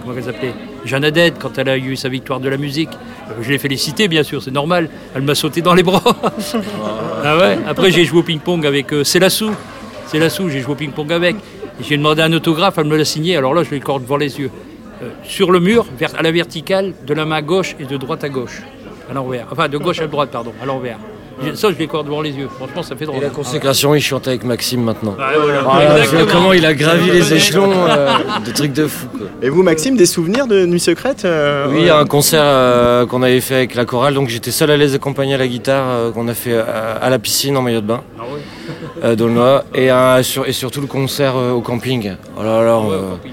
Comment 0.03 0.15
elle 0.17 0.23
s'appelait? 0.23 0.53
Jeanne 0.87 1.11
quand 1.39 1.57
elle 1.57 1.69
a 1.69 1.77
eu 1.77 1.95
sa 1.95 2.09
victoire 2.09 2.39
de 2.39 2.49
la 2.49 2.57
musique. 2.57 2.89
Euh, 3.29 3.33
je 3.41 3.51
l'ai 3.51 3.57
félicité, 3.57 4.07
bien 4.07 4.23
sûr, 4.23 4.41
c'est 4.41 4.51
normal. 4.51 4.89
Elle 5.15 5.21
m'a 5.21 5.35
sauté 5.35 5.61
dans 5.61 5.73
les 5.73 5.83
bras. 5.83 6.01
ah 7.23 7.37
Après, 7.67 7.91
j'ai 7.91 8.05
joué 8.05 8.19
au 8.19 8.23
ping-pong 8.23 8.65
avec 8.65 8.93
euh, 8.93 9.03
Célassou. 9.03 9.51
Célassou, 10.07 10.49
j'ai 10.49 10.61
joué 10.61 10.73
au 10.73 10.75
ping-pong 10.75 11.11
avec. 11.11 11.35
J'ai 11.81 11.97
demandé 11.97 12.21
un 12.21 12.33
autographe, 12.33 12.77
elle 12.77 12.85
me 12.85 12.97
l'a 12.97 13.05
signé. 13.05 13.37
Alors 13.37 13.53
là, 13.53 13.63
je 13.63 13.69
l'ai 13.71 13.77
encore 13.77 13.99
devant 13.99 14.17
les 14.17 14.39
yeux. 14.39 14.49
Euh, 15.03 15.09
sur 15.23 15.51
le 15.51 15.59
mur, 15.59 15.85
à 16.17 16.21
la 16.23 16.31
verticale, 16.31 16.93
de 17.05 17.13
la 17.13 17.25
main 17.25 17.41
gauche 17.41 17.75
et 17.79 17.85
de 17.85 17.97
droite 17.97 18.23
à 18.23 18.29
gauche. 18.29 18.61
À 19.09 19.13
l'envers. 19.13 19.47
Enfin, 19.51 19.69
de 19.69 19.77
gauche 19.77 19.99
à 19.99 20.07
droite, 20.07 20.29
pardon, 20.31 20.53
à 20.61 20.65
l'envers. 20.65 20.97
Ça, 21.53 21.69
je 21.71 21.77
l'ai 21.77 21.85
encore 21.85 22.03
devant 22.03 22.21
les 22.21 22.31
yeux. 22.31 22.47
Franchement, 22.57 22.81
ça 22.83 22.95
fait 22.95 23.05
drôle. 23.05 23.19
Et 23.19 23.21
la 23.21 23.29
consécration, 23.29 23.93
il 23.93 24.01
chante 24.01 24.27
avec 24.27 24.43
Maxime 24.43 24.81
maintenant. 24.83 25.15
Ah, 25.19 25.31
voilà. 25.39 25.97
Exactement. 25.99 26.31
comment 26.31 26.53
il 26.53 26.65
a 26.65 26.73
gravi 26.73 27.11
les 27.11 27.33
échelons, 27.33 27.71
euh, 27.87 28.09
des 28.45 28.53
trucs 28.53 28.73
de 28.73 28.87
fou. 28.87 29.07
Quoi. 29.15 29.27
Et 29.41 29.49
vous, 29.49 29.61
Maxime, 29.63 29.95
des 29.97 30.05
souvenirs 30.07 30.47
de 30.47 30.65
Nuit 30.65 30.79
Secrète 30.79 31.25
euh, 31.25 31.67
Oui, 31.69 31.83
ouais. 31.83 31.89
un 31.91 32.05
concert 32.05 32.41
euh, 32.43 33.05
qu'on 33.05 33.21
avait 33.21 33.39
fait 33.41 33.55
avec 33.55 33.75
la 33.75 33.85
chorale, 33.85 34.13
donc 34.15 34.29
j'étais 34.29 34.51
seul 34.51 34.71
à 34.71 34.77
les 34.77 34.95
accompagner 34.95 35.35
à 35.35 35.37
la 35.37 35.47
guitare, 35.47 35.85
euh, 35.87 36.11
qu'on 36.11 36.27
a 36.27 36.33
fait 36.33 36.53
euh, 36.53 36.63
à 37.01 37.09
la 37.09 37.19
piscine 37.19 37.55
en 37.55 37.61
maillot 37.61 37.81
de 37.81 37.85
bain, 37.87 38.01
Ah 38.19 38.23
euh, 39.05 39.15
d'Aulnois, 39.15 39.63
et, 39.75 39.89
un- 39.91 40.23
sur- 40.23 40.47
et 40.47 40.53
surtout 40.53 40.81
le 40.81 40.87
concert 40.87 41.35
euh, 41.37 41.51
au 41.51 41.61
camping. 41.61 42.13
Oh 42.37 42.43
là 42.43 42.63
là, 42.63 42.77
on, 42.77 42.87
Ouais, 42.89 42.93
euh, 42.95 42.99
camping, 43.11 43.31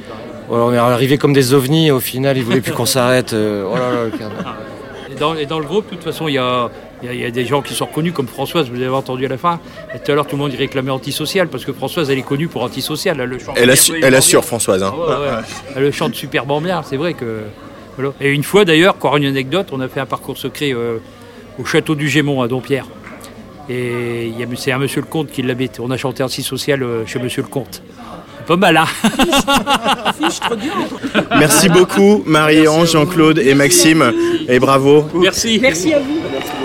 on 0.51 0.73
est 0.75 0.77
arrivé 0.77 1.17
comme 1.17 1.33
des 1.33 1.55
ovnis, 1.55 1.91
au 1.91 2.01
final, 2.01 2.37
ils 2.37 2.45
voulaient 2.45 2.61
plus 2.61 2.73
qu'on 2.73 2.85
s'arrête. 2.87 3.33
euh, 3.33 3.65
oh 3.67 3.75
là 3.77 3.81
là, 3.91 4.05
le. 4.05 4.13
Et 5.11 5.19
dans, 5.19 5.35
et 5.35 5.47
dans 5.47 5.59
le 5.61 5.65
groupe, 5.65 5.87
de 5.91 5.95
toute 5.97 6.05
façon, 6.05 6.27
il 6.29 6.35
y 6.35 6.39
a, 6.39 6.69
il 7.05 7.07
y 7.07 7.11
a- 7.11 7.15
il 7.15 7.21
y 7.21 7.25
a 7.25 7.31
des 7.31 7.45
gens 7.45 7.63
qui 7.63 7.75
sont 7.75 7.87
reconnus, 7.87 8.13
comme 8.15 8.27
Françoise, 8.27 8.69
vous 8.71 8.77
avez 8.81 8.89
entendu 8.89 9.27
à 9.27 9.29
la 9.29 9.39
fin. 9.39 9.61
Et 9.95 9.99
tout 9.99 10.11
à 10.11 10.15
l'heure, 10.15 10.27
tout 10.27 10.37
le 10.37 10.43
monde 10.43 10.53
y 10.53 10.57
réclamait 10.57 10.91
antisocial, 10.91 11.49
parce 11.49 11.65
que 11.65 11.73
Françoise, 11.73 12.11
elle 12.11 12.19
est 12.19 12.23
connue 12.23 12.49
pour 12.49 12.63
antisocial. 12.63 13.19
Elle, 13.21 13.29
le 13.29 13.39
chante 13.39 13.57
Elle, 13.59 13.71
assu- 13.71 14.03
assure, 14.15 14.45
Françoise. 14.45 14.83
hein. 14.83 14.93
Ah 14.95 15.21
ouais, 15.21 15.27
ouais. 15.27 15.33
Elle 15.77 15.83
le 15.83 15.91
chante 15.93 16.15
superbement 16.15 16.61
bien, 16.61 16.83
c'est 16.83 16.97
vrai 16.97 17.15
que. 17.15 17.41
voilà. 17.97 18.13
Et 18.21 18.31
une 18.31 18.43
fois 18.43 18.65
d'ailleurs, 18.65 18.95
encore 18.95 19.17
une 19.17 19.27
anecdote, 19.27 19.69
on 19.73 19.81
a 19.81 19.89
fait 19.89 20.01
un 20.01 20.07
parcours 20.07 20.39
secret 20.39 20.73
euh, 20.73 20.97
au 21.61 21.65
château 21.65 21.95
du 21.95 22.09
Gémont 22.09 22.43
à 22.43 22.49
Dompierre. 22.49 22.87
Et 23.71 24.31
c'est 24.57 24.73
un 24.73 24.79
monsieur 24.79 25.01
le 25.01 25.07
comte 25.07 25.31
qui 25.31 25.43
l'habite. 25.43 25.81
On 25.81 25.91
a 25.91 25.97
chanté 25.97 26.23
antisocial 26.23 26.83
euh, 26.83 27.07
chez 27.07 27.19
monsieur 27.19 27.43
le 27.43 27.49
comte. 27.49 27.83
Pas 28.47 28.57
mal, 28.57 28.77
hein 28.77 28.85
Merci 31.39 31.71
beaucoup, 31.71 32.23
Marie-Ange, 32.27 32.93
Jean-Claude 32.93 33.39
et 33.39 33.55
Maxime. 33.55 34.13
Et 34.49 34.59
bravo. 34.59 35.07
Merci. 35.15 35.59
Merci 35.63 35.95
à 35.95 36.01
vous. 36.01 36.64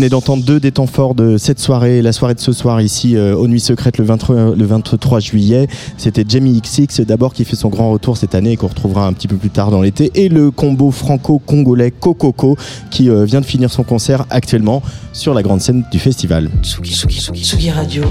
Venez 0.00 0.08
d'entendre 0.08 0.42
deux 0.42 0.60
des 0.60 0.72
temps 0.72 0.86
forts 0.86 1.14
de 1.14 1.36
cette 1.36 1.58
soirée, 1.58 2.00
la 2.00 2.12
soirée 2.12 2.32
de 2.34 2.40
ce 2.40 2.52
soir 2.52 2.80
ici 2.80 3.16
euh, 3.16 3.36
aux 3.36 3.46
Nuits 3.46 3.60
Secrètes 3.60 3.98
le 3.98 4.04
23, 4.06 4.56
le 4.56 4.64
23 4.64 5.20
juillet. 5.20 5.68
C'était 5.98 6.24
Jamie 6.26 6.58
XX 6.58 7.02
d'abord 7.02 7.34
qui 7.34 7.44
fait 7.44 7.54
son 7.54 7.68
grand 7.68 7.90
retour 7.90 8.16
cette 8.16 8.34
année 8.34 8.52
et 8.52 8.56
qu'on 8.56 8.68
retrouvera 8.68 9.06
un 9.06 9.12
petit 9.12 9.28
peu 9.28 9.36
plus 9.36 9.50
tard 9.50 9.70
dans 9.70 9.82
l'été. 9.82 10.10
Et 10.14 10.30
le 10.30 10.50
combo 10.50 10.90
franco-congolais 10.90 11.90
Kokoko 11.90 12.56
qui 12.90 13.10
euh, 13.10 13.26
vient 13.26 13.42
de 13.42 13.44
finir 13.44 13.70
son 13.70 13.82
concert 13.82 14.24
actuellement 14.30 14.80
sur 15.12 15.34
la 15.34 15.42
grande 15.42 15.60
scène 15.60 15.84
du 15.92 15.98
festival. 15.98 16.48
Tsugi, 16.62 16.94
Tsugi, 16.94 17.44
Tsugi 17.44 17.70
Radio. 17.70 18.04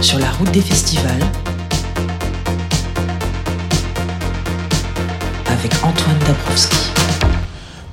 Sur 0.00 0.20
la 0.20 0.30
route 0.30 0.52
des 0.52 0.60
festivals. 0.60 1.24
Avec 5.48 5.72
Antoine 5.82 6.18
Dabrowski. 6.24 6.89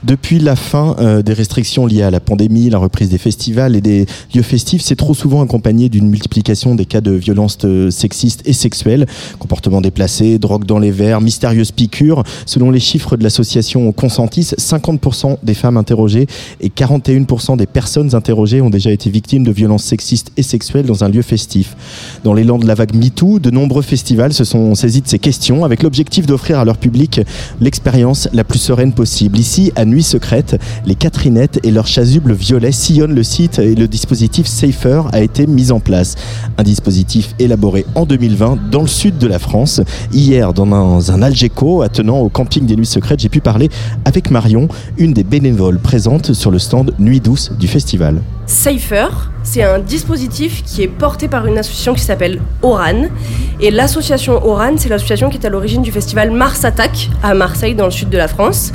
Depuis 0.08 0.40
la 0.40 0.56
fin 0.56 0.96
euh, 1.00 1.22
des 1.22 1.34
restrictions 1.34 1.86
liées 1.86 2.02
à 2.04 2.10
la 2.10 2.22
pandémie, 2.22 2.70
la 2.70 2.78
reprise 2.78 3.10
des 3.10 3.18
festivals 3.18 3.76
et 3.76 3.82
des 3.82 4.06
lieux 4.34 4.42
festifs, 4.42 4.82
c'est 4.82 4.96
trop 4.96 5.14
souvent 5.14 5.42
accompagné 5.42 5.90
d'une 5.90 6.08
multiplication 6.08 6.76
des 6.76 6.86
cas 6.86 7.02
de 7.02 7.12
violences 7.12 7.58
euh, 7.66 7.92
sexistes 7.92 8.42
et 8.46 8.54
sexuelles, 8.54 9.06
comportements 9.38 9.82
déplacés, 9.82 10.40
drogue 10.40 10.64
dans 10.64 10.80
les 10.80 10.92
verres, 10.92 11.20
mystérieuses 11.20 11.72
piqûres. 11.72 12.24
Selon 12.46 12.72
les 12.72 12.80
chiffres 12.80 13.18
de 13.18 13.24
l'association 13.24 13.92
Consentis, 13.92 14.54
50% 14.58 15.40
des 15.44 15.54
femmes 15.54 15.76
interrogées 15.76 16.28
et 16.62 16.70
41% 16.70 17.58
des 17.58 17.66
personnes 17.66 18.16
interrogées 18.16 18.62
ont 18.62 18.70
déjà 18.70 18.92
été 18.92 19.10
victimes 19.10 19.44
de 19.44 19.52
violences 19.52 19.84
sexistes 19.84 20.32
et 20.38 20.44
sexuelles 20.44 20.86
dans 20.86 21.04
un 21.04 21.10
lieu 21.10 21.22
festif. 21.22 21.76
Dans 22.24 22.34
l'élan 22.34 22.60
de 22.60 22.66
la 22.66 22.76
vague 22.76 22.96
MeToo, 22.96 23.40
de 23.40 23.52
nombreux 23.52 23.82
festivals 23.82 24.32
se 24.32 24.46
sont 24.46 24.74
saisis 24.74 25.02
de 25.02 25.08
ces 25.10 25.20
questions 25.20 25.66
avec 25.66 25.84
l'objectif 25.84 26.26
d'offrir 26.26 26.60
à 26.60 26.64
leur 26.64 26.78
public 26.78 27.20
l'expérience 27.60 28.30
la 28.32 28.46
plus 28.46 28.60
sereine 28.60 28.94
possible. 28.94 29.38
Ici, 29.38 29.74
à 29.76 29.84
Secrète, 30.04 30.60
les 30.86 30.96
Catherinettes 30.96 31.60
et 31.64 31.72
leur 31.72 31.88
chasuble 31.88 32.34
violet 32.34 32.72
sillonnent 32.72 33.16
le 33.16 33.24
site 33.24 33.60
et 33.60 33.76
le 33.76 33.88
dispositif 33.88 34.48
Safer 34.48 35.04
a 35.12 35.22
été 35.22 35.48
mis 35.48 35.72
en 35.72 35.80
place. 35.80 36.16
Un 36.58 36.64
dispositif 36.64 37.34
élaboré 37.40 37.86
en 37.96 38.06
2020 38.06 38.70
dans 38.72 38.82
le 38.82 38.88
sud 38.88 39.18
de 39.18 39.28
la 39.28 39.40
France. 39.40 39.82
Hier, 40.12 40.54
dans 40.54 40.72
un, 40.74 41.14
un 41.14 41.22
Algeco 41.22 41.82
attenant 41.82 42.20
au 42.20 42.30
camping 42.30 42.66
des 42.66 42.76
Nuits 42.76 42.86
Secrètes, 42.86 43.20
j'ai 43.20 43.30
pu 43.30 43.42
parler 43.42 43.70
avec 44.06 44.32
Marion, 44.32 44.68
une 44.98 45.14
des 45.14 45.24
bénévoles 45.24 45.80
présentes 45.80 46.34
sur 46.34 46.52
le 46.52 46.60
stand 46.60 46.94
Nuit 47.00 47.20
Douce 47.20 47.52
du 47.60 47.68
festival. 47.68 48.22
Safer, 48.48 49.10
c'est 49.44 49.62
un 49.62 49.78
dispositif 49.78 50.64
qui 50.64 50.82
est 50.82 50.88
porté 50.88 51.28
par 51.28 51.46
une 51.48 51.58
association 51.58 51.94
qui 51.94 52.02
s'appelle 52.02 52.40
ORAN. 52.62 53.10
Et 53.60 53.72
l'association 53.72 54.46
ORAN, 54.46 54.78
c'est 54.78 54.88
l'association 54.88 55.30
qui 55.30 55.38
est 55.38 55.46
à 55.46 55.50
l'origine 55.50 55.82
du 55.82 55.92
festival 55.92 56.32
Mars 56.32 56.64
Attack 56.64 57.10
à 57.24 57.34
Marseille, 57.34 57.76
dans 57.76 57.86
le 57.86 57.92
sud 57.92 58.10
de 58.10 58.18
la 58.18 58.30
France. 58.30 58.72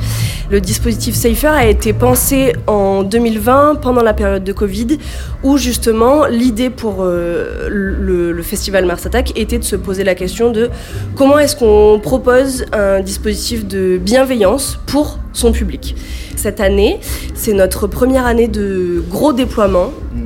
Le 0.51 0.61
dispositif 0.61 1.15
Safer 1.15 1.47
a 1.51 1.65
été 1.65 1.91
pensé 1.91 2.53
en 2.67 3.01
2020, 3.01 3.75
pendant 3.81 4.03
la 4.03 4.13
période 4.13 4.43
de 4.43 4.53
Covid, 4.53 4.99
où 5.41 5.57
justement 5.57 6.27
l'idée 6.27 6.69
pour 6.69 6.97
euh, 6.99 7.67
le, 7.69 8.31
le 8.31 8.43
festival 8.43 8.85
Mars 8.85 9.07
Attack 9.07 9.31
était 9.35 9.57
de 9.57 9.63
se 9.63 9.75
poser 9.75 10.03
la 10.03 10.13
question 10.13 10.51
de 10.51 10.69
comment 11.15 11.39
est-ce 11.39 11.55
qu'on 11.55 11.99
propose 11.99 12.65
un 12.73 12.99
dispositif 12.99 13.65
de 13.65 13.97
bienveillance 13.97 14.79
pour 14.85 15.17
son 15.33 15.51
public. 15.51 15.95
Cette 16.35 16.59
année, 16.59 16.99
c'est 17.33 17.53
notre 17.53 17.87
première 17.87 18.25
année 18.25 18.47
de 18.47 19.03
gros 19.09 19.33
déploiement. 19.33 19.62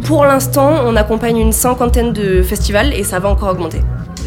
Pour 0.04 0.26
l'instant, 0.26 0.84
on 0.86 0.96
accompagne 0.96 1.38
une 1.38 1.52
cinquantaine 1.52 2.14
de 2.14 2.42
festivals 2.42 2.94
et 2.94 3.04
ça 3.04 3.20
va 3.20 3.30
encore 3.30 3.50
augmenter. 3.50 3.82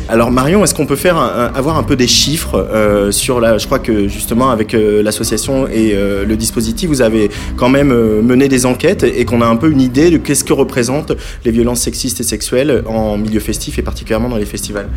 Alors 0.09 0.33
Marion, 0.33 0.65
est-ce 0.65 0.75
qu'on 0.75 0.87
peut 0.87 0.97
faire 0.97 1.19
avoir 1.19 1.79
un 1.79 1.85
peu 1.85 1.95
des 1.95 2.09
chiffres 2.09 2.57
euh, 2.59 3.13
sur 3.13 3.39
la 3.39 3.59
Je 3.59 3.67
crois 3.67 3.79
que 3.79 4.09
justement 4.09 4.51
avec 4.51 4.75
euh, 4.75 5.05
l'association 5.05 5.69
et 5.69 5.93
euh, 5.95 6.25
le 6.25 6.37
dispositif, 6.37 6.89
vous 6.89 7.01
avez 7.01 7.31
quand 7.57 7.69
même 7.69 7.93
mené 8.21 8.49
des 8.49 8.67
enquêtes 8.67 9.05
et 9.05 9.25
qu'on 9.25 9.41
a 9.41 9.47
un 9.47 9.55
peu 9.55 9.71
une 9.71 9.81
idée 9.81 10.11
de 10.11 10.17
qu'est-ce 10.17 10.43
que 10.43 10.53
représentent 10.53 11.13
les 11.45 11.53
violences 11.53 11.83
sexistes 11.83 12.19
et 12.19 12.25
sexuelles 12.25 12.83
en 12.87 13.19
milieu 13.19 13.39
festif 13.39 13.79
et 13.79 13.83
particulièrement 13.83 14.29
dans 14.29 14.37
les 14.37 14.47
festivals? 14.47 14.89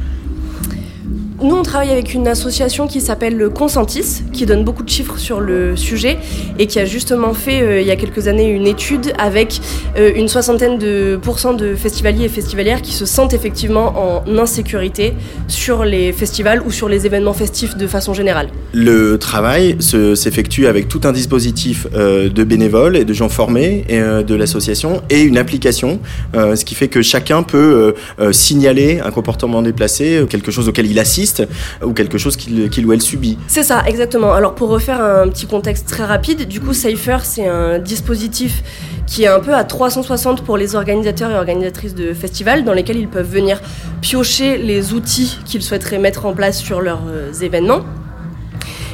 Nous, 1.44 1.56
on 1.58 1.62
travaille 1.62 1.90
avec 1.92 2.14
une 2.14 2.26
association 2.30 2.88
qui 2.88 3.02
s'appelle 3.02 3.36
le 3.36 3.50
Consentis, 3.50 4.24
qui 4.32 4.46
donne 4.46 4.64
beaucoup 4.64 4.82
de 4.82 4.88
chiffres 4.90 5.18
sur 5.18 5.42
le 5.42 5.76
sujet 5.76 6.18
et 6.58 6.68
qui 6.68 6.80
a 6.80 6.86
justement 6.86 7.34
fait, 7.34 7.62
euh, 7.62 7.82
il 7.82 7.86
y 7.88 7.92
a 7.92 7.98
quelques 7.98 8.30
années, 8.30 8.48
une 8.50 8.66
étude 8.66 9.12
avec 9.20 9.60
euh, 9.98 10.14
une 10.16 10.30
soixantaine 10.30 10.78
de 10.78 11.20
pourcents 11.22 11.54
de 11.54 11.76
festivaliers 11.76 12.24
et 12.24 12.30
festivalières 12.30 12.82
qui 12.82 12.94
se 12.94 13.06
sentent 13.06 13.34
effectivement 13.34 14.22
en 14.26 14.38
insécurité 14.38 15.16
sur 15.50 15.84
les 15.84 16.14
festivals 16.14 16.62
ou 16.66 16.72
sur 16.72 16.88
les 16.88 17.06
événements 17.06 17.34
festifs 17.34 17.76
de 17.76 17.88
façon 17.88 18.14
générale. 18.14 18.48
Le 18.72 19.18
travail 19.18 19.76
se- 19.80 20.16
s'effectue 20.16 20.68
avec 20.68 20.88
tout 20.88 21.02
un 21.04 21.12
dispositif 21.12 21.88
euh, 21.94 22.30
de 22.30 22.44
bénévoles 22.46 22.96
et 22.96 23.04
de 23.04 23.12
gens 23.14 23.28
formés 23.28 23.84
de 23.90 24.36
l'association 24.36 25.02
et 25.10 25.22
une 25.22 25.38
application, 25.38 26.00
ce 26.34 26.64
qui 26.64 26.74
fait 26.76 26.88
que 26.88 27.02
chacun 27.02 27.44
peut 27.44 27.94
signaler 28.32 29.02
un 29.04 29.12
comportement 29.12 29.62
déplacé, 29.62 30.24
quelque 30.30 30.52
chose 30.52 30.70
auquel 30.70 30.86
il 30.90 31.00
assiste 31.00 31.33
ou 31.84 31.94
quelque 31.94 32.18
chose 32.18 32.38
qu'il 32.38 32.86
ou 32.86 32.94
elle 32.94 33.02
subit. 33.02 33.38
C'est 33.48 33.64
ça, 33.64 33.84
exactement. 33.88 34.34
Alors 34.34 34.56
pour 34.56 34.70
refaire 34.70 35.02
un 35.02 35.28
petit 35.28 35.48
contexte 35.48 35.88
très 35.88 36.06
rapide, 36.06 36.48
du 36.48 36.60
coup 36.60 36.74
Safer 36.74 37.20
c'est 37.24 37.48
un 37.48 37.80
dispositif 37.80 38.64
qui 39.06 39.24
est 39.24 39.28
un 39.28 39.40
peu 39.40 39.54
à 39.54 39.64
360 39.64 40.44
pour 40.44 40.58
les 40.58 40.76
organisateurs 40.76 41.32
et 41.32 41.36
organisatrices 41.36 41.96
de 41.96 42.14
festivals 42.14 42.64
dans 42.64 42.74
lesquels 42.74 42.98
ils 42.98 43.08
peuvent 43.08 43.30
venir 43.30 43.62
piocher 44.02 44.58
les 44.58 44.94
outils 44.94 45.40
qu'ils 45.46 45.62
souhaiteraient 45.62 46.00
mettre 46.00 46.26
en 46.26 46.34
place 46.34 46.60
sur 46.60 46.82
leurs 46.82 47.04
euh, 47.08 47.32
événements. 47.42 47.82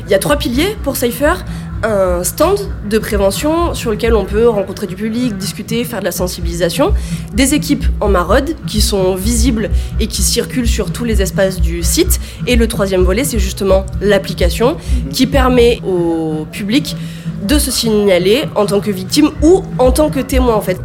Il 0.06 0.12
y 0.12 0.16
a 0.16 0.20
trois 0.20 0.38
piliers 0.38 0.76
pour 0.84 0.96
Safer. 0.96 1.46
Un 1.82 2.26
stand 2.26 2.60
de 2.90 2.98
prévention 2.98 3.74
sur 3.74 3.92
lequel 3.92 4.14
on 4.14 4.26
peut 4.26 4.50
rencontrer 4.50 4.86
du 4.86 4.96
public, 4.96 5.38
discuter, 5.38 5.86
faire 5.86 6.02
de 6.02 6.06
la 6.06 6.12
sensibilisation. 6.12 6.94
Des 7.34 7.54
équipes 7.54 7.86
en 8.02 8.10
maraude 8.10 8.56
qui 8.68 8.82
sont 8.82 9.16
visibles 9.16 9.70
et 10.02 10.08
qui 10.08 10.22
circulent 10.22 10.68
sur 10.68 10.92
tous 10.92 11.06
les 11.06 11.22
espaces 11.22 11.62
du 11.62 11.82
site. 11.82 12.20
Et 12.48 12.58
le 12.58 12.68
troisième 12.68 13.04
volet, 13.04 13.24
c'est 13.24 13.40
justement 13.40 13.86
l'application 14.02 14.76
qui 15.12 15.26
permet 15.26 15.80
au 15.88 16.46
public 16.52 16.98
de 17.48 17.58
se 17.58 17.72
signaler 17.72 18.44
en 18.56 18.66
tant 18.66 18.82
que 18.82 18.92
victime 18.92 19.30
ou 19.42 19.64
en 19.78 19.92
tant 19.92 20.10
que 20.10 20.20
témoin 20.20 20.56
en 20.56 20.62
fait. 20.62 20.78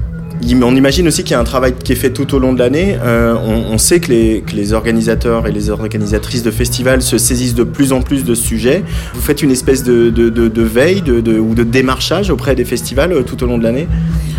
On 0.62 0.76
imagine 0.76 1.06
aussi 1.08 1.22
qu'il 1.22 1.32
y 1.32 1.34
a 1.34 1.40
un 1.40 1.44
travail 1.44 1.74
qui 1.74 1.92
est 1.92 1.96
fait 1.96 2.10
tout 2.10 2.34
au 2.34 2.38
long 2.38 2.52
de 2.52 2.58
l'année. 2.58 2.96
Euh, 3.02 3.34
on, 3.34 3.78
sait 3.78 4.00
que 4.00 4.10
les, 4.10 4.72
organisateurs 4.72 5.46
et 5.46 5.52
les 5.52 5.70
organisatrices 5.70 6.42
de 6.42 6.50
festivals 6.50 7.02
se 7.02 7.18
saisissent 7.18 7.54
de 7.54 7.64
plus 7.64 7.92
en 7.92 8.02
plus 8.02 8.24
de 8.24 8.34
sujets. 8.34 8.82
Vous 9.14 9.20
faites 9.20 9.42
une 9.42 9.50
espèce 9.50 9.82
de, 9.82 10.62
veille 10.62 11.02
ou 11.02 11.54
de 11.54 11.62
démarchage 11.62 12.30
auprès 12.30 12.54
des 12.54 12.64
festivals 12.64 13.12
euh, 13.12 13.22
tout 13.22 13.42
au 13.42 13.46
long 13.46 13.58
de 13.58 13.64
l'année? 13.64 13.88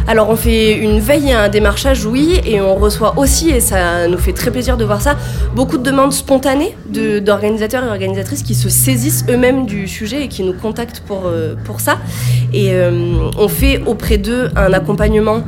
Alors 0.08 0.30
on 0.30 0.36
fait 0.36 0.78
une 0.78 1.00
veille 1.00 1.30
et 1.30 1.34
un 1.34 1.50
démarchage, 1.50 2.06
oui, 2.06 2.40
et 2.46 2.62
on 2.62 2.76
reçoit 2.76 3.18
aussi, 3.18 3.50
et 3.50 3.60
ça 3.60 4.08
nous 4.08 4.20
fait 4.20 4.34
très 4.34 4.52
plaisir 4.52 4.78
de 4.78 4.86
voir 4.86 5.02
ça, 5.02 5.18
beaucoup 5.56 5.80
de 5.80 5.84
demandes 5.84 6.14
spontanées 6.14 6.78
d'organisateurs 6.88 7.84
et 7.84 7.88
organisatrices 7.88 8.44
qui 8.44 8.54
se 8.54 8.70
saisissent 8.70 9.26
eux-mêmes 9.30 9.66
du 9.66 9.88
sujet 9.88 10.24
et 10.24 10.28
qui 10.28 10.44
nous 10.44 10.54
contactent 10.54 11.02
pour, 11.08 11.24
euh, 11.26 11.56
pour 11.66 11.82
ça. 11.82 11.98
Et 12.54 12.72
on 13.38 13.48
fait 13.48 13.82
auprès 13.86 14.18
d'eux 14.18 14.50
un 14.56 14.72
accompagnement 14.72 15.44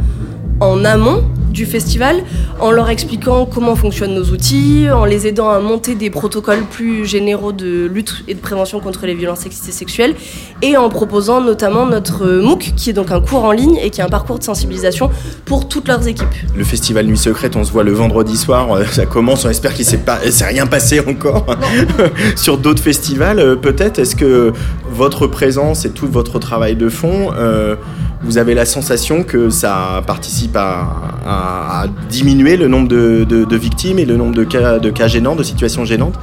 en 0.59 0.83
amont 0.85 1.23
du 1.51 1.65
festival 1.65 2.23
en 2.59 2.71
leur 2.71 2.89
expliquant 2.89 3.45
comment 3.45 3.75
fonctionnent 3.75 4.13
nos 4.13 4.25
outils, 4.25 4.87
en 4.91 5.05
les 5.05 5.27
aidant 5.27 5.49
à 5.49 5.59
monter 5.59 5.95
des 5.95 6.09
protocoles 6.09 6.63
plus 6.69 7.05
généraux 7.05 7.51
de 7.51 7.85
lutte 7.85 8.23
et 8.27 8.33
de 8.33 8.39
prévention 8.39 8.79
contre 8.79 9.05
les 9.05 9.15
violences 9.15 9.39
sexistes 9.39 9.69
et 9.69 9.71
sexuelles 9.71 10.15
et 10.61 10.77
en 10.77 10.89
proposant 10.89 11.41
notamment 11.41 11.85
notre 11.85 12.25
MOOC 12.27 12.73
qui 12.75 12.89
est 12.89 12.93
donc 12.93 13.11
un 13.11 13.21
cours 13.21 13.43
en 13.43 13.51
ligne 13.51 13.77
et 13.81 13.89
qui 13.89 14.01
est 14.01 14.03
un 14.03 14.09
parcours 14.09 14.39
de 14.39 14.43
sensibilisation 14.43 15.09
pour 15.45 15.67
toutes 15.67 15.87
leurs 15.87 16.07
équipes. 16.07 16.27
Le 16.55 16.63
festival 16.63 17.05
Nuit 17.07 17.17
Secrète, 17.17 17.55
on 17.55 17.63
se 17.63 17.71
voit 17.71 17.83
le 17.83 17.93
vendredi 17.93 18.37
soir, 18.37 18.71
euh, 18.71 18.85
ça 18.85 19.05
commence, 19.05 19.45
on 19.45 19.49
espère 19.49 19.73
qu'il 19.73 19.85
ne 19.85 20.31
s'est 20.31 20.45
rien 20.45 20.67
passé 20.67 20.99
encore 20.99 21.45
sur 22.35 22.57
d'autres 22.57 22.83
festivals 22.83 23.39
euh, 23.39 23.55
peut-être. 23.55 23.99
Est-ce 23.99 24.15
que 24.15 24.53
votre 24.91 25.27
présence 25.27 25.85
et 25.85 25.91
tout 25.91 26.07
votre 26.07 26.39
travail 26.39 26.75
de 26.75 26.89
fond 26.89 27.31
euh, 27.35 27.75
vous 28.21 28.37
avez 28.37 28.53
la 28.53 28.65
sensation 28.65 29.23
que 29.23 29.49
ça 29.49 30.01
participe 30.05 30.55
à, 30.55 31.85
diminuer 32.09 32.57
le 32.57 32.67
nombre 32.67 32.87
de, 32.87 33.55
victimes 33.55 33.99
et 33.99 34.05
le 34.05 34.17
nombre 34.17 34.35
de 34.35 34.43
cas, 34.43 34.79
de 34.79 34.89
cas 34.89 35.07
gênants, 35.07 35.35
de 35.35 35.43
situations 35.43 35.85
gênantes 35.85 36.15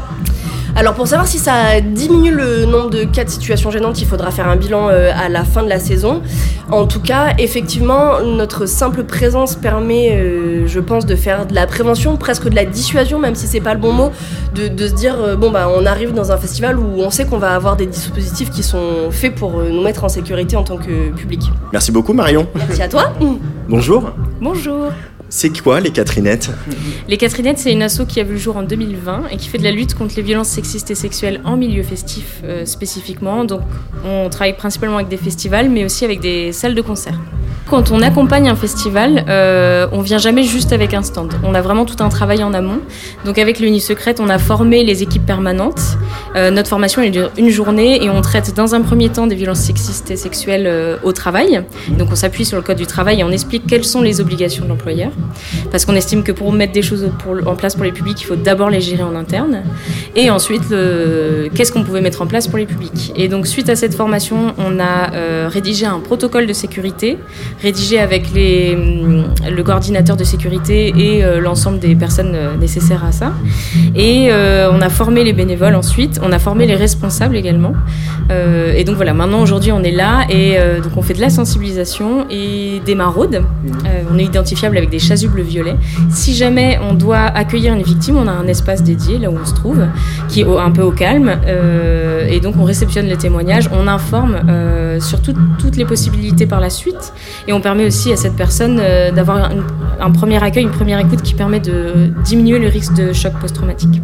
alors 0.77 0.95
pour 0.95 1.07
savoir 1.07 1.29
si 1.29 1.39
ça 1.39 1.81
diminue 1.81 2.33
le 2.33 2.65
nombre 2.67 2.91
de 2.91 3.05
cas 3.05 3.25
de 3.25 3.31
situations 3.31 3.71
gênantes, 3.71 4.01
il 4.01 4.09
faudra 4.09 4.33
faire 4.33 4.49
un 4.49 4.57
bilan 4.57 4.89
euh, 4.89 5.13
à 5.15 5.29
la 5.29 5.45
fin 5.45 5.63
de 5.63 5.69
la 5.69 5.79
saison. 5.79 6.21
En 6.71 6.87
tout 6.87 7.01
cas, 7.01 7.35
effectivement, 7.39 8.21
notre 8.21 8.67
simple 8.67 9.05
présence 9.05 9.55
permet, 9.55 10.17
euh, 10.17 10.67
je 10.67 10.81
pense, 10.81 11.07
de 11.07 11.15
faire 11.15 11.47
de 11.47 11.55
la 11.55 11.69
prévention, 11.69 12.17
presque 12.17 12.49
de 12.49 12.57
la 12.57 12.65
dissuasion, 12.65 13.21
même 13.21 13.37
si 13.37 13.47
c'est 13.47 13.61
pas 13.61 13.75
le 13.75 13.81
bon 13.81 13.93
mot, 13.93 14.11
de, 14.55 14.89
se 14.89 14.95
dire 14.95 15.17
euh, 15.21 15.37
bon 15.37 15.51
bah 15.51 15.69
on 15.73 15.87
arrive 15.87 16.13
dans 16.13 16.33
un 16.33 16.37
festival 16.37 16.79
où 16.79 16.99
on 16.99 17.11
sait 17.11 17.25
qu'on 17.25 17.39
va 17.39 17.55
avoir 17.55 17.77
des 17.77 17.87
dispositifs 17.87 18.51
qui 18.51 18.63
sont 18.63 19.11
faits 19.11 19.35
pour 19.35 19.53
nous 19.63 19.83
mettre 19.83 20.05
en 20.05 20.09
sécurité 20.09 20.57
en 20.57 20.65
tant 20.65 20.77
que 20.77 21.11
public. 21.13 21.43
Merci 21.73 21.93
beaucoup 21.93 22.13
Marion. 22.13 22.47
Merci 22.55 22.83
à 22.83 22.89
toi. 22.89 23.13
Bonjour. 23.69 24.11
Bonjour. 24.41 24.91
C'est 25.37 25.51
quoi 25.61 25.81
les 25.81 25.91
Catherinettes 25.91 26.53
Les 27.09 27.17
Catherinettes, 27.17 27.59
c'est 27.59 27.73
une 27.73 27.83
asso 27.83 28.07
qui 28.07 28.21
a 28.21 28.23
vu 28.23 28.35
le 28.35 28.39
jour 28.39 28.57
en 28.57 28.63
2020 28.63 29.25
et 29.33 29.37
qui 29.37 29.49
fait 29.49 29.59
de 29.59 29.65
la 29.65 29.73
lutte 29.73 29.97
contre 29.97 30.15
les 30.15 30.23
violences 30.23 30.49
sexistes 30.49 30.93
et 30.93 30.95
sexuelles 30.95 31.41
en 31.45 31.57
milieu 31.57 31.83
festif 31.83 32.41
euh, 32.45 32.65
spécifiquement. 32.65 33.45
Donc 33.45 33.63
on 34.05 34.31
travaille 34.31 34.57
principalement 34.57 34.95
avec 34.95 35.09
des 35.09 35.17
festivals 35.17 35.71
mais 35.71 35.85
aussi 35.85 36.05
avec 36.05 36.21
des 36.21 36.53
salles 36.53 36.77
de 36.77 36.83
concert. 36.83 37.19
Quand 37.69 37.91
on 37.91 38.03
accompagne 38.03 38.49
un 38.49 38.57
festival, 38.57 39.25
euh, 39.29 39.87
on 39.93 40.03
vient 40.03 40.19
jamais 40.19 40.43
juste 40.43 40.73
avec 40.73 40.93
un 40.93 41.03
stand. 41.03 41.33
On 41.43 41.55
a 41.55 41.63
vraiment 41.63 41.87
tout 41.87 42.03
un 42.03 42.11
travail 42.11 42.45
en 42.45 42.53
amont. 42.53 42.81
Donc 43.25 43.39
avec 43.39 43.59
l'Uni 43.59 43.81
Secrète, 43.81 44.21
on 44.21 44.29
a 44.29 44.39
formé 44.39 44.85
les 44.85 45.03
équipes 45.03 45.25
permanentes. 45.25 45.81
Euh, 46.37 46.51
notre 46.51 46.69
formation 46.69 47.01
elle 47.01 47.11
dure 47.11 47.31
une 47.39 47.49
journée 47.49 48.05
et 48.05 48.11
on 48.11 48.21
traite 48.21 48.55
dans 48.55 48.75
un 48.75 48.83
premier 48.83 49.09
temps 49.09 49.27
des 49.27 49.35
violences 49.35 49.61
sexistes 49.61 50.11
et 50.11 50.17
sexuelles 50.17 50.67
euh, 50.67 50.97
au 51.05 51.13
travail. 51.13 51.63
Donc 51.99 52.09
on 52.13 52.17
s'appuie 52.17 52.45
sur 52.45 52.57
le 52.59 52.63
code 52.63 52.77
du 52.77 52.87
travail 52.87 53.21
et 53.21 53.25
on 53.25 53.31
explique 53.31 53.67
quelles 53.67 53.85
sont 53.85 54.03
les 54.03 54.21
obligations 54.21 54.65
de 54.65 54.69
l'employeur. 54.69 55.11
Parce 55.71 55.87
qu'on 55.87 55.95
estime 55.95 56.23
que 56.23 56.33
pour 56.33 56.53
mettre 56.53 56.73
des 56.73 56.83
choses 56.83 57.09
en 57.47 57.57
place 57.57 57.77
pour 57.77 57.85
les 57.85 57.93
publics, 57.93 58.21
il 58.21 58.25
faut 58.25 58.37
d'abord 58.37 58.69
les 58.69 58.83
gérer 58.83 59.03
en 59.03 59.17
interne. 59.17 59.63
Et 60.15 60.31
ensuite, 60.31 60.69
qu'est-ce 61.55 61.73
qu'on 61.73 61.83
pouvait 61.83 62.03
mettre 62.03 62.21
en 62.21 62.27
place 62.27 62.47
pour 62.47 62.59
les 62.59 62.67
publics. 62.67 63.13
Et 63.17 63.29
donc 63.29 63.47
suite 63.47 63.69
à 63.69 63.77
cette 63.77 63.95
formation, 63.95 64.55
on 64.59 64.79
a 64.79 65.13
euh, 65.15 65.49
rédigé 65.51 65.87
un 65.87 66.01
protocole 66.01 66.47
de 66.47 66.53
sécurité 66.53 67.19
rédigé 67.63 67.99
avec 67.99 68.27
le 68.35 69.63
coordinateur 69.63 70.17
de 70.17 70.25
sécurité 70.25 70.93
et 70.97 71.25
euh, 71.25 71.41
l'ensemble 71.41 71.79
des 71.79 71.95
personnes 71.95 72.33
euh, 72.35 72.57
nécessaires 72.57 73.05
à 73.05 73.13
ça. 73.13 73.33
Et 73.95 74.29
euh, 74.31 74.71
on 74.73 74.81
a 74.81 74.89
formé 74.89 75.25
les 75.25 75.33
bénévoles 75.33 75.75
ensuite, 75.75 76.21
on 76.23 76.33
a 76.33 76.39
formé 76.39 76.67
les 76.67 76.77
responsables 76.77 77.37
également. 77.37 77.73
et 78.77 78.85
donc 78.85 78.97
voilà, 78.97 79.13
maintenant 79.15 79.41
aujourd'hui 79.43 79.73
on 79.73 79.83
est 79.83 79.93
là 79.93 80.25
et 80.31 80.57
donc 80.83 80.97
on 80.97 81.03
fait 81.03 81.15
de 81.15 81.21
la 81.21 81.31
sensibilisation 81.31 82.27
et 82.31 82.81
des 82.85 82.95
maraudes. 82.95 83.43
on 84.11 84.19
est 84.19 84.25
identifiable 84.25 84.77
avec 84.77 84.91
des 84.91 84.99
chasubles 84.99 85.43
violets. 85.43 85.77
Si 86.11 86.35
jamais 86.35 86.79
on 86.89 86.95
doit 86.95 87.27
accueillir 87.43 87.75
une 87.75 87.83
victime, 87.83 88.17
on 88.17 88.27
a 88.27 88.33
un 88.33 88.47
espace 88.47 88.83
dédié 88.83 89.19
là 89.19 89.31
où 89.31 89.37
on 89.41 89.45
se 89.45 89.55
trouve, 89.55 89.81
qui 90.29 90.41
est 90.41 90.47
un 90.47 90.71
peu 90.71 90.83
au 90.83 90.93
calme. 90.93 91.31
et 92.29 92.41
donc 92.41 92.55
on 92.59 92.65
réceptionne 92.65 93.07
les 93.07 93.19
témoignages, 93.19 93.69
on 93.73 93.87
informe 93.87 94.37
sur 95.01 95.21
toutes 95.21 95.77
les 95.77 95.85
possibilités 95.85 96.47
par 96.47 96.61
la 96.61 96.71
suite. 96.71 97.13
Et 97.47 97.53
on 97.53 97.61
permet 97.61 97.87
aussi 97.87 98.13
à 98.13 98.17
cette 98.17 98.37
personne 98.37 98.79
euh, 98.81 99.11
d'avoir 99.11 99.51
un, 100.01 100.11
premier 100.11 100.43
accueil, 100.43 100.65
une 100.65 100.71
première 100.71 100.99
écoute 100.99 101.23
qui 101.23 101.35
permet 101.35 101.61
de 101.61 102.13
diminuer 102.25 102.59
le 102.59 102.69
risque 102.69 102.95
de 102.95 103.13
choc 103.13 103.33
post-traumatique. 103.41 104.01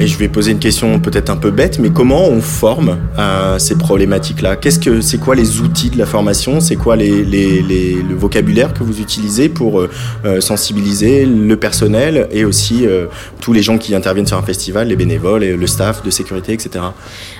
Et 0.00 0.06
je 0.06 0.18
vais 0.18 0.28
poser 0.28 0.52
une 0.52 0.58
question 0.58 0.98
peut-être 0.98 1.30
un 1.30 1.36
peu 1.36 1.50
bête, 1.50 1.78
mais 1.78 1.90
comment 1.90 2.24
on 2.24 2.40
forme 2.40 2.98
à 3.16 3.58
ces 3.58 3.76
problématiques-là? 3.76 4.56
Qu'est-ce 4.56 4.78
que 4.78 5.00
c'est 5.00 5.18
quoi 5.18 5.34
les 5.34 5.60
outils 5.60 5.90
de 5.90 5.98
la 5.98 6.06
formation? 6.06 6.60
C'est 6.60 6.76
quoi 6.76 6.96
le 6.96 8.14
vocabulaire 8.14 8.72
que 8.72 8.82
vous 8.82 9.00
utilisez 9.00 9.48
pour 9.48 9.80
euh, 9.80 9.90
euh, 10.24 10.40
sensibiliser 10.40 11.26
le 11.26 11.56
personnel 11.56 12.28
et 12.30 12.44
aussi 12.44 12.86
euh, 12.86 13.06
tous 13.40 13.52
les 13.52 13.62
gens 13.62 13.78
qui 13.78 13.94
interviennent 13.94 14.26
sur 14.26 14.38
un 14.38 14.42
festival, 14.42 14.88
les 14.88 14.96
bénévoles, 14.96 15.44
et 15.44 15.56
le 15.56 15.66
staff 15.66 16.02
de 16.02 16.10
sécurité, 16.10 16.52
etc. 16.52 16.84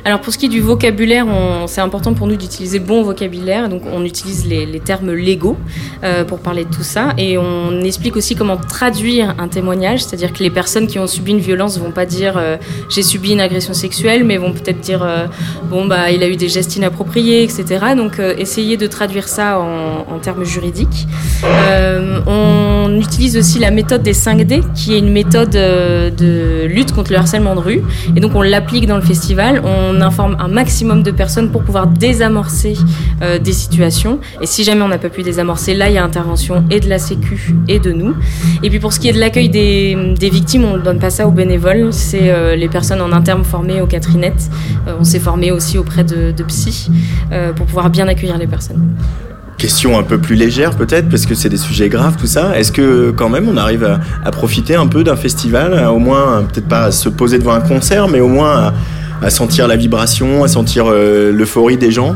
Alors 0.04 0.20
pour 0.20 0.32
ce 0.32 0.38
qui 0.38 0.46
est 0.46 0.50
du 0.50 0.60
vocabulaire, 0.60 1.26
c'est 1.66 1.80
important 1.80 2.12
pour 2.12 2.26
nous 2.26 2.36
d'utiliser 2.36 2.80
bon 2.80 3.02
vocabulaire. 3.02 3.68
Donc 3.68 3.82
on 3.90 4.04
utilise 4.04 4.46
les, 4.46 4.80
termes 4.80 5.12
légaux 5.12 5.56
pour 6.26 6.40
parler 6.40 6.64
de 6.64 6.70
tout 6.70 6.82
ça 6.82 7.14
et 7.18 7.38
on 7.38 7.80
explique 7.82 8.16
aussi 8.16 8.34
comment 8.34 8.56
traduire 8.56 9.34
un 9.38 9.48
témoignage, 9.48 10.02
c'est-à-dire 10.02 10.32
que 10.32 10.42
les 10.42 10.50
personnes 10.50 10.88
qui 10.88 10.98
ont 10.98 11.06
subi 11.06 11.30
une 11.30 11.38
violence 11.38 11.78
vont 11.78 11.92
pas 11.92 12.06
dire 12.06 12.36
euh, 12.42 12.56
j'ai 12.88 13.02
subi 13.02 13.32
une 13.32 13.40
agression 13.40 13.72
sexuelle, 13.72 14.24
mais 14.24 14.36
vont 14.36 14.52
peut-être 14.52 14.80
dire 14.80 15.02
euh, 15.02 15.26
bon 15.70 15.86
bah 15.86 16.10
il 16.10 16.22
a 16.22 16.28
eu 16.28 16.36
des 16.36 16.48
gestes 16.48 16.76
inappropriés, 16.76 17.42
etc. 17.42 17.64
Donc 17.96 18.18
euh, 18.18 18.34
essayer 18.36 18.76
de 18.76 18.86
traduire 18.86 19.28
ça 19.28 19.58
en, 19.58 20.18
termes 20.22 20.44
juridiques. 20.44 21.08
on 22.26 22.96
utilise 23.00 23.36
aussi 23.36 23.58
la 23.58 23.72
méthode 23.72 24.02
des 24.02 24.12
5D, 24.12 24.62
qui 24.74 24.94
est 24.94 24.98
une 24.98 25.10
méthode 25.10 25.50
de 25.50 26.64
lutte 26.66 26.92
contre 26.92 27.10
le 27.10 27.18
harcèlement 27.18 27.56
de 27.56 27.60
rue, 27.60 27.82
et 28.14 28.20
donc 28.20 28.34
on 28.36 28.42
l'applique 28.42 28.86
dans 28.86 28.96
le 28.96 29.02
festival. 29.02 29.62
On 29.64 30.00
informe 30.00 30.36
un 30.38 30.46
maximum 30.46 31.02
de 31.02 31.10
personnes 31.10 31.50
pour 31.50 31.64
pouvoir 31.64 31.88
désamorcer 31.88 32.74
des 33.42 33.52
situations. 33.52 34.20
Et 34.40 34.46
si 34.46 34.62
jamais 34.62 34.82
on 34.82 34.88
n'a 34.88 34.98
pas 34.98 35.08
pu 35.08 35.22
désamorcer, 35.22 35.74
là 35.74 35.88
il 35.88 35.94
y 35.94 35.98
a 35.98 36.04
intervention 36.04 36.64
et 36.70 36.78
de 36.78 36.88
la 36.88 36.98
Sécu 36.98 37.54
et 37.66 37.80
de 37.80 37.90
nous. 37.92 38.14
Et 38.62 38.70
puis 38.70 38.78
pour 38.78 38.92
ce 38.92 39.00
qui 39.00 39.08
est 39.08 39.12
de 39.12 39.18
l'accueil 39.18 39.48
des, 39.48 39.96
des 40.16 40.30
victimes, 40.30 40.64
on 40.64 40.76
ne 40.76 40.82
donne 40.82 40.98
pas 40.98 41.10
ça 41.10 41.26
aux 41.26 41.30
bénévoles. 41.30 41.92
C'est 41.92 42.31
euh, 42.32 42.56
les 42.56 42.68
personnes 42.68 43.00
en 43.00 43.12
interne 43.12 43.44
formées 43.44 43.80
aux 43.80 43.86
Catherinettes. 43.86 44.50
Euh, 44.88 44.94
on 44.98 45.04
s'est 45.04 45.18
formé 45.18 45.52
aussi 45.52 45.78
auprès 45.78 46.04
de, 46.04 46.32
psy 46.48 46.90
euh, 47.30 47.52
pour 47.52 47.66
pouvoir 47.66 47.88
bien 47.90 48.08
accueillir 48.08 48.38
les 48.38 48.46
personnes 48.46 48.82
question 49.58 49.96
un 49.96 50.02
peu 50.02 50.18
plus 50.18 50.34
légère 50.34 50.74
peut-être 50.74 51.08
parce 51.08 51.24
que 51.24 51.36
c'est 51.36 51.48
des 51.48 51.56
sujets 51.56 51.88
graves 51.88 52.16
tout 52.16 52.26
ça. 52.26 52.58
Est-ce 52.58 52.72
que 52.72 53.12
quand 53.12 53.28
même 53.28 53.48
on 53.48 53.56
arrive 53.56 53.84
à, 53.84 54.00
à 54.24 54.32
profiter 54.32 54.74
un 54.74 54.88
peu 54.88 55.04
d'un 55.04 55.14
festival, 55.14 55.86
au 55.86 56.00
moins 56.00 56.42
peut-être 56.42 56.66
pas 56.66 56.86
à 56.86 56.90
se 56.90 57.08
poser 57.08 57.38
devant 57.38 57.52
un 57.52 57.60
concert, 57.60 58.08
mais 58.08 58.18
au 58.18 58.26
moins 58.26 58.56
à, 58.56 58.74
à 59.22 59.30
sentir 59.30 59.68
la 59.68 59.76
vibration, 59.76 60.44
à 60.44 60.48
sentir 60.48 60.86
euh, 60.88 61.30
l'euphorie 61.32 61.76
des 61.76 61.90
gens. 61.90 62.14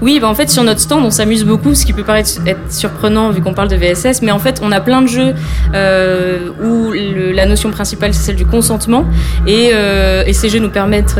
Oui, 0.00 0.18
bah 0.20 0.28
en 0.28 0.34
fait 0.34 0.48
sur 0.48 0.62
notre 0.62 0.80
stand 0.80 1.04
on 1.04 1.10
s'amuse 1.10 1.44
beaucoup, 1.44 1.74
ce 1.74 1.84
qui 1.84 1.92
peut 1.92 2.04
paraître 2.04 2.30
être 2.46 2.72
surprenant 2.72 3.30
vu 3.30 3.42
qu'on 3.42 3.54
parle 3.54 3.68
de 3.68 3.76
VSS, 3.76 4.22
mais 4.22 4.30
en 4.30 4.38
fait 4.38 4.60
on 4.62 4.72
a 4.72 4.80
plein 4.80 5.02
de 5.02 5.08
jeux 5.08 5.34
euh, 5.74 6.48
où 6.62 6.92
la 6.92 7.46
notion 7.46 7.70
principale 7.70 8.14
c'est 8.14 8.22
celle 8.22 8.36
du 8.36 8.46
consentement. 8.46 9.04
Et, 9.46 9.70
euh, 9.72 10.24
ces 10.38 10.50
jeux 10.50 10.60
nous 10.60 10.70
permettent 10.70 11.18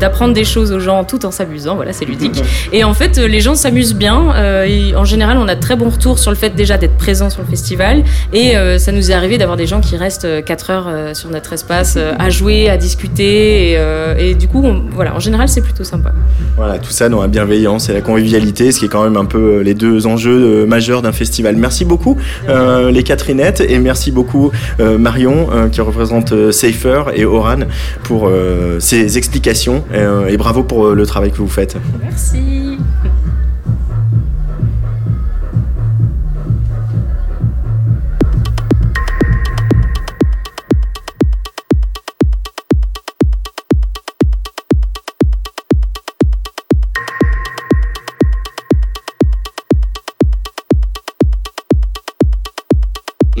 d'apprendre 0.00 0.34
des 0.34 0.44
choses 0.44 0.72
aux 0.72 0.80
gens 0.80 1.04
tout 1.04 1.24
en 1.24 1.30
s'amusant, 1.30 1.76
voilà 1.76 1.92
c'est 1.92 2.04
ludique. 2.04 2.42
Et 2.72 2.82
en 2.82 2.94
fait 2.94 3.16
les 3.16 3.40
gens 3.40 3.54
s'amusent 3.54 3.94
bien, 3.94 4.34
et 4.64 4.96
en 4.96 5.04
général 5.04 5.38
on 5.38 5.46
a 5.46 5.54
de 5.54 5.60
très 5.60 5.76
bons 5.76 5.88
retours 5.88 6.18
sur 6.18 6.32
le 6.32 6.36
fait 6.36 6.50
déjà 6.50 6.78
d'être 6.78 6.96
présent 6.96 7.30
sur 7.30 7.42
le 7.42 7.48
festival. 7.48 8.02
Et 8.32 8.54
ça 8.78 8.90
nous 8.90 9.12
est 9.12 9.14
arrivé 9.14 9.38
d'avoir 9.38 9.56
des 9.56 9.68
gens 9.68 9.80
qui 9.80 9.96
restent 9.96 10.44
4 10.44 10.70
heures 10.70 11.16
sur 11.16 11.30
notre 11.30 11.52
espace 11.52 11.96
à 11.96 12.28
jouer, 12.28 12.68
à 12.68 12.76
discuter 12.76 13.78
euh, 13.86 14.14
et 14.18 14.34
du 14.34 14.48
coup, 14.48 14.64
voilà, 14.92 15.14
en 15.14 15.20
général, 15.20 15.48
c'est 15.48 15.60
plutôt 15.60 15.84
sympa. 15.84 16.12
Voilà, 16.56 16.78
tout 16.78 16.90
ça 16.90 17.08
dans 17.08 17.20
la 17.20 17.28
bienveillance 17.28 17.88
et 17.88 17.92
la 17.92 18.00
convivialité, 18.00 18.72
ce 18.72 18.80
qui 18.80 18.86
est 18.86 18.88
quand 18.88 19.04
même 19.04 19.16
un 19.16 19.24
peu 19.24 19.58
euh, 19.58 19.62
les 19.62 19.74
deux 19.74 20.06
enjeux 20.06 20.62
euh, 20.62 20.66
majeurs 20.66 21.02
d'un 21.02 21.12
festival. 21.12 21.56
Merci 21.56 21.84
beaucoup, 21.84 22.16
les 22.48 23.02
Catherinettes, 23.02 23.60
et 23.60 23.78
merci 23.78 24.10
beaucoup, 24.10 24.50
Marion, 24.78 25.48
qui 25.70 25.80
représente 25.80 26.50
Safer 26.52 27.04
et 27.14 27.24
Oran, 27.24 27.60
pour 28.02 28.30
ces 28.78 29.18
explications. 29.18 29.84
et 30.28 30.36
bravo 30.36 30.62
pour 30.62 30.90
le 30.90 31.06
travail 31.06 31.30
que 31.30 31.38
vous 31.38 31.48
faites. 31.48 31.76
Merci. 32.02 32.78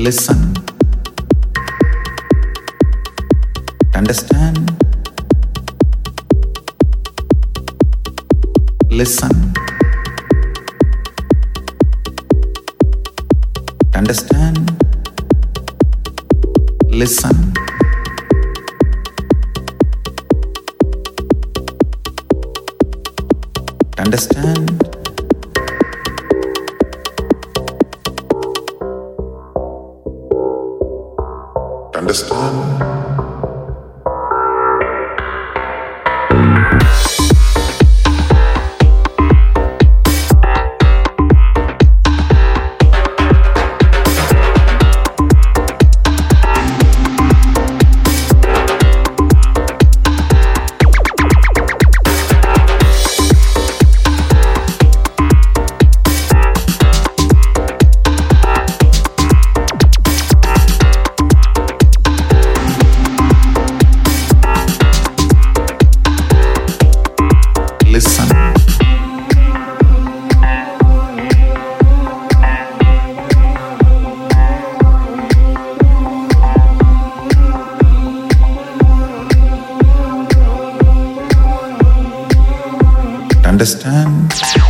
Listen. 0.06 0.54
Understand? 3.92 4.70
Listen. 8.88 9.52
Understand? 13.96 14.70
Listen. 16.88 17.52
Understand? 23.98 24.85
Understand? 83.58 84.65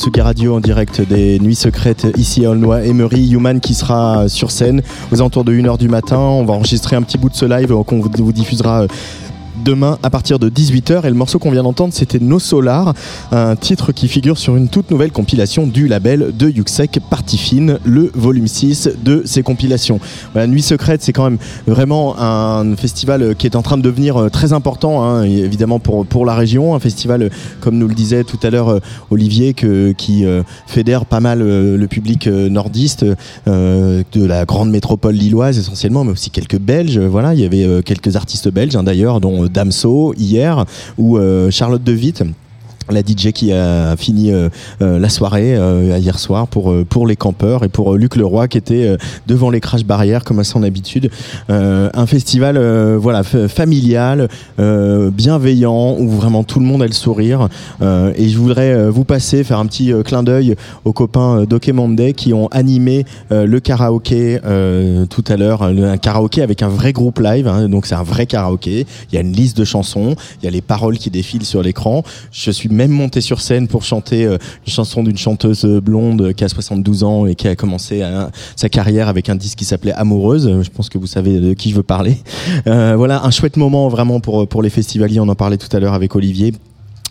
Tsugi 0.00 0.22
Radio 0.22 0.56
en 0.56 0.60
direct 0.60 1.02
des 1.02 1.38
Nuits 1.40 1.54
Secrètes 1.54 2.06
ici 2.16 2.46
à 2.46 2.52
Aulnoy 2.52 2.86
Emery. 2.86 3.32
Human 3.32 3.60
qui 3.60 3.74
sera 3.74 4.30
sur 4.30 4.50
scène 4.50 4.80
aux 5.12 5.16
alentours 5.16 5.44
de 5.44 5.52
1h 5.52 5.76
du 5.76 5.90
matin. 5.90 6.16
On 6.16 6.46
va 6.46 6.54
enregistrer 6.54 6.96
un 6.96 7.02
petit 7.02 7.18
bout 7.18 7.28
de 7.28 7.34
ce 7.34 7.44
live 7.44 7.74
qu'on 7.84 8.00
vous 8.00 8.32
diffusera 8.32 8.84
euh, 8.84 8.86
demain 9.64 9.98
à 10.02 10.10
partir 10.10 10.38
de 10.38 10.48
18h. 10.48 11.04
Et 11.04 11.08
le 11.08 11.14
morceau 11.14 11.38
qu'on 11.38 11.50
vient 11.50 11.62
d'entendre, 11.62 11.92
c'était 11.94 12.18
No 12.18 12.38
Solar, 12.38 12.94
un 13.32 13.56
titre 13.56 13.92
qui 13.92 14.08
figure 14.08 14.38
sur 14.38 14.56
une 14.56 14.68
toute 14.68 14.90
nouvelle 14.90 15.12
compilation 15.12 15.66
du 15.66 15.88
label 15.88 16.32
de 16.36 16.48
Yuxek 16.48 17.00
Party 17.10 17.38
Fine, 17.38 17.78
le 17.84 18.10
volume 18.14 18.46
6 18.46 18.90
de 19.02 19.22
ces 19.24 19.42
compilations. 19.42 20.00
Voilà, 20.32 20.46
Nuit 20.46 20.62
Secrète, 20.62 21.02
c'est 21.02 21.12
quand 21.12 21.24
même 21.24 21.38
vraiment 21.66 22.16
un 22.18 22.76
festival 22.76 23.34
qui 23.36 23.46
est 23.46 23.56
en 23.56 23.62
train 23.62 23.76
de 23.76 23.82
devenir 23.82 24.16
euh, 24.16 24.28
très 24.28 24.52
important, 24.52 25.02
hein, 25.02 25.22
évidemment 25.24 25.78
pour, 25.78 26.06
pour 26.06 26.24
la 26.24 26.34
région. 26.34 26.74
Un 26.74 26.80
festival, 26.80 27.22
euh, 27.22 27.28
comme 27.60 27.78
nous 27.78 27.88
le 27.88 27.94
disait 27.94 28.24
tout 28.24 28.38
à 28.42 28.50
l'heure 28.50 28.68
euh, 28.68 28.78
Olivier, 29.10 29.54
que, 29.54 29.92
qui 29.92 30.24
fédère 30.66 31.06
pas 31.06 31.20
mal 31.20 31.40
le 31.40 31.86
public 31.86 32.26
nordiste 32.26 33.04
de 33.46 34.24
la 34.24 34.44
grande 34.44 34.70
métropole 34.70 35.14
lilloise 35.14 35.58
essentiellement, 35.58 36.04
mais 36.04 36.12
aussi 36.12 36.30
quelques 36.30 36.58
Belges. 36.58 36.98
Voilà, 36.98 37.34
il 37.34 37.40
y 37.40 37.44
avait 37.44 37.82
quelques 37.82 38.16
artistes 38.16 38.48
belges 38.48 38.76
hein, 38.76 38.82
d'ailleurs, 38.82 39.20
dont 39.20 39.48
Damso 39.52 40.14
hier 40.16 40.64
ou 40.96 41.18
euh, 41.18 41.50
Charlotte 41.50 41.82
De 41.82 41.92
Witt. 41.92 42.22
La 42.90 43.00
DJ 43.00 43.32
qui 43.32 43.52
a 43.52 43.96
fini 43.96 44.32
euh, 44.32 44.48
euh, 44.82 44.98
la 44.98 45.08
soirée 45.08 45.56
euh, 45.56 45.98
hier 45.98 46.18
soir 46.18 46.48
pour 46.48 46.74
pour 46.88 47.06
les 47.06 47.16
campeurs 47.16 47.64
et 47.64 47.68
pour 47.68 47.94
Luc 47.94 48.16
Leroy 48.16 48.48
qui 48.48 48.58
était 48.58 48.96
devant 49.26 49.50
les 49.50 49.60
crash 49.60 49.84
barrières 49.84 50.24
comme 50.24 50.38
à 50.38 50.44
son 50.44 50.62
habitude. 50.62 51.10
Un 51.48 52.06
festival 52.06 52.58
voilà 52.96 53.22
familial 53.22 54.28
bienveillant 54.58 55.96
où 55.98 56.08
vraiment 56.08 56.44
tout 56.44 56.60
le 56.60 56.66
monde 56.66 56.82
a 56.82 56.86
le 56.86 56.92
sourire. 56.92 57.48
Et 57.80 58.28
je 58.28 58.38
voudrais 58.38 58.90
vous 58.90 59.04
passer 59.04 59.44
faire 59.44 59.58
un 59.58 59.66
petit 59.66 59.92
clin 60.04 60.22
d'œil 60.22 60.56
aux 60.84 60.92
copains 60.92 61.40
euh, 61.40 61.46
d'Ok 61.46 61.68
Monday 61.68 62.12
qui 62.12 62.32
ont 62.32 62.48
animé 62.48 63.04
le 63.30 63.58
karaoké 63.60 64.38
tout 65.10 65.24
à 65.28 65.36
l'heure. 65.36 65.62
Un 65.62 65.96
karaoké 65.96 66.42
avec 66.42 66.62
un 66.62 66.68
vrai 66.68 66.92
groupe 66.92 67.18
live 67.20 67.46
hein, 67.46 67.68
donc 67.68 67.86
c'est 67.86 67.94
un 67.94 68.02
vrai 68.02 68.26
karaoké. 68.26 68.86
Il 69.10 69.14
y 69.14 69.18
a 69.18 69.20
une 69.20 69.32
liste 69.32 69.56
de 69.56 69.64
chansons 69.64 70.14
il 70.40 70.44
y 70.44 70.48
a 70.48 70.50
les 70.50 70.60
paroles 70.60 70.98
qui 70.98 71.10
défilent 71.10 71.44
sur 71.44 71.62
l'écran. 71.62 72.02
Je 72.32 72.50
suis 72.50 72.68
même 72.80 72.90
monté 72.90 73.20
sur 73.20 73.40
scène 73.40 73.68
pour 73.68 73.84
chanter 73.84 74.24
euh, 74.24 74.38
une 74.66 74.72
chanson 74.72 75.02
d'une 75.02 75.18
chanteuse 75.18 75.64
blonde 75.64 76.22
euh, 76.22 76.32
qui 76.32 76.44
a 76.44 76.48
72 76.48 77.04
ans 77.04 77.26
et 77.26 77.34
qui 77.34 77.46
a 77.46 77.54
commencé 77.54 78.02
sa 78.56 78.68
carrière 78.68 79.08
avec 79.08 79.28
un 79.28 79.34
disque 79.34 79.58
qui 79.58 79.64
s'appelait 79.66 79.92
Amoureuse. 79.92 80.46
Euh, 80.46 80.62
Je 80.62 80.70
pense 80.70 80.88
que 80.88 80.96
vous 80.96 81.06
savez 81.06 81.40
de 81.40 81.52
qui 81.52 81.70
je 81.70 81.74
veux 81.74 81.82
parler. 81.82 82.16
Euh, 82.66 82.94
voilà, 82.96 83.22
un 83.24 83.30
chouette 83.30 83.56
moment 83.56 83.88
vraiment 83.88 84.20
pour, 84.20 84.48
pour 84.48 84.62
les 84.62 84.70
festivaliers. 84.70 85.20
On 85.20 85.28
en 85.28 85.34
parlait 85.34 85.58
tout 85.58 85.74
à 85.76 85.80
l'heure 85.80 85.94
avec 85.94 86.16
Olivier 86.16 86.52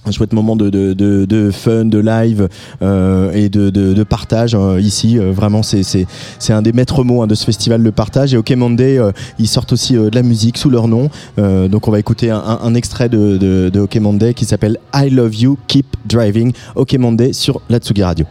un 0.05 0.11
chouette 0.11 0.33
moment 0.33 0.55
de, 0.55 0.69
de, 0.69 0.93
de, 0.93 1.25
de 1.25 1.51
fun, 1.51 1.85
de 1.85 1.99
live 1.99 2.47
euh, 2.81 3.31
et 3.33 3.49
de, 3.49 3.69
de, 3.69 3.93
de 3.93 4.03
partage 4.03 4.55
euh, 4.55 4.79
ici. 4.79 5.17
Euh, 5.17 5.31
vraiment, 5.31 5.61
c'est 5.63 6.05
un 6.49 6.61
des 6.61 6.73
maîtres 6.73 7.03
mots 7.03 7.21
hein, 7.21 7.27
de 7.27 7.35
ce 7.35 7.45
festival, 7.45 7.81
le 7.81 7.91
partage. 7.91 8.33
Et 8.33 8.37
OK 8.37 8.51
Monday, 8.51 8.99
ils 9.37 9.47
sortent 9.47 9.73
aussi 9.73 9.93
de 9.93 10.11
la 10.13 10.23
musique 10.23 10.57
sous 10.57 10.69
leur 10.69 10.87
nom. 10.87 11.09
Donc, 11.37 11.87
on 11.87 11.91
va 11.91 11.99
écouter 11.99 12.31
un, 12.31 12.73
extrait 12.75 13.09
de, 13.09 13.37
de, 13.37 13.69
de 13.69 13.79
OK 13.79 13.99
qui 14.33 14.45
s'appelle 14.45 14.77
I 14.93 15.09
Love 15.09 15.35
You, 15.35 15.57
Keep 15.67 15.97
Driving. 16.05 16.53
OK 16.75 16.95
sur 17.31 17.61
la 17.69 17.79
Tsugi 17.79 18.03
Radio. 18.03 18.25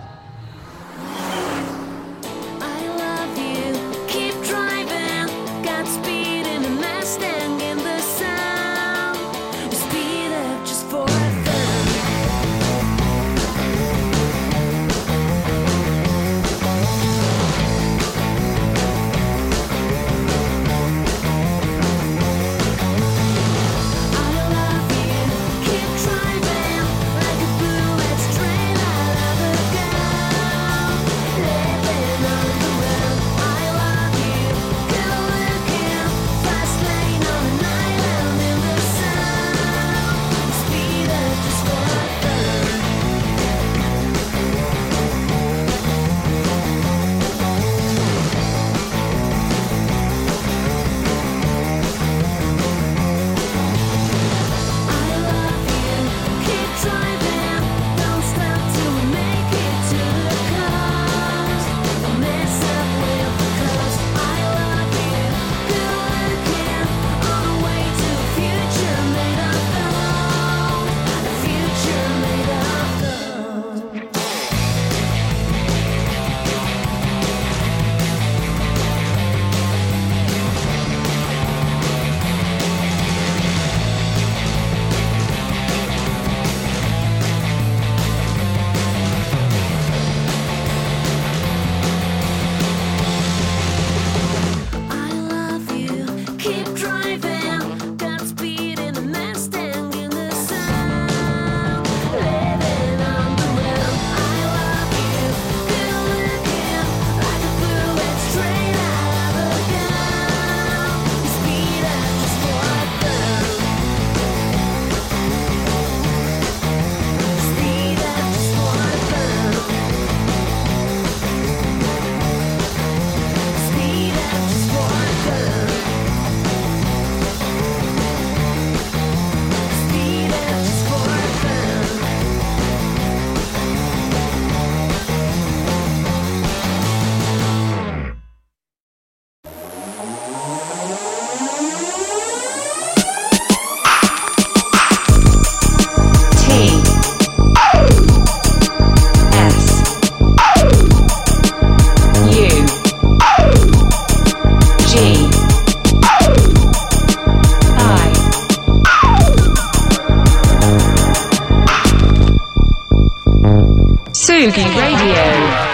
Sugi 164.28 164.62
Radio. 164.76 165.67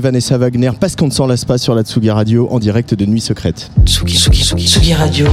Vanessa 0.00 0.38
Wagner, 0.38 0.70
parce 0.78 0.96
qu'on 0.96 1.06
ne 1.06 1.12
s'en 1.12 1.26
lasse 1.26 1.44
pas 1.44 1.58
sur 1.58 1.74
la 1.74 1.82
Tsugi 1.82 2.10
Radio 2.10 2.48
en 2.50 2.58
direct 2.58 2.94
de 2.94 3.04
Nuit 3.06 3.20
Secrète. 3.20 3.70
Tsugi, 3.84 4.16
Tsugi, 4.16 4.42
Tsugi, 4.42 4.66
Tsugi 4.66 4.94
Radio. 4.94 5.26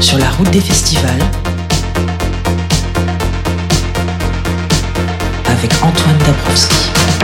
Sur 0.00 0.18
la 0.18 0.30
route 0.30 0.50
des 0.50 0.60
festivals. 0.60 1.22
Avec 5.46 5.72
Antoine 5.82 6.18
Dabrowski. 6.26 7.19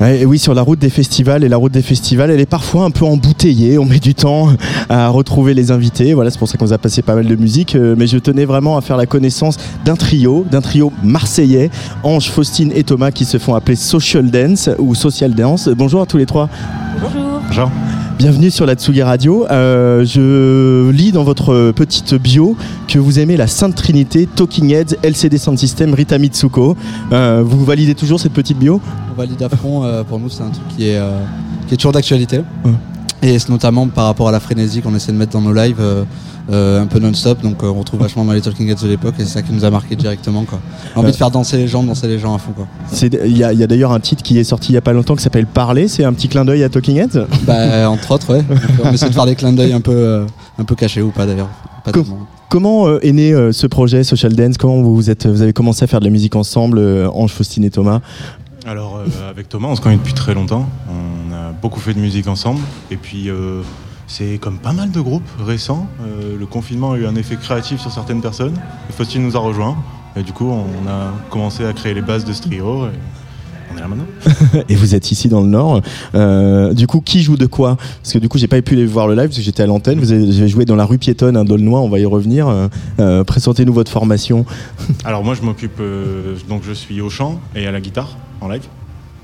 Et 0.00 0.24
oui, 0.24 0.38
sur 0.38 0.54
la 0.54 0.62
route 0.62 0.78
des 0.78 0.90
festivals, 0.90 1.42
et 1.42 1.48
la 1.48 1.56
route 1.56 1.72
des 1.72 1.82
festivals, 1.82 2.30
elle 2.30 2.40
est 2.40 2.46
parfois 2.46 2.84
un 2.84 2.90
peu 2.90 3.04
embouteillée. 3.04 3.78
On 3.78 3.84
met 3.84 3.98
du 3.98 4.14
temps 4.14 4.50
à 4.88 5.08
retrouver 5.08 5.54
les 5.54 5.72
invités. 5.72 6.14
Voilà, 6.14 6.30
c'est 6.30 6.38
pour 6.38 6.48
ça 6.48 6.56
qu'on 6.56 6.66
nous 6.66 6.72
a 6.72 6.78
passé 6.78 7.02
pas 7.02 7.16
mal 7.16 7.26
de 7.26 7.34
musique. 7.34 7.74
Euh, 7.74 7.96
mais 7.98 8.06
je 8.06 8.18
tenais 8.18 8.44
vraiment 8.44 8.76
à 8.76 8.80
faire 8.80 8.96
la 8.96 9.06
connaissance 9.06 9.56
d'un 9.84 9.96
trio, 9.96 10.46
d'un 10.48 10.60
trio 10.60 10.92
marseillais, 11.02 11.70
Ange, 12.04 12.30
Faustine 12.30 12.72
et 12.74 12.84
Thomas, 12.84 13.10
qui 13.10 13.24
se 13.24 13.38
font 13.38 13.54
appeler 13.54 13.76
Social 13.76 14.30
Dance 14.30 14.70
ou 14.78 14.94
Social 14.94 15.34
Dance. 15.34 15.68
Bonjour 15.68 16.02
à 16.02 16.06
tous 16.06 16.16
les 16.16 16.26
trois. 16.26 16.48
Bonjour. 17.02 17.40
Bonjour. 17.48 17.70
Bienvenue 18.18 18.50
sur 18.50 18.66
la 18.66 18.74
Tsugi 18.74 19.02
Radio. 19.02 19.46
Euh, 19.48 20.04
je 20.04 20.90
lis 20.90 21.12
dans 21.12 21.22
votre 21.22 21.70
petite 21.70 22.14
bio 22.14 22.56
que 22.88 22.98
vous 22.98 23.20
aimez 23.20 23.36
la 23.36 23.46
Sainte 23.46 23.76
Trinité, 23.76 24.26
Talking 24.26 24.72
Heads, 24.72 24.96
LCD 25.04 25.38
Sound 25.38 25.56
System, 25.56 25.94
Rita 25.94 26.18
Mitsuko. 26.18 26.76
Euh, 27.12 27.42
vous 27.46 27.64
validez 27.64 27.94
toujours 27.94 28.18
cette 28.18 28.32
petite 28.32 28.58
bio? 28.58 28.80
On 29.12 29.14
valide 29.16 29.40
à 29.42 29.48
fond. 29.48 29.84
euh, 29.84 30.02
pour 30.02 30.18
nous, 30.18 30.28
c'est 30.28 30.42
un 30.42 30.50
truc 30.50 30.66
qui 30.76 30.88
est, 30.88 31.00
qui 31.68 31.74
est 31.74 31.76
toujours 31.76 31.92
d'actualité. 31.92 32.40
Et 33.22 33.38
c'est 33.38 33.50
notamment 33.50 33.86
par 33.86 34.06
rapport 34.06 34.28
à 34.28 34.32
la 34.32 34.40
frénésie 34.40 34.80
qu'on 34.82 34.94
essaie 34.96 35.12
de 35.12 35.16
mettre 35.16 35.32
dans 35.32 35.40
nos 35.40 35.52
lives, 35.52 35.82
un 36.50 36.86
peu 36.86 36.98
non-stop. 36.98 37.42
Donc 37.42 37.62
euh, 37.62 37.66
on 37.68 37.80
retrouve 37.80 38.00
vachement 38.00 38.24
dans 38.24 38.32
les 38.32 38.40
Talking 38.40 38.68
Heads 38.70 38.82
de 38.82 38.88
l'époque 38.88 39.14
et 39.18 39.22
c'est 39.24 39.28
ça 39.34 39.42
qui 39.42 39.52
nous 39.52 39.64
a 39.64 39.70
marqué 39.70 39.96
directement. 39.96 40.44
Quoi. 40.44 40.58
Envie 40.96 41.08
Euh. 41.08 41.10
de 41.12 41.16
faire 41.16 41.30
danser 41.30 41.56
les 41.58 41.68
gens, 41.68 41.82
danser 41.82 42.06
les 42.08 42.18
gens 42.18 42.34
à 42.34 42.38
fond. 42.38 42.52
Il 43.02 43.36
y 43.36 43.44
a, 43.44 43.52
il 43.52 43.58
y 43.58 43.62
a 43.62 43.66
d'ailleurs 43.66 43.92
un 43.92 44.00
titre 44.00 44.22
qui 44.22 44.38
est 44.38 44.44
sorti 44.44 44.72
il 44.72 44.74
y 44.74 44.78
a 44.78 44.80
pas 44.82 44.92
longtemps 44.92 45.14
qui 45.16 45.22
s'appelle 45.22 45.46
Parler. 45.46 45.88
C'est 45.88 46.04
un 46.04 46.12
petit 46.12 46.28
clin 46.28 46.44
d'œil 46.44 46.62
à 46.64 46.68
Talking 46.68 46.96
Heads? 46.98 47.26
Bah, 47.46 47.90
entre 47.90 48.12
autres, 48.12 48.34
ouais. 48.34 48.44
On 48.84 48.92
essaie 48.92 49.08
de 49.08 49.14
faire 49.14 49.26
des 49.26 49.34
clins 49.34 49.52
d'œil 49.52 49.72
un 49.72 49.80
peu, 49.80 49.92
euh, 49.92 50.26
un 50.58 50.64
peu 50.64 50.74
cachés 50.74 51.02
ou 51.02 51.10
pas 51.10 51.26
d'ailleurs. 51.26 51.48
Comment 52.48 52.88
euh, 52.88 52.98
est 53.02 53.12
né 53.12 53.32
euh, 53.32 53.52
ce 53.52 53.66
projet 53.66 54.04
Social 54.04 54.34
Dance? 54.34 54.56
Comment 54.56 54.80
vous, 54.80 54.94
vous 54.94 55.10
êtes, 55.10 55.26
vous 55.26 55.42
avez 55.42 55.52
commencé 55.52 55.84
à 55.84 55.86
faire 55.86 56.00
de 56.00 56.04
la 56.06 56.10
musique 56.10 56.34
ensemble, 56.36 56.78
euh, 56.78 57.08
Ange, 57.12 57.30
Faustine 57.32 57.64
et 57.64 57.70
Thomas? 57.70 58.00
Alors 58.66 58.96
euh, 58.98 59.30
avec 59.30 59.48
Thomas, 59.48 59.68
on 59.68 59.76
se 59.76 59.80
connaît 59.80 59.96
depuis 59.96 60.14
très 60.14 60.34
longtemps. 60.34 60.66
On 60.88 61.32
a 61.34 61.52
beaucoup 61.60 61.80
fait 61.80 61.94
de 61.94 61.98
musique 62.00 62.26
ensemble. 62.26 62.60
Et 62.90 62.96
puis 62.96 63.28
euh, 63.28 63.60
c'est 64.08 64.38
comme 64.38 64.58
pas 64.58 64.72
mal 64.72 64.90
de 64.90 65.00
groupes 65.00 65.28
récents. 65.38 65.86
euh, 66.02 66.36
le 66.38 66.46
confinement 66.46 66.92
a 66.92 66.98
eu 66.98 67.06
un 67.06 67.14
effet 67.14 67.36
créatif 67.36 67.80
sur 67.80 67.92
certaines 67.92 68.22
personnes. 68.22 68.54
Faustine 68.90 69.22
nous 69.22 69.36
a 69.36 69.40
rejoints. 69.40 69.76
Et 70.16 70.22
du 70.22 70.32
coup, 70.32 70.50
on 70.50 70.88
a 70.88 71.12
commencé 71.30 71.64
à 71.64 71.72
créer 71.72 71.94
les 71.94 72.00
bases 72.00 72.24
de 72.24 72.32
ce 72.32 72.42
trio. 72.42 72.86
Et 72.86 72.90
on 73.72 73.76
est 73.76 73.80
là 73.80 73.86
maintenant. 73.86 74.06
et 74.68 74.74
vous 74.74 74.94
êtes 74.94 75.12
ici 75.12 75.28
dans 75.28 75.42
le 75.42 75.46
Nord. 75.46 75.82
Euh, 76.14 76.72
du 76.72 76.86
coup, 76.86 77.00
qui 77.02 77.22
joue 77.22 77.36
de 77.36 77.46
quoi? 77.46 77.76
Parce 78.02 78.14
que 78.14 78.18
du 78.18 78.28
coup, 78.28 78.38
j'ai 78.38 78.48
pas 78.48 78.60
pu 78.62 78.74
les 78.74 78.86
voir 78.86 79.06
le 79.06 79.14
live 79.14 79.26
parce 79.26 79.36
que 79.36 79.42
j'étais 79.42 79.62
à 79.62 79.66
l'antenne. 79.66 80.00
Vous 80.00 80.10
avez, 80.10 80.48
joué 80.48 80.64
dans 80.64 80.74
la 80.74 80.86
rue 80.86 80.98
piétonne, 80.98 81.36
un 81.36 81.44
Dolnois. 81.44 81.80
On 81.80 81.90
va 81.90 81.98
y 81.98 82.06
revenir. 82.06 82.48
Euh, 82.98 83.24
Présentez-nous 83.24 83.74
votre 83.74 83.92
formation. 83.92 84.46
Alors 85.04 85.22
moi, 85.22 85.34
je 85.34 85.42
m'occupe. 85.42 85.78
euh, 85.80 86.34
donc 86.48 86.62
je 86.64 86.72
suis 86.72 87.00
au 87.02 87.10
chant 87.10 87.40
et 87.54 87.66
à 87.66 87.70
la 87.70 87.80
guitare 87.80 88.16
en 88.40 88.48
live. 88.48 88.66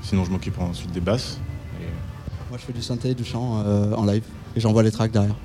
Sinon, 0.03 0.23
je 0.23 0.29
m'occupe 0.29 0.61
ensuite 0.61 0.91
des 0.93 1.01
basses. 1.01 1.39
Moi, 2.51 2.59
je 2.61 2.65
fais 2.67 2.73
du 2.73 2.83
synthé 2.83 3.09
et 3.09 3.15
du 3.15 3.25
chant 3.25 3.63
euh, 3.65 3.93
en 3.95 4.05
live 4.05 4.21
et 4.55 4.59
j'envoie 4.59 4.83
les 4.83 4.91
tracks 4.91 5.11
derrière. 5.11 5.35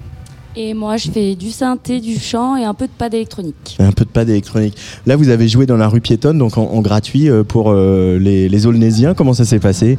Et 0.57 0.75
moi, 0.75 0.97
je 0.97 1.09
fais 1.11 1.37
du 1.37 1.51
synthé, 1.53 2.01
du 2.01 2.19
chant 2.19 2.57
et 2.57 2.65
un 2.65 2.75
peu 2.75 2.87
de 2.87 2.91
pad 2.99 3.15
électronique. 3.15 3.77
Un 3.79 3.93
peu 3.93 4.05
de 4.05 4.11
pad 4.11 4.29
électronique. 4.29 4.75
Là, 5.07 5.15
vous 5.15 5.29
avez 5.29 5.47
joué 5.47 5.65
dans 5.65 5.77
la 5.77 5.87
rue 5.87 6.01
piétonne, 6.01 6.39
donc 6.39 6.59
en, 6.59 6.63
en 6.65 6.81
gratuit 6.81 7.29
euh, 7.31 7.45
pour 7.45 7.71
euh, 7.71 8.19
les, 8.19 8.49
les 8.49 8.67
Aulnésiens. 8.67 9.15
Comment 9.15 9.33
ça 9.33 9.45
s'est 9.45 9.61
passé? 9.61 9.97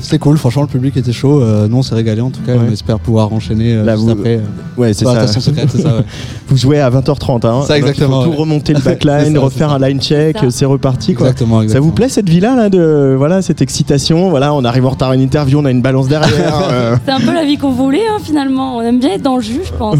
C'était 0.00 0.18
cool, 0.18 0.38
franchement, 0.38 0.62
le 0.62 0.68
public 0.68 0.96
était 0.96 1.12
chaud. 1.12 1.42
Euh, 1.42 1.68
nous, 1.68 1.76
on 1.76 1.82
s'est 1.82 1.94
régalé 1.94 2.22
en 2.22 2.30
tout 2.30 2.40
cas. 2.40 2.54
Ouais. 2.54 2.62
On 2.66 2.72
espère 2.72 2.98
pouvoir 2.98 3.30
enchaîner 3.30 3.74
euh, 3.74 3.84
Là, 3.84 3.94
juste 3.94 4.06
vous- 4.06 4.12
après. 4.12 4.36
euh, 4.36 4.40
Ouais, 4.78 4.94
c'est 4.94 5.04
ça. 5.04 5.12
la 5.14 5.26
station 5.26 5.42
secrète, 5.42 5.68
c'est 5.70 5.82
ça. 5.82 5.96
ouais. 5.98 6.04
Vous 6.48 6.56
jouez 6.56 6.80
à 6.80 6.88
20h30. 6.90 7.46
Hein. 7.46 7.62
Ça, 7.66 7.74
Donc, 7.78 7.88
exactement, 7.88 8.22
Il 8.22 8.24
faut 8.24 8.30
tout 8.30 8.30
ouais. 8.30 8.36
remonter 8.38 8.72
le 8.72 8.78
C'est 8.82 8.84
backline, 8.88 9.34
ça, 9.34 9.40
refaire 9.40 9.68
c'est 9.78 9.84
un 9.84 9.88
line 9.88 10.00
check, 10.00 10.36
C'est 10.40 10.50
c'est 10.50 10.64
reparti. 10.64 11.12
Quoi. 11.14 11.26
Exactement, 11.28 11.68
Ça 11.68 11.78
vous 11.78 11.92
plaît 11.92 12.08
cette 12.08 12.28
vie-là, 12.28 12.56
là, 12.56 12.70
de 12.70 13.14
voilà, 13.18 13.42
cette 13.42 13.60
excitation? 13.60 14.30
Voilà, 14.30 14.54
on 14.54 14.64
arrive 14.64 14.86
en 14.86 14.90
retard 14.90 15.10
à 15.10 15.14
une 15.14 15.20
interview, 15.20 15.58
on 15.60 15.64
a 15.66 15.70
une 15.70 15.82
balance 15.82 16.08
derrière. 16.08 16.58
euh, 16.72 16.96
C'est 17.04 17.12
un 17.12 17.20
peu 17.20 17.34
la 17.34 17.44
vie 17.44 17.58
qu'on 17.58 17.70
voulait, 17.72 18.06
hein, 18.10 18.18
finalement. 18.22 18.78
On 18.78 18.80
aime 18.80 18.98
bien 18.98 19.10
être 19.12 19.22
dans 19.22 19.36
le 19.36 19.42
jus, 19.42 19.60
je 19.64 19.72
pense. 19.74 19.89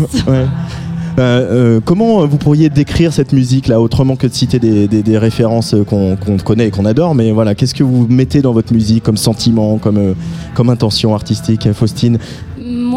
Euh, 1.19 1.77
euh, 1.77 1.81
comment 1.85 2.25
vous 2.27 2.39
pourriez 2.39 2.71
décrire 2.71 3.13
cette 3.13 3.33
musique 3.33 3.67
là 3.69 3.81
autrement 3.81 4.17
que 4.17 4.27
de 4.27 4.33
citer 4.33 4.59
des, 4.59 5.19
références 5.19 5.75
qu'on 5.87 6.17
connaît 6.45 6.69
et 6.69 6.71
qu'on 6.71 6.87
adore 6.87 7.15
mais 7.15 7.33
voilà 7.33 7.55
qu'est-ce 7.55 7.75
que 7.75 7.83
vous 7.83 8.07
mettez 8.09 8.43
dans 8.43 8.53
votre 8.53 8.73
musique 8.73 9.03
comme 9.03 9.17
sentiment 9.17 9.79
comme 9.79 9.99
euh, 9.99 10.71
intention 10.71 11.15
artistique 11.15 11.73
Faustine? 11.73 12.19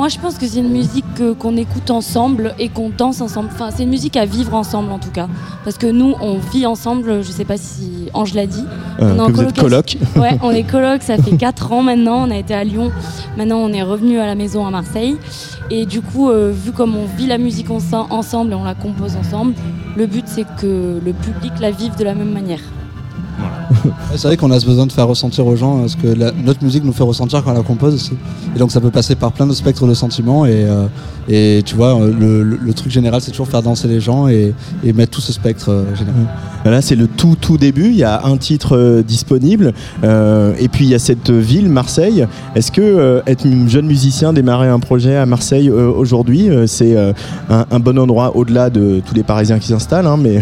Moi, 0.04 0.10
je 0.10 0.20
pense 0.20 0.38
que 0.38 0.46
c'est 0.46 0.60
une 0.60 0.68
musique 0.70 1.06
que- 1.16 1.32
qu'on 1.32 1.56
écoute 1.56 1.90
ensemble 1.90 2.54
et 2.60 2.68
qu'on 2.68 2.90
danse 2.90 3.22
ensemble. 3.22 3.48
Enfin, 3.54 3.70
c'est 3.74 3.84
une 3.84 3.90
musique 3.90 4.18
à 4.18 4.26
vivre 4.26 4.54
ensemble, 4.54 4.92
en 4.92 5.00
tout 5.00 5.12
cas. 5.12 5.30
Parce 5.64 5.78
que 5.78 5.88
nous, 5.88 6.14
on 6.20 6.40
vit 6.40 6.66
ensemble. 6.66 7.24
Je 7.24 7.32
sais 7.32 7.46
pas 7.46 7.56
si 7.56 8.10
Ange 8.14 8.34
l'a 8.34 8.46
dit. 8.46 8.66
Euh, 9.00 9.14
On 9.14 9.16
est 9.16 9.20
en 9.22 9.30
vous 9.32 9.44
êtes 9.44 9.58
coloc. 9.58 9.96
Ouais, 10.18 10.38
on 10.44 10.52
est 10.52 10.64
coloc. 10.70 11.04
Ça 11.04 11.16
fait 11.16 11.38
4 11.38 11.72
ans 11.72 11.84
maintenant. 11.84 12.28
On 12.28 12.32
a 12.32 12.36
été 12.36 12.54
à 12.54 12.66
Lyon. 12.66 12.92
Maintenant, 13.38 13.60
on 13.60 13.72
est 13.72 13.82
revenu 13.82 14.20
à 14.20 14.26
la 14.26 14.36
maison 14.36 14.66
à 14.68 14.72
Marseille. 14.72 15.16
Et 15.72 15.86
du 15.86 16.02
coup, 16.02 16.30
euh, 16.30 16.52
vu 16.54 16.74
comme 16.74 16.98
on 16.98 17.06
vit 17.18 17.28
la 17.28 17.38
musique 17.38 17.70
ense- 17.72 17.94
ensemble 18.10 18.52
et 18.52 18.56
on 18.56 18.66
la 18.66 18.76
compose 18.76 19.16
ensemble, 19.16 19.54
le 19.96 20.06
but, 20.06 20.26
c'est 20.28 20.46
que 20.60 21.00
le 21.02 21.14
public 21.14 21.54
la 21.62 21.72
vive 21.72 21.96
de 21.98 22.04
la 22.04 22.14
même 22.14 22.34
manière. 22.34 22.60
C'est 24.16 24.28
vrai 24.28 24.38
qu'on 24.38 24.52
a 24.52 24.60
ce 24.60 24.66
besoin 24.66 24.86
de 24.86 24.92
faire 24.92 25.08
ressentir 25.08 25.46
aux 25.46 25.56
gens 25.56 25.84
euh, 25.84 25.88
ce 25.88 25.98
que 25.98 26.08
notre 26.44 26.64
musique 26.64 26.84
nous 26.84 26.94
fait 26.94 27.04
ressentir 27.04 27.44
quand 27.44 27.52
on 27.52 27.56
la 27.56 27.62
compose 27.62 27.96
aussi. 27.96 28.14
Et 28.56 28.60
donc 28.60 28.72
ça 28.72 28.82
peut 28.82 28.92
passer 28.92 29.16
par 29.16 29.32
plein 29.32 29.48
de 29.48 29.54
spectres 29.54 29.88
de 29.88 29.94
sentiments. 29.94 30.46
Et, 30.46 30.66
euh, 31.30 31.62
tu 31.62 31.76
vois, 31.76 32.00
euh, 32.00 32.58
le, 32.60 32.74
truc 32.74 32.92
général, 32.92 33.22
c'est 33.22 33.32
toujours 33.32 33.48
faire 33.48 33.62
danser 33.62 33.88
les 33.88 34.00
gens 34.00 34.28
et, 34.28 34.54
et 34.84 34.94
mettre 34.94 35.12
tout 35.12 35.22
ce 35.22 35.34
spectre 35.34 35.86
général. 35.96 36.28
Là, 36.66 36.82
c'est 36.82 36.96
le 36.96 37.08
tout 37.08 37.36
tout 37.40 37.58
début. 37.58 37.90
Il 37.90 37.96
y 37.96 38.04
a 38.04 38.26
un 38.26 38.38
titre 38.38 38.78
euh, 38.78 39.04
disponible, 39.04 39.74
euh, 40.04 40.54
et 40.60 40.70
puis 40.70 40.86
il 40.86 40.92
y 40.92 40.96
a 40.96 41.00
cette 41.00 41.30
ville, 41.30 41.70
Marseille. 41.70 42.26
Est-ce 42.56 42.72
que 42.72 42.82
euh, 42.82 43.22
être 43.28 43.46
un 43.46 43.68
jeune 43.68 43.86
musicien, 43.86 44.34
démarrer 44.34 44.70
un 44.70 44.80
projet 44.80 45.16
à 45.18 45.26
Marseille 45.26 45.70
aujourd'hui, 45.70 46.50
c'est 46.68 46.96
un, 47.50 47.80
bon 47.80 48.00
endroit 48.00 48.36
au-delà 48.36 48.70
de 48.70 49.02
tous 49.06 49.14
les 49.14 49.24
Parisiens 49.24 49.60
qui 49.60 49.68
s'installent, 49.68 50.08
hein, 50.08 50.18
mais 50.18 50.40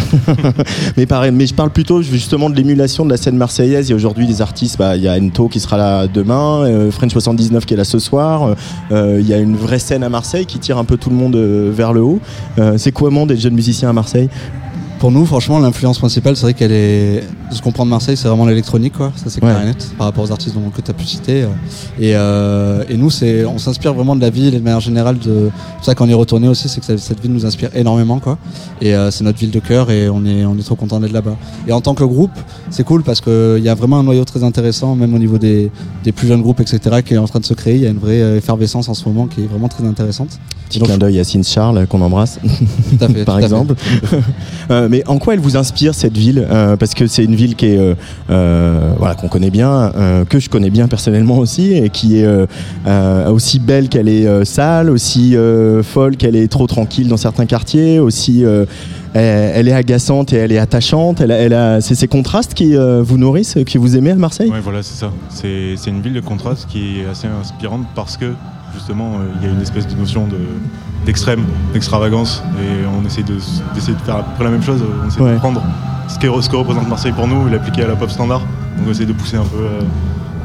mais. 0.97 1.07
Mais 1.31 1.45
je 1.45 1.53
parle 1.53 1.69
plutôt 1.69 2.01
justement 2.01 2.49
de 2.49 2.55
l'émulation 2.55 3.05
de 3.05 3.09
la 3.09 3.17
scène 3.17 3.37
marseillaise. 3.37 3.87
Il 3.87 3.91
y 3.91 3.93
a 3.93 3.95
aujourd'hui 3.95 4.25
des 4.25 4.41
artistes. 4.41 4.77
bah, 4.77 4.95
il 4.95 5.03
y 5.03 5.07
a 5.07 5.17
Ento 5.17 5.49
qui 5.49 5.59
sera 5.59 5.77
là 5.77 6.07
demain, 6.07 6.89
French 6.89 7.11
79 7.11 7.65
qui 7.65 7.73
est 7.73 7.77
là 7.77 7.83
ce 7.83 7.99
soir. 7.99 8.55
Il 8.91 9.27
y 9.27 9.33
a 9.33 9.37
une 9.37 9.55
vraie 9.55 9.79
scène 9.79 10.03
à 10.03 10.09
Marseille 10.09 10.45
qui 10.45 10.59
tire 10.59 10.77
un 10.77 10.85
peu 10.85 10.97
tout 10.97 11.09
le 11.09 11.15
monde 11.15 11.35
vers 11.35 11.93
le 11.93 12.01
haut. 12.01 12.19
C'est 12.77 12.91
comment 12.91 13.25
d'être 13.25 13.39
jeune 13.39 13.55
musicien 13.55 13.89
à 13.89 13.93
Marseille? 13.93 14.29
Pour 15.01 15.09
nous, 15.09 15.25
franchement, 15.25 15.57
l'influence 15.57 15.97
principale, 15.97 16.35
c'est 16.35 16.43
vrai 16.43 16.53
qu'elle 16.53 16.71
est. 16.71 17.23
Ce 17.49 17.59
qu'on 17.59 17.71
prend 17.71 17.85
de 17.85 17.89
Marseille, 17.89 18.15
c'est 18.15 18.27
vraiment 18.27 18.45
l'électronique, 18.45 18.93
quoi. 18.93 19.11
Ça, 19.15 19.31
c'est 19.31 19.39
clair 19.41 19.59
et 19.59 19.65
net, 19.65 19.89
par 19.97 20.05
rapport 20.05 20.23
aux 20.23 20.31
artistes 20.31 20.53
dont, 20.53 20.69
que 20.69 20.79
tu 20.79 20.91
as 20.91 20.93
pu 20.93 21.05
citer. 21.05 21.41
euh. 21.41 21.47
Et, 21.99 22.15
euh, 22.15 22.83
et 22.87 22.97
nous, 22.97 23.09
c'est, 23.09 23.43
on 23.45 23.57
s'inspire 23.57 23.95
vraiment 23.95 24.15
de 24.15 24.21
la 24.21 24.29
ville 24.29 24.53
et 24.53 24.59
de 24.59 24.63
manière 24.63 24.79
générale. 24.79 25.17
De... 25.17 25.49
C'est 25.49 25.75
pour 25.77 25.85
ça 25.85 25.95
qu'on 25.95 26.07
est 26.07 26.13
retourné 26.13 26.47
aussi, 26.47 26.69
c'est 26.69 26.81
que 26.81 26.85
ça- 26.85 26.99
cette 26.99 27.19
ville 27.19 27.33
nous 27.33 27.47
inspire 27.47 27.69
énormément, 27.75 28.19
quoi. 28.19 28.37
Et 28.79 28.93
euh, 28.93 29.09
c'est 29.09 29.23
notre 29.23 29.39
ville 29.39 29.49
de 29.49 29.59
cœur 29.59 29.89
et 29.89 30.07
on 30.07 30.23
est, 30.23 30.45
on 30.45 30.55
est 30.55 30.63
trop 30.63 30.75
content 30.75 30.99
d'être 30.99 31.13
là-bas. 31.13 31.35
Et 31.67 31.71
en 31.73 31.81
tant 31.81 31.95
que 31.95 32.03
groupe, 32.03 32.29
c'est 32.69 32.83
cool 32.83 33.01
parce 33.01 33.21
qu'il 33.21 33.57
y 33.63 33.69
a 33.69 33.73
vraiment 33.73 33.97
un 33.97 34.03
noyau 34.03 34.23
très 34.23 34.43
intéressant, 34.43 34.95
même 34.95 35.15
au 35.15 35.19
niveau 35.19 35.39
des, 35.39 35.71
des 36.03 36.11
plus 36.11 36.27
jeunes 36.27 36.43
groupes, 36.43 36.59
etc., 36.59 37.01
qui 37.03 37.15
est 37.15 37.17
en 37.17 37.27
train 37.27 37.39
de 37.39 37.45
se 37.45 37.55
créer. 37.55 37.73
Il 37.73 37.81
y 37.81 37.87
a 37.87 37.89
une 37.89 37.97
vraie 37.97 38.21
euh, 38.21 38.37
effervescence 38.37 38.87
en 38.87 38.93
ce 38.93 39.03
moment 39.09 39.25
qui 39.25 39.41
est 39.41 39.47
vraiment 39.47 39.67
très 39.67 39.83
intéressante. 39.83 40.39
Petit 40.69 40.79
clin 40.79 40.97
d'œil 40.99 41.19
à 41.19 41.23
Cine 41.25 41.43
Charles 41.43 41.87
qu'on 41.87 42.01
embrasse, 42.01 42.39
Tout 42.43 43.03
à 43.03 43.09
fait, 43.09 43.25
par 43.25 43.39
exemple. 43.39 43.73
Euh, 44.69 44.87
mais 44.91 45.07
en 45.07 45.19
quoi 45.19 45.33
elle 45.33 45.39
vous 45.39 45.55
inspire 45.55 45.95
cette 45.95 46.17
ville 46.17 46.45
Euh, 46.51 46.75
Parce 46.75 46.93
que 46.93 47.07
c'est 47.07 47.23
une 47.23 47.35
ville 47.35 47.55
qui 47.55 47.67
est 47.67 47.77
euh, 47.77 47.95
euh, 48.29 48.93
voilà 48.97 49.15
qu'on 49.15 49.29
connaît 49.29 49.49
bien, 49.49 49.91
que 50.29 50.39
je 50.39 50.49
connais 50.49 50.69
bien 50.69 50.87
personnellement 50.87 51.37
aussi, 51.37 51.73
et 51.73 51.89
qui 51.89 52.19
est 52.19 52.27
aussi 53.27 53.59
belle 53.59 53.87
qu'elle 53.89 54.09
est 54.09 54.45
sale, 54.45 54.89
aussi 54.89 55.35
folle 55.83 56.17
qu'elle 56.17 56.35
est 56.35 56.47
trop 56.47 56.67
tranquille 56.67 57.07
dans 57.07 57.17
certains 57.17 57.45
quartiers, 57.45 57.99
aussi 57.99 58.43
elle, 59.13 59.67
est 59.67 59.73
agaçante 59.73 60.33
et 60.33 60.37
elle 60.37 60.51
est 60.51 60.57
attachante. 60.57 61.21
Elle 61.21 61.53
a, 61.53 61.81
c'est 61.81 61.95
ces 61.95 62.07
contrastes 62.07 62.53
qui 62.53 62.75
vous 62.75 63.17
nourrissent, 63.17 63.57
qui 63.65 63.77
vous 63.77 63.95
aimez 63.95 64.11
à 64.11 64.15
Marseille? 64.15 64.49
Ouais, 64.49 64.59
voilà, 64.61 64.83
c'est 64.83 64.99
ça. 64.99 65.11
C'est 65.29 65.89
une 65.89 66.01
ville 66.01 66.13
de 66.13 66.21
contraste 66.21 66.67
qui 66.69 67.01
est 67.01 67.05
assez 67.09 67.27
inspirante 67.27 67.85
parce 67.95 68.17
que 68.17 68.33
justement, 68.73 69.13
euh, 69.15 69.25
il 69.41 69.47
y 69.47 69.49
a 69.49 69.53
une 69.53 69.61
espèce 69.61 69.87
de 69.87 69.95
notion 69.95 70.27
de 70.27 70.37
d'extrême, 71.05 71.43
d'extravagance, 71.73 72.43
et 72.61 72.85
on 72.85 73.05
essaie 73.05 73.23
de 73.23 73.33
d'essayer 73.73 73.93
de 73.95 74.01
faire 74.01 74.17
à 74.17 74.23
peu 74.23 74.31
près 74.35 74.43
la 74.43 74.51
même 74.51 74.61
chose. 74.63 74.81
On 75.03 75.07
essaie 75.07 75.19
Ouais. 75.21 75.33
de 75.33 75.37
prendre 75.39 75.61
ce 76.07 76.19
que, 76.19 76.27
ce 76.41 76.47
que 76.49 76.55
représente 76.55 76.87
Marseille 76.87 77.11
pour 77.13 77.27
nous 77.27 77.47
et 77.47 77.51
l'appliquer 77.51 77.83
à 77.83 77.87
la 77.87 77.95
pop 77.95 78.09
standard. 78.11 78.39
Donc 78.77 78.87
on 78.87 78.91
essaie 78.91 79.05
de 79.05 79.13
pousser 79.13 79.37
un 79.37 79.43
peu 79.43 79.57
euh, 79.57 79.81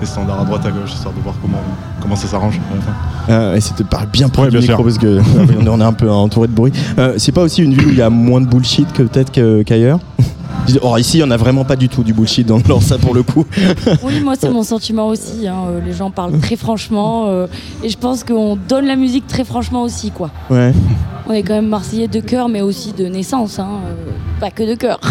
les 0.01 0.07
standards 0.07 0.41
à 0.41 0.45
droite 0.45 0.65
à 0.65 0.71
gauche, 0.71 0.93
histoire 0.95 1.13
de 1.15 1.21
voir 1.21 1.35
comment 1.43 1.61
comment 2.01 2.17
ça 2.17 2.27
s'arrange 2.27 2.59
à 2.73 2.75
la 2.77 2.81
fin. 2.81 2.93
Euh, 3.33 3.55
et 3.57 3.61
c'était 3.61 3.85
parle 3.85 4.07
bien 4.07 4.29
près 4.31 4.43
Ouais, 4.45 4.49
du 4.51 4.59
bien 4.59 4.69
micro 4.69 4.83
parce 4.83 4.97
que 4.99 5.21
on 5.69 5.81
est 5.81 5.85
un 5.85 5.93
peu 5.93 6.11
entouré 6.11 6.49
de 6.49 6.53
bruit. 6.55 6.73
Euh, 6.99 7.15
c'est 7.19 7.33
pas 7.33 7.43
aussi 7.43 7.63
une 7.63 7.75
ville 7.75 7.87
où 7.89 7.91
il 7.91 7.97
y 7.99 8.03
a 8.03 8.09
moins 8.11 8.41
de 8.41 8.47
bullshit 8.47 8.91
que 8.93 9.03
peut-être 9.03 9.33
qu'ailleurs? 9.65 9.99
Or 10.83 10.99
ici, 10.99 11.19
il 11.19 11.21
y 11.21 11.25
en 11.25 11.31
a 11.31 11.37
vraiment 11.37 11.65
pas 11.65 11.77
du 11.77 11.89
tout 11.89 12.03
du 12.03 12.13
bullshit 12.13 12.47
dans, 12.47 12.59
dans 12.59 12.81
ça 12.81 12.99
pour 12.99 13.15
le 13.15 13.23
coup. 13.23 13.45
Oui, 14.03 14.21
moi 14.21 14.35
c'est 14.39 14.51
mon 14.51 14.63
sentiment 14.63 15.09
aussi. 15.09 15.47
hein. 15.47 15.65
Euh, 15.69 15.81
Les 15.85 15.93
gens 15.93 16.11
parlent 16.11 16.39
très 16.41 16.57
franchement 16.57 17.27
euh, 17.29 17.47
et 17.83 17.89
je 17.89 17.97
pense 17.99 18.25
qu'on 18.25 18.57
donne 18.57 18.87
la 18.87 18.97
musique 18.97 19.27
très 19.27 19.45
franchement 19.45 19.83
aussi, 19.83 20.11
quoi. 20.11 20.31
Ouais. 20.51 20.73
On 21.29 21.33
est 21.33 21.43
quand 21.43 21.55
même 21.55 21.69
marseillais 21.69 22.09
de 22.09 22.21
cœur, 22.21 22.49
mais 22.49 22.61
aussi 22.63 22.93
de 22.93 23.07
naissance, 23.07 23.59
hein, 23.59 23.69
euh, 23.87 24.11
pas 24.41 24.51
que 24.51 24.63
de 24.63 24.75
cœur. 24.75 25.01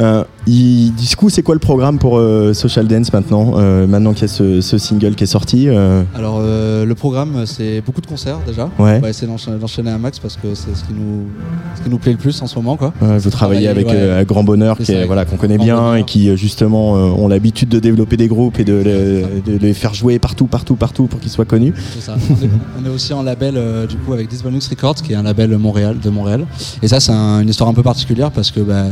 Euh, 0.00 0.24
il- 0.46 0.92
du 0.94 1.16
coup, 1.16 1.28
c'est 1.30 1.42
quoi 1.42 1.54
le 1.54 1.60
programme 1.60 1.98
pour 1.98 2.18
euh, 2.18 2.52
Social 2.54 2.86
Dance 2.88 3.12
maintenant 3.12 3.54
Euh, 3.56 3.86
Maintenant 3.86 4.12
qu'il 4.12 4.22
y 4.22 4.24
a 4.24 4.28
ce, 4.28 4.60
ce 4.60 4.78
single 4.78 5.14
qui 5.14 5.24
est 5.24 5.26
sorti 5.26 5.68
Alors 6.14 6.40
le 6.40 6.92
programme 6.94 7.44
c'est 7.46 7.80
beaucoup 7.80 8.00
de 8.00 8.06
concerts 8.06 8.38
déjà. 8.46 8.68
Ouais. 8.78 8.96
On 8.98 9.00
va 9.00 9.10
essayer 9.10 9.26
d'enchaîner 9.26 9.90
un 9.90 9.98
max 9.98 10.18
parce 10.18 10.36
que 10.36 10.54
c'est 10.54 10.74
ce 10.76 10.84
qui 10.84 10.92
nous 10.92 11.26
ce 11.76 11.82
qui 11.82 11.90
nous 11.90 11.98
plaît 11.98 12.12
le 12.12 12.18
plus 12.18 12.40
en 12.42 12.46
ce 12.46 12.54
moment 12.56 12.76
quoi. 12.76 12.92
Vous 13.00 13.30
travaillez 13.30 13.68
avec 13.68 13.86
ouais. 13.88 14.24
Grand 14.26 14.44
Bonheur, 14.44 14.78
qui 14.78 14.92
est, 14.92 15.04
voilà, 15.06 15.24
qu'on 15.24 15.36
connaît 15.36 15.58
bien 15.58 15.76
Bonheur. 15.76 15.96
et 15.96 16.04
qui 16.04 16.34
justement 16.36 16.92
ont 16.92 17.28
l'habitude 17.28 17.68
de 17.68 17.78
développer 17.78 18.16
des 18.16 18.28
groupes 18.28 18.58
et 18.60 18.64
de, 18.64 18.72
le- 18.74 19.52
de 19.52 19.58
les 19.58 19.74
faire 19.74 19.94
jouer 19.94 20.18
partout, 20.18 20.46
partout, 20.46 20.76
partout 20.76 21.06
pour 21.06 21.20
qu'ils 21.20 21.30
soient 21.30 21.44
connus. 21.44 21.74
C'est 21.94 22.00
ça. 22.02 22.14
On 22.30 22.34
est, 22.44 22.50
on 22.82 22.90
est 22.90 22.94
aussi 22.94 23.12
en 23.12 23.22
label 23.22 23.54
du 23.88 23.96
coup 23.96 24.12
avec 24.12 24.28
Disbonux 24.28 24.60
Records 24.70 24.96
qui 24.96 25.12
est 25.12 25.16
un 25.16 25.22
label 25.22 25.56
Montréal 25.58 25.96
de 26.02 26.10
Montréal. 26.10 26.46
Et 26.82 26.88
ça 26.88 27.00
c'est 27.00 27.12
un- 27.12 27.40
une 27.40 27.48
histoire 27.48 27.68
un 27.70 27.74
peu 27.74 27.82
particulière 27.82 28.30
parce 28.30 28.50
que 28.50 28.60
bah, 28.60 28.84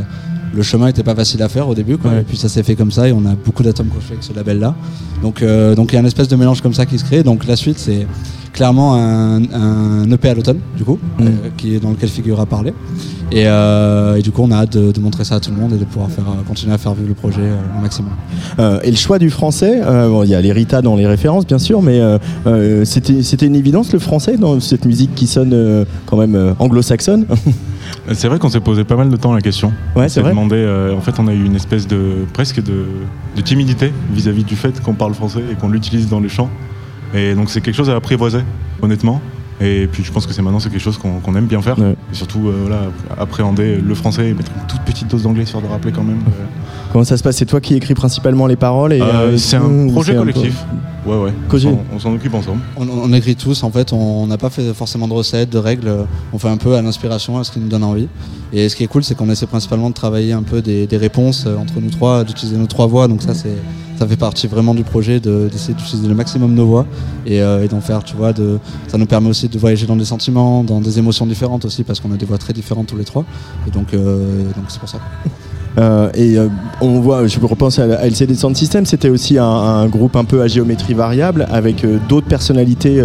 le 0.53 0.61
chemin 0.63 0.87
était 0.87 1.03
pas 1.03 1.15
facile 1.15 1.41
à 1.43 1.49
faire 1.49 1.67
au 1.69 1.73
début 1.75 1.97
quoi. 1.97 2.11
Ouais. 2.11 2.21
Et 2.21 2.23
puis 2.23 2.37
ça 2.37 2.49
s'est 2.49 2.63
fait 2.63 2.75
comme 2.75 2.91
ça 2.91 3.07
et 3.07 3.11
on 3.13 3.25
a 3.25 3.35
beaucoup 3.35 3.63
d'atomes 3.63 3.87
crochés 3.87 4.11
avec 4.11 4.23
ce 4.23 4.33
label 4.33 4.59
là. 4.59 4.75
Donc 5.21 5.41
euh, 5.41 5.75
donc 5.75 5.91
il 5.91 5.95
y 5.95 5.97
a 5.97 6.01
une 6.01 6.07
espèce 6.07 6.27
de 6.27 6.35
mélange 6.35 6.61
comme 6.61 6.73
ça 6.73 6.85
qui 6.85 6.97
se 6.99 7.03
crée. 7.05 7.23
Donc 7.23 7.45
la 7.47 7.55
suite 7.55 7.79
c'est 7.79 8.05
clairement 8.53 8.95
un, 8.95 9.41
un 9.53 10.11
EP 10.11 10.27
à 10.29 10.33
l'automne 10.33 10.59
du 10.77 10.83
coup 10.83 10.99
Mm. 11.19 11.23
euh, 11.23 11.29
qui 11.57 11.75
est 11.75 11.79
dans 11.79 11.91
lequel 11.91 12.09
figurera 12.09 12.45
parler. 12.45 12.73
Et, 13.31 13.43
euh, 13.47 14.17
et 14.17 14.21
du 14.21 14.31
coup 14.31 14.41
on 14.43 14.51
a 14.51 14.57
hâte 14.57 14.73
de, 14.77 14.91
de 14.91 14.99
montrer 14.99 15.23
ça 15.23 15.35
à 15.35 15.39
tout 15.39 15.51
le 15.51 15.57
monde 15.57 15.71
et 15.73 15.77
de 15.77 15.85
pouvoir 15.85 16.09
faire 16.11 16.25
continuer 16.45 16.73
à 16.73 16.77
faire 16.77 16.93
vivre 16.93 17.07
le 17.07 17.13
projet 17.13 17.49
au 17.77 17.81
maximum. 17.81 18.11
Et 18.83 18.91
le 18.91 18.97
choix 18.97 19.19
du 19.19 19.29
français, 19.29 19.79
bon, 19.85 20.23
il 20.23 20.29
y 20.31 20.35
a 20.35 20.41
les 20.41 20.51
Rita 20.51 20.81
dans 20.81 20.97
les 20.97 21.07
références 21.07 21.47
bien 21.47 21.59
sûr, 21.59 21.81
mais 21.81 22.01
c'était 22.83 23.23
c'était 23.23 23.45
une 23.45 23.55
évidence 23.55 23.93
le 23.93 23.99
français 23.99 24.35
dans 24.35 24.59
cette 24.59 24.83
musique 24.83 25.15
qui 25.15 25.27
sonne 25.27 25.85
quand 26.05 26.17
même 26.17 26.55
anglo-saxonne? 26.59 27.25
C'est 28.13 28.27
vrai 28.27 28.39
qu'on 28.39 28.49
s'est 28.49 28.59
posé 28.59 28.83
pas 28.83 28.95
mal 28.95 29.09
de 29.09 29.15
temps 29.15 29.33
la 29.33 29.41
question. 29.41 29.73
Ouais, 29.95 30.09
c'est 30.09 30.21
vrai. 30.21 30.31
demandé, 30.31 30.55
euh, 30.55 30.95
en 30.95 31.01
fait, 31.01 31.19
on 31.19 31.27
a 31.27 31.33
eu 31.33 31.43
une 31.43 31.55
espèce 31.55 31.87
de 31.87 32.25
presque 32.33 32.61
de, 32.61 32.85
de 33.35 33.41
timidité 33.41 33.93
vis-à-vis 34.11 34.43
du 34.43 34.55
fait 34.55 34.81
qu'on 34.81 34.93
parle 34.93 35.13
français 35.13 35.43
et 35.51 35.55
qu'on 35.55 35.69
l'utilise 35.69 36.09
dans 36.09 36.19
les 36.19 36.29
chants. 36.29 36.49
Et 37.13 37.35
donc 37.35 37.49
c'est 37.49 37.61
quelque 37.61 37.75
chose 37.75 37.89
à 37.89 37.95
apprivoiser, 37.95 38.39
honnêtement. 38.81 39.21
Et 39.61 39.87
puis 39.87 40.03
je 40.03 40.11
pense 40.11 40.25
que 40.25 40.33
c'est 40.33 40.41
maintenant 40.41 40.59
c'est 40.59 40.69
quelque 40.69 40.81
chose 40.81 40.97
qu'on 40.97 41.35
aime 41.35 41.45
bien 41.45 41.61
faire. 41.61 41.77
Ouais. 41.77 41.95
Et 42.11 42.15
surtout 42.15 42.47
euh, 42.47 42.53
voilà, 42.61 42.81
appréhender 43.19 43.75
le 43.77 43.95
français 43.95 44.29
et 44.29 44.33
mettre 44.33 44.51
une 44.59 44.67
toute 44.67 44.81
petite 44.81 45.07
dose 45.09 45.23
d'anglais 45.23 45.45
sur 45.45 45.61
de 45.61 45.67
rappeler 45.67 45.91
quand 45.91 46.03
même. 46.03 46.19
euh. 46.27 46.45
Comment 46.91 47.03
ça 47.03 47.15
se 47.15 47.23
passe? 47.23 47.37
C'est 47.37 47.45
toi 47.45 47.61
qui 47.61 47.75
écris 47.75 47.93
principalement 47.93 48.47
les 48.47 48.55
paroles 48.55 48.93
et 48.93 49.01
Euh, 49.01 49.05
euh, 49.33 49.37
c'est 49.37 49.57
un 49.57 49.87
projet 49.89 50.15
collectif. 50.15 50.65
Ouais 51.05 51.15
ouais. 51.17 51.31
On 51.47 51.49
Cogé. 51.49 51.69
s'en- 51.69 51.83
On 51.93 51.99
s'en 51.99 52.13
occupe 52.13 52.33
ensemble. 52.33 52.59
On, 52.77 52.87
on 52.87 53.13
écrit 53.13 53.35
tous, 53.35 53.63
en 53.63 53.71
fait, 53.71 53.91
on 53.93 54.27
n'a 54.27 54.37
pas 54.37 54.49
fait 54.49 54.73
forcément 54.73 55.07
de 55.07 55.13
recettes, 55.13 55.49
de 55.49 55.57
règles, 55.57 55.91
on 56.33 56.37
fait 56.37 56.49
un 56.49 56.57
peu 56.57 56.75
à 56.75 56.81
l'inspiration, 56.81 57.39
à 57.39 57.43
ce 57.43 57.51
qui 57.51 57.59
nous 57.59 57.69
donne 57.69 57.83
envie. 57.83 58.07
Et 58.53 58.67
ce 58.69 58.75
qui 58.75 58.83
est 58.83 58.87
cool, 58.87 59.03
c'est 59.03 59.15
qu'on 59.15 59.29
essaie 59.29 59.47
principalement 59.47 59.89
de 59.89 59.95
travailler 59.95 60.33
un 60.33 60.43
peu 60.43 60.61
des, 60.61 60.85
des 60.85 60.97
réponses 60.97 61.47
entre 61.59 61.79
nous 61.81 61.89
trois, 61.89 62.23
d'utiliser 62.23 62.57
nos 62.57 62.67
trois 62.67 62.85
voix, 62.87 63.07
donc 63.07 63.21
ça, 63.23 63.33
c'est, 63.33 63.55
ça 64.01 64.07
fait 64.07 64.15
partie 64.15 64.47
vraiment 64.47 64.73
du 64.73 64.83
projet 64.83 65.19
de- 65.19 65.47
d'essayer 65.51 65.75
d'utiliser 65.75 66.07
le 66.07 66.15
maximum 66.15 66.55
nos 66.55 66.65
voix 66.65 66.87
et, 67.27 67.39
euh, 67.39 67.63
et 67.63 67.67
d'en 67.67 67.81
faire, 67.81 68.03
tu 68.03 68.15
vois, 68.15 68.33
de, 68.33 68.57
ça 68.87 68.97
nous 68.97 69.05
permet 69.05 69.29
aussi 69.29 69.47
de 69.47 69.59
voyager 69.59 69.85
dans 69.85 69.95
des 69.95 70.05
sentiments, 70.05 70.63
dans 70.63 70.81
des 70.81 70.97
émotions 70.97 71.27
différentes 71.27 71.65
aussi, 71.65 71.83
parce 71.83 71.99
qu'on 71.99 72.11
a 72.11 72.17
des 72.17 72.25
voix 72.25 72.39
très 72.39 72.51
différentes 72.51 72.87
tous 72.87 72.97
les 72.97 73.03
trois. 73.03 73.25
Et 73.67 73.69
donc, 73.69 73.93
euh, 73.93 74.45
donc 74.55 74.65
c'est 74.69 74.79
pour 74.79 74.89
ça. 74.89 74.97
Euh, 75.77 76.09
et 76.15 76.35
on 76.81 76.99
voit, 76.99 77.27
je 77.27 77.39
repense 77.39 77.77
à, 77.77 77.83
à 77.83 78.07
LCD 78.07 78.33
Sound 78.33 78.57
System, 78.57 78.87
c'était 78.87 79.09
aussi 79.09 79.37
un, 79.37 79.85
groupe 79.87 80.15
un 80.15 80.25
peu 80.25 80.41
à 80.41 80.47
géométrie 80.47 80.95
variable 80.95 81.45
avec 81.51 81.85
d'autres 82.09 82.27
personnalités 82.27 82.99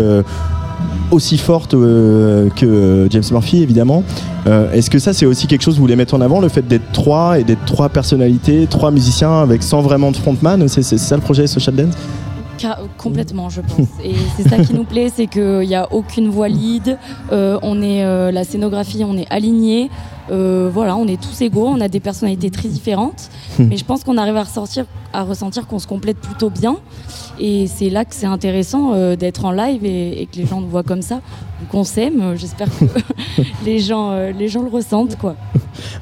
aussi 1.11 1.39
fortes 1.39 1.75
euh, 1.75 2.49
que 2.57 2.67
euh, 2.67 3.09
James 3.11 3.23
Murphy 3.31 3.63
évidemment. 3.63 4.03
Euh, 4.47 4.73
Est-ce 4.73 4.91
que 4.91 4.99
ça 4.99 5.13
c'est 5.13 5.27
aussi 5.27 5.47
quelque 5.47 5.63
chose 5.63 5.75
que 5.75 5.79
vous 5.79 5.85
voulez 5.85 5.97
mettre 5.97 6.15
en 6.15 6.21
avant, 6.21 6.41
le 6.41 6.49
fait 6.49 6.67
d'être 6.67 6.91
trois 6.93 7.39
et 7.39 7.45
d'être 7.45 7.65
trois 7.65 7.89
personnalités, 7.89 8.67
trois 8.69 8.91
musiciens 8.91 9.41
avec 9.43 9.63
sans 9.63 9.83
vraiment 9.83 10.11
de 10.11 10.17
frontman 10.17 10.67
C'est 10.69 10.83
c'est 10.83 10.99
ça 10.99 11.17
le 11.17 11.23
projet 11.23 11.47
Social 11.47 11.75
Dance? 11.77 11.95
Ca- 12.59 12.79
Complètement, 12.97 13.51
je 13.51 13.61
pense. 13.61 13.87
Et 14.03 14.15
c'est 14.37 14.49
ça 14.49 14.57
qui 14.59 14.73
nous 14.73 14.85
plaît, 14.93 15.13
c'est 15.15 15.27
qu'il 15.27 15.61
n'y 15.69 15.75
a 15.75 15.93
aucune 15.93 16.29
voix 16.31 16.49
lead. 16.49 16.97
euh, 17.31 17.59
on 17.63 17.83
est 17.83 18.03
euh, 18.05 18.31
la 18.33 18.45
scénographie, 18.45 19.05
on 19.05 19.17
est 19.19 19.27
aligné. 19.31 19.91
Euh, 20.31 20.71
voilà, 20.73 20.97
on 20.97 21.07
est 21.07 21.21
tous 21.21 21.41
égaux, 21.43 21.67
on 21.67 21.81
a 21.81 21.89
des 21.89 22.01
personnalités 22.01 22.51
très 22.51 22.69
différentes. 22.69 23.29
Hmm. 23.59 23.65
Mais 23.71 23.77
je 23.77 23.85
pense 23.85 24.03
qu'on 24.05 24.17
arrive 24.19 24.37
à 24.37 24.43
ressortir, 24.45 24.85
à 25.13 25.23
ressentir 25.23 25.67
qu'on 25.67 25.79
se 25.79 25.87
complète 25.87 26.19
plutôt 26.19 26.51
bien. 26.51 26.77
Et 27.39 27.67
c'est 27.67 27.91
là 27.91 28.05
que 28.05 28.15
c'est 28.15 28.27
intéressant 28.27 28.93
euh, 28.95 29.15
d'être 29.17 29.45
en 29.45 29.53
live 29.53 29.85
et, 29.85 30.23
et 30.23 30.27
que 30.27 30.37
les 30.37 30.47
gens 30.47 30.61
nous 30.61 30.69
voient 30.69 30.83
comme 30.83 31.03
ça. 31.03 31.17
Donc 31.61 31.73
on 31.75 31.85
s'aime. 31.85 32.21
euh, 32.21 32.37
J'espère 32.37 32.69
que 32.79 32.85
les 33.65 33.79
gens, 33.79 34.11
euh, 34.13 34.33
les 34.33 34.49
gens 34.49 34.63
le 34.63 34.69
ressentent, 34.71 35.17
quoi. 35.17 35.37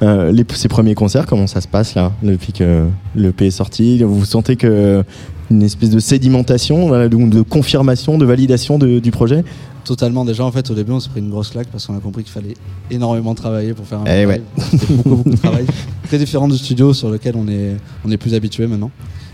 Les, 0.01 0.45
ces 0.55 0.69
premiers 0.69 0.95
concerts, 0.95 1.27
comment 1.27 1.47
ça 1.47 1.61
se 1.61 1.69
passe 1.69 1.95
là 1.95 2.13
depuis 2.23 2.53
que 2.53 2.87
le 3.15 3.33
P 3.33 3.47
est 3.47 3.51
sorti? 3.51 4.03
Vous 4.03 4.25
sentez 4.25 4.57
que 4.57 5.03
une 5.51 5.63
espèce 5.63 5.91
de 5.91 5.99
sédimentation, 5.99 6.91
de, 6.91 7.09
de 7.09 7.43
confirmation, 7.43 8.17
de 8.17 8.25
validation 8.25 8.79
de- 8.79 8.99
du 8.99 9.11
projet? 9.11 9.45
Totalement. 9.85 10.25
Déjà, 10.25 10.45
en 10.45 10.51
fait, 10.53 10.71
au 10.71 10.75
début, 10.75 10.93
on 10.93 11.01
s'est 11.01 11.11
pris 11.11 11.21
une 11.21 11.31
grosse 11.31 11.51
claque 11.51 11.69
parce 11.69 11.87
qu'on 11.87 11.97
a 11.97 12.01
compris 12.01 12.23
qu'il 12.25 12.33
fallait 12.33 12.55
énormément 12.91 13.35
travailler 13.35 13.75
pour 13.75 13.87
faire 13.87 14.01
un 14.01 14.05
Eh 14.07 14.25
ouais. 14.27 14.43
C'était 14.59 14.93
beaucoup, 14.95 15.09
beaucoup 15.17 15.31
de 15.31 15.37
travail. 15.37 15.67
Très 16.09 16.19
différent 16.19 16.49
du 16.49 16.57
studio 16.59 16.93
sur 16.95 17.11
lequel 17.11 17.35
on 17.37 17.47
est, 17.49 17.77
on 18.05 18.11
est 18.11 18.17
plus 18.17 18.35
habitué 18.35 18.67
maintenant. 18.67 18.91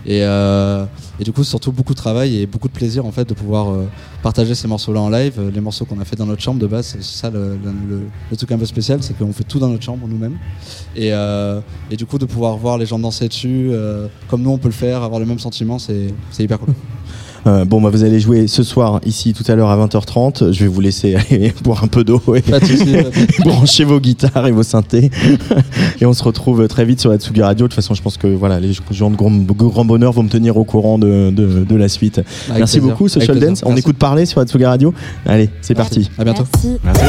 Et, 0.06 0.22
euh, 0.24 0.86
et 1.20 1.24
du 1.24 1.32
coup, 1.32 1.44
surtout 1.44 1.72
beaucoup 1.72 1.92
de 1.92 1.98
travail 1.98 2.38
et 2.38 2.46
beaucoup 2.46 2.68
de 2.68 2.72
plaisir 2.72 3.04
en 3.04 3.12
fait 3.12 3.28
de 3.28 3.34
pouvoir 3.34 3.68
euh, 3.70 3.84
partager 4.22 4.54
ces 4.54 4.66
morceaux-là 4.66 5.00
en 5.00 5.10
live. 5.10 5.38
Les 5.54 5.60
morceaux 5.60 5.84
qu'on 5.84 6.00
a 6.00 6.06
fait 6.06 6.16
dans 6.16 6.24
notre 6.24 6.40
chambre 6.42 6.58
de 6.58 6.66
base, 6.66 6.86
c'est 6.86 7.02
ça 7.02 7.28
le, 7.28 7.50
le- 7.62 7.72
le- 7.88 8.02
le 8.30 8.36
truc 8.36 8.50
un 8.50 8.56
peu 8.58 8.64
spécial, 8.64 9.02
c'est 9.02 9.12
qu'on 9.18 9.30
fait 9.34 9.44
tout 9.44 9.58
dans 9.58 9.68
notre 9.68 9.82
chambre 9.84 10.06
nous-mêmes. 10.08 10.38
Et, 10.96 11.12
euh, 11.12 11.60
et 11.90 11.96
du 11.96 12.06
coup, 12.06 12.16
de 12.18 12.24
pouvoir 12.24 12.56
voir 12.56 12.78
les 12.78 12.86
gens 12.86 12.98
danser 12.98 13.28
dessus, 13.28 13.68
euh, 13.72 14.06
comme 14.28 14.40
nous 14.40 14.50
on 14.50 14.56
peut 14.58 14.68
le 14.68 14.72
faire, 14.74 15.02
avoir 15.02 15.20
le 15.20 15.26
même 15.26 15.38
sentiment, 15.38 15.78
c'est 15.78 16.06
c'est 16.30 16.44
hyper 16.44 16.58
cool. 16.60 16.72
Euh, 17.46 17.64
bon, 17.64 17.80
bah, 17.80 17.88
vous 17.90 18.04
allez 18.04 18.20
jouer 18.20 18.46
ce 18.46 18.62
soir 18.62 19.00
ici 19.06 19.32
tout 19.32 19.44
à 19.50 19.54
l'heure 19.54 19.70
à 19.70 19.76
20h30. 19.86 20.52
Je 20.52 20.60
vais 20.60 20.66
vous 20.68 20.80
laisser 20.80 21.14
aller 21.30 21.52
boire 21.62 21.82
un 21.84 21.86
peu 21.88 22.04
d'eau 22.04 22.20
et 22.34 22.42
Pas 22.42 22.60
de 22.60 22.64
soucis, 22.66 22.92
pas 22.92 23.02
de 23.02 23.14
soucis. 23.14 23.40
brancher 23.44 23.84
vos 23.84 24.00
guitares 24.00 24.46
et 24.46 24.52
vos 24.52 24.62
synthés. 24.62 25.10
et 26.00 26.06
on 26.06 26.12
se 26.12 26.22
retrouve 26.22 26.66
très 26.68 26.84
vite 26.84 27.00
sur 27.00 27.10
la 27.10 27.16
Tsugi 27.18 27.42
Radio. 27.42 27.66
De 27.66 27.72
toute 27.72 27.76
façon, 27.76 27.94
je 27.94 28.02
pense 28.02 28.16
que 28.16 28.26
voilà, 28.26 28.60
les 28.60 28.72
gens 28.90 29.10
de 29.10 29.16
grand, 29.16 29.30
grand 29.30 29.84
bonheur 29.84 30.12
vont 30.12 30.22
me 30.22 30.28
tenir 30.28 30.56
au 30.56 30.64
courant 30.64 30.98
de, 30.98 31.30
de- 31.30 31.64
de 31.64 31.76
la 31.76 31.88
suite. 31.88 32.20
Merci 32.54 32.78
plaisir. 32.78 32.82
beaucoup, 32.82 33.08
Social 33.08 33.30
Avec 33.30 33.40
plaisir. 33.40 33.48
Dance. 33.50 33.62
On 33.64 33.68
Merci. 33.70 33.80
écoute 33.80 33.96
parler 33.96 34.26
sur 34.26 34.40
la 34.40 34.46
Tsugi 34.46 34.64
Radio. 34.64 34.92
Allez, 35.26 35.48
c'est 35.62 35.74
parti. 35.74 36.10
À 36.18 36.24
bientôt. 36.24 36.44
Merci. 36.84 37.02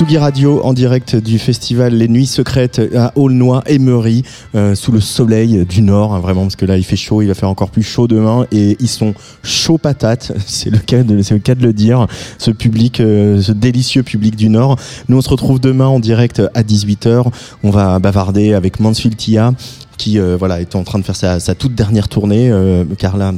Tsugi 0.00 0.16
Radio 0.16 0.62
en 0.64 0.72
direct 0.72 1.14
du 1.14 1.38
festival 1.38 1.92
Les 1.92 2.08
Nuits 2.08 2.24
Secrètes 2.24 2.80
à 2.96 3.12
Aulnoy-Emery, 3.16 4.22
euh, 4.54 4.74
sous 4.74 4.92
le 4.92 5.00
soleil 5.00 5.66
du 5.66 5.82
Nord, 5.82 6.14
hein, 6.14 6.20
vraiment, 6.20 6.44
parce 6.44 6.56
que 6.56 6.64
là 6.64 6.78
il 6.78 6.84
fait 6.84 6.96
chaud, 6.96 7.20
il 7.20 7.28
va 7.28 7.34
faire 7.34 7.50
encore 7.50 7.68
plus 7.68 7.82
chaud 7.82 8.08
demain, 8.08 8.46
et 8.50 8.78
ils 8.80 8.88
sont 8.88 9.12
chauds 9.42 9.76
patates, 9.76 10.32
c'est 10.46 10.70
le 10.70 10.78
cas 10.78 11.02
de, 11.02 11.66
le 11.66 11.72
dire, 11.74 12.06
ce 12.38 12.50
public, 12.50 13.00
euh, 13.00 13.42
ce 13.42 13.52
délicieux 13.52 14.02
public 14.02 14.36
du 14.36 14.48
Nord. 14.48 14.78
Nous 15.10 15.18
on 15.18 15.20
se 15.20 15.28
retrouve 15.28 15.60
demain 15.60 15.88
en 15.88 16.00
direct 16.00 16.40
à 16.54 16.62
18h, 16.62 17.26
on 17.62 17.68
va 17.68 17.98
bavarder 17.98 18.54
avec 18.54 18.80
Mansfield 18.80 19.18
Tia, 19.18 19.52
qui 19.98 20.18
euh, 20.18 20.34
voilà 20.38 20.62
est 20.62 20.76
en 20.76 20.82
train 20.82 20.98
de 20.98 21.04
faire 21.04 21.14
sa, 21.14 21.54
toute 21.54 21.74
dernière 21.74 22.08
tournée, 22.08 22.50
car 22.96 23.18
là 23.18 23.34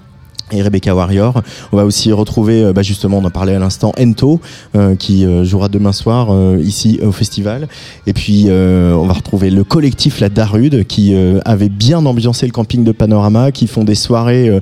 et 0.52 0.62
Rebecca 0.62 0.94
Warrior. 0.94 1.42
On 1.72 1.76
va 1.76 1.84
aussi 1.84 2.12
retrouver, 2.12 2.62
euh, 2.62 2.72
bah 2.72 2.82
justement, 2.82 3.18
on 3.18 3.24
en 3.24 3.30
parlait 3.30 3.54
à 3.54 3.58
l'instant, 3.58 3.92
Ento, 3.98 4.40
euh, 4.76 4.94
qui 4.96 5.24
euh, 5.24 5.44
jouera 5.44 5.68
demain 5.68 5.92
soir 5.92 6.28
ici 6.58 6.98
au 7.02 7.12
festival. 7.12 7.68
Et 8.06 8.12
puis, 8.12 8.48
on 8.50 9.06
va 9.06 9.12
retrouver 9.12 9.50
le 9.50 9.64
collectif 9.64 10.20
La 10.20 10.28
Darude, 10.28 10.86
qui 10.86 11.14
avait 11.44 11.68
bien 11.68 12.04
ambiancé 12.04 12.46
le 12.46 12.52
camping 12.52 12.84
de 12.84 12.92
Panorama, 12.92 13.52
qui 13.52 13.66
font 13.66 13.84
des 13.84 13.94
soirées 13.94 14.60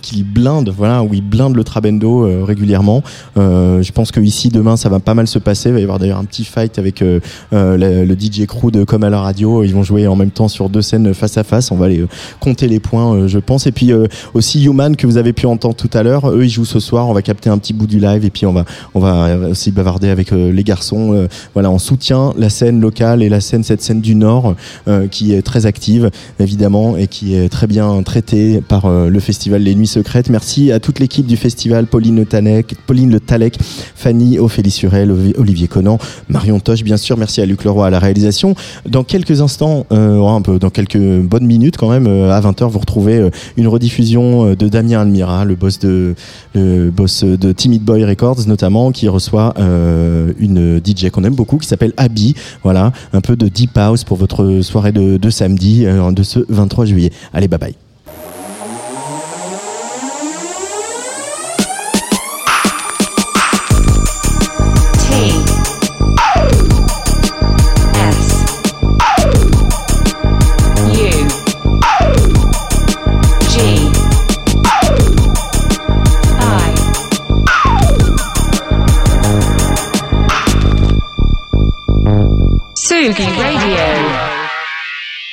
qui 0.00 0.22
blindent, 0.22 0.72
voilà, 0.76 1.02
où 1.02 1.12
ils 1.12 1.22
blindent 1.22 1.56
le 1.56 1.64
Trabendo 1.64 2.44
régulièrement. 2.44 3.02
Je 3.36 3.92
pense 3.92 4.10
que 4.10 4.20
ici 4.20 4.48
demain, 4.48 4.76
ça 4.76 4.88
va 4.88 5.00
pas 5.00 5.14
mal 5.14 5.26
se 5.26 5.38
passer. 5.38 5.68
Il 5.70 5.74
va 5.74 5.80
y 5.80 5.82
avoir 5.82 5.98
d'ailleurs 5.98 6.18
un 6.18 6.24
petit 6.24 6.44
fight 6.44 6.78
avec 6.78 7.00
le, 7.00 8.16
DJ 8.18 8.46
crew 8.46 8.70
de 8.70 8.84
Comme 8.84 9.04
à 9.04 9.10
la 9.10 9.20
radio. 9.20 9.64
Ils 9.64 9.74
vont 9.74 9.82
jouer 9.82 10.06
en 10.06 10.16
même 10.16 10.30
temps 10.30 10.48
sur 10.48 10.68
deux 10.68 10.82
scènes 10.82 11.14
face 11.14 11.36
à 11.36 11.44
face. 11.44 11.70
On 11.70 11.76
va 11.76 11.86
aller 11.86 12.04
compter 12.40 12.68
les 12.68 12.80
points, 12.80 13.26
je 13.26 13.38
pense. 13.38 13.66
Et 13.66 13.72
puis 13.72 13.92
aussi 14.34 14.64
Human 14.64 14.96
que 15.02 15.06
vous 15.08 15.16
avez 15.16 15.32
pu 15.32 15.46
entendre 15.46 15.74
tout 15.74 15.90
à 15.92 16.02
l'heure. 16.02 16.30
Eux, 16.30 16.44
ils 16.44 16.50
jouent 16.50 16.64
ce 16.64 16.78
soir. 16.78 17.08
On 17.08 17.12
va 17.12 17.22
capter 17.22 17.50
un 17.50 17.58
petit 17.58 17.72
bout 17.72 17.88
du 17.88 17.98
live 17.98 18.24
et 18.24 18.30
puis 18.30 18.46
on 18.46 18.52
va 18.52 18.64
on 18.94 19.00
va 19.00 19.36
aussi 19.50 19.72
bavarder 19.72 20.08
avec 20.08 20.32
euh, 20.32 20.52
les 20.52 20.62
garçons. 20.62 21.12
Euh, 21.12 21.26
voilà, 21.54 21.70
on 21.70 21.78
soutient 21.78 22.32
la 22.38 22.48
scène 22.48 22.80
locale 22.80 23.22
et 23.22 23.28
la 23.28 23.40
scène 23.40 23.64
cette 23.64 23.82
scène 23.82 24.00
du 24.00 24.14
Nord 24.14 24.54
euh, 24.86 25.08
qui 25.08 25.34
est 25.34 25.42
très 25.42 25.66
active 25.66 26.10
évidemment 26.38 26.96
et 26.96 27.08
qui 27.08 27.34
est 27.34 27.48
très 27.48 27.66
bien 27.66 28.02
traitée 28.02 28.60
par 28.60 28.86
euh, 28.86 29.08
le 29.08 29.20
festival 29.20 29.62
Les 29.62 29.74
Nuits 29.74 29.86
Secrètes. 29.88 30.30
Merci 30.30 30.70
à 30.70 30.78
toute 30.78 31.00
l'équipe 31.00 31.26
du 31.26 31.36
festival, 31.36 31.86
Pauline 31.86 32.16
Le 32.16 32.24
Talec, 32.24 32.74
Pauline 32.86 33.10
Le 33.10 33.18
Talec, 33.18 33.58
Fanny 33.96 34.38
Ophélie 34.38 34.70
Surel, 34.70 35.12
Olivier 35.36 35.66
Conan, 35.68 35.98
Marion 36.28 36.60
Toche, 36.60 36.84
bien 36.84 36.96
sûr. 36.96 37.16
Merci 37.16 37.40
à 37.40 37.46
Luc 37.46 37.64
Leroy 37.64 37.86
à 37.86 37.90
la 37.90 37.98
réalisation. 37.98 38.54
Dans 38.88 39.02
quelques 39.02 39.40
instants, 39.40 39.86
euh, 39.92 40.40
dans 40.58 40.70
quelques 40.70 40.98
bonnes 40.98 41.46
minutes 41.46 41.76
quand 41.76 41.90
même, 41.90 42.06
euh, 42.06 42.30
à 42.30 42.40
20h, 42.40 42.68
vous 42.68 42.78
retrouvez 42.78 43.18
euh, 43.18 43.30
une 43.56 43.68
rediffusion 43.68 44.46
euh, 44.46 44.56
de 44.56 44.68
Damien 44.68 44.81
Almira, 45.00 45.44
le 45.44 45.54
boss 45.54 45.78
de 45.78 46.14
boss 46.54 47.24
de 47.24 47.52
Timid 47.52 47.82
Boy 47.82 48.04
Records 48.04 48.46
notamment, 48.46 48.92
qui 48.92 49.08
reçoit 49.08 49.54
euh, 49.58 50.32
une 50.38 50.80
DJ 50.84 51.10
qu'on 51.10 51.24
aime 51.24 51.34
beaucoup, 51.34 51.58
qui 51.58 51.66
s'appelle 51.66 51.92
Abby. 51.96 52.34
Voilà, 52.62 52.92
un 53.12 53.20
peu 53.20 53.36
de 53.36 53.48
deep 53.48 53.76
house 53.76 54.04
pour 54.04 54.16
votre 54.16 54.60
soirée 54.62 54.92
de, 54.92 55.16
de 55.16 55.30
samedi, 55.30 55.86
euh, 55.86 56.10
de 56.12 56.22
ce 56.22 56.40
23 56.48 56.84
juillet. 56.86 57.12
Allez, 57.32 57.48
bye 57.48 57.58
bye. 57.58 57.81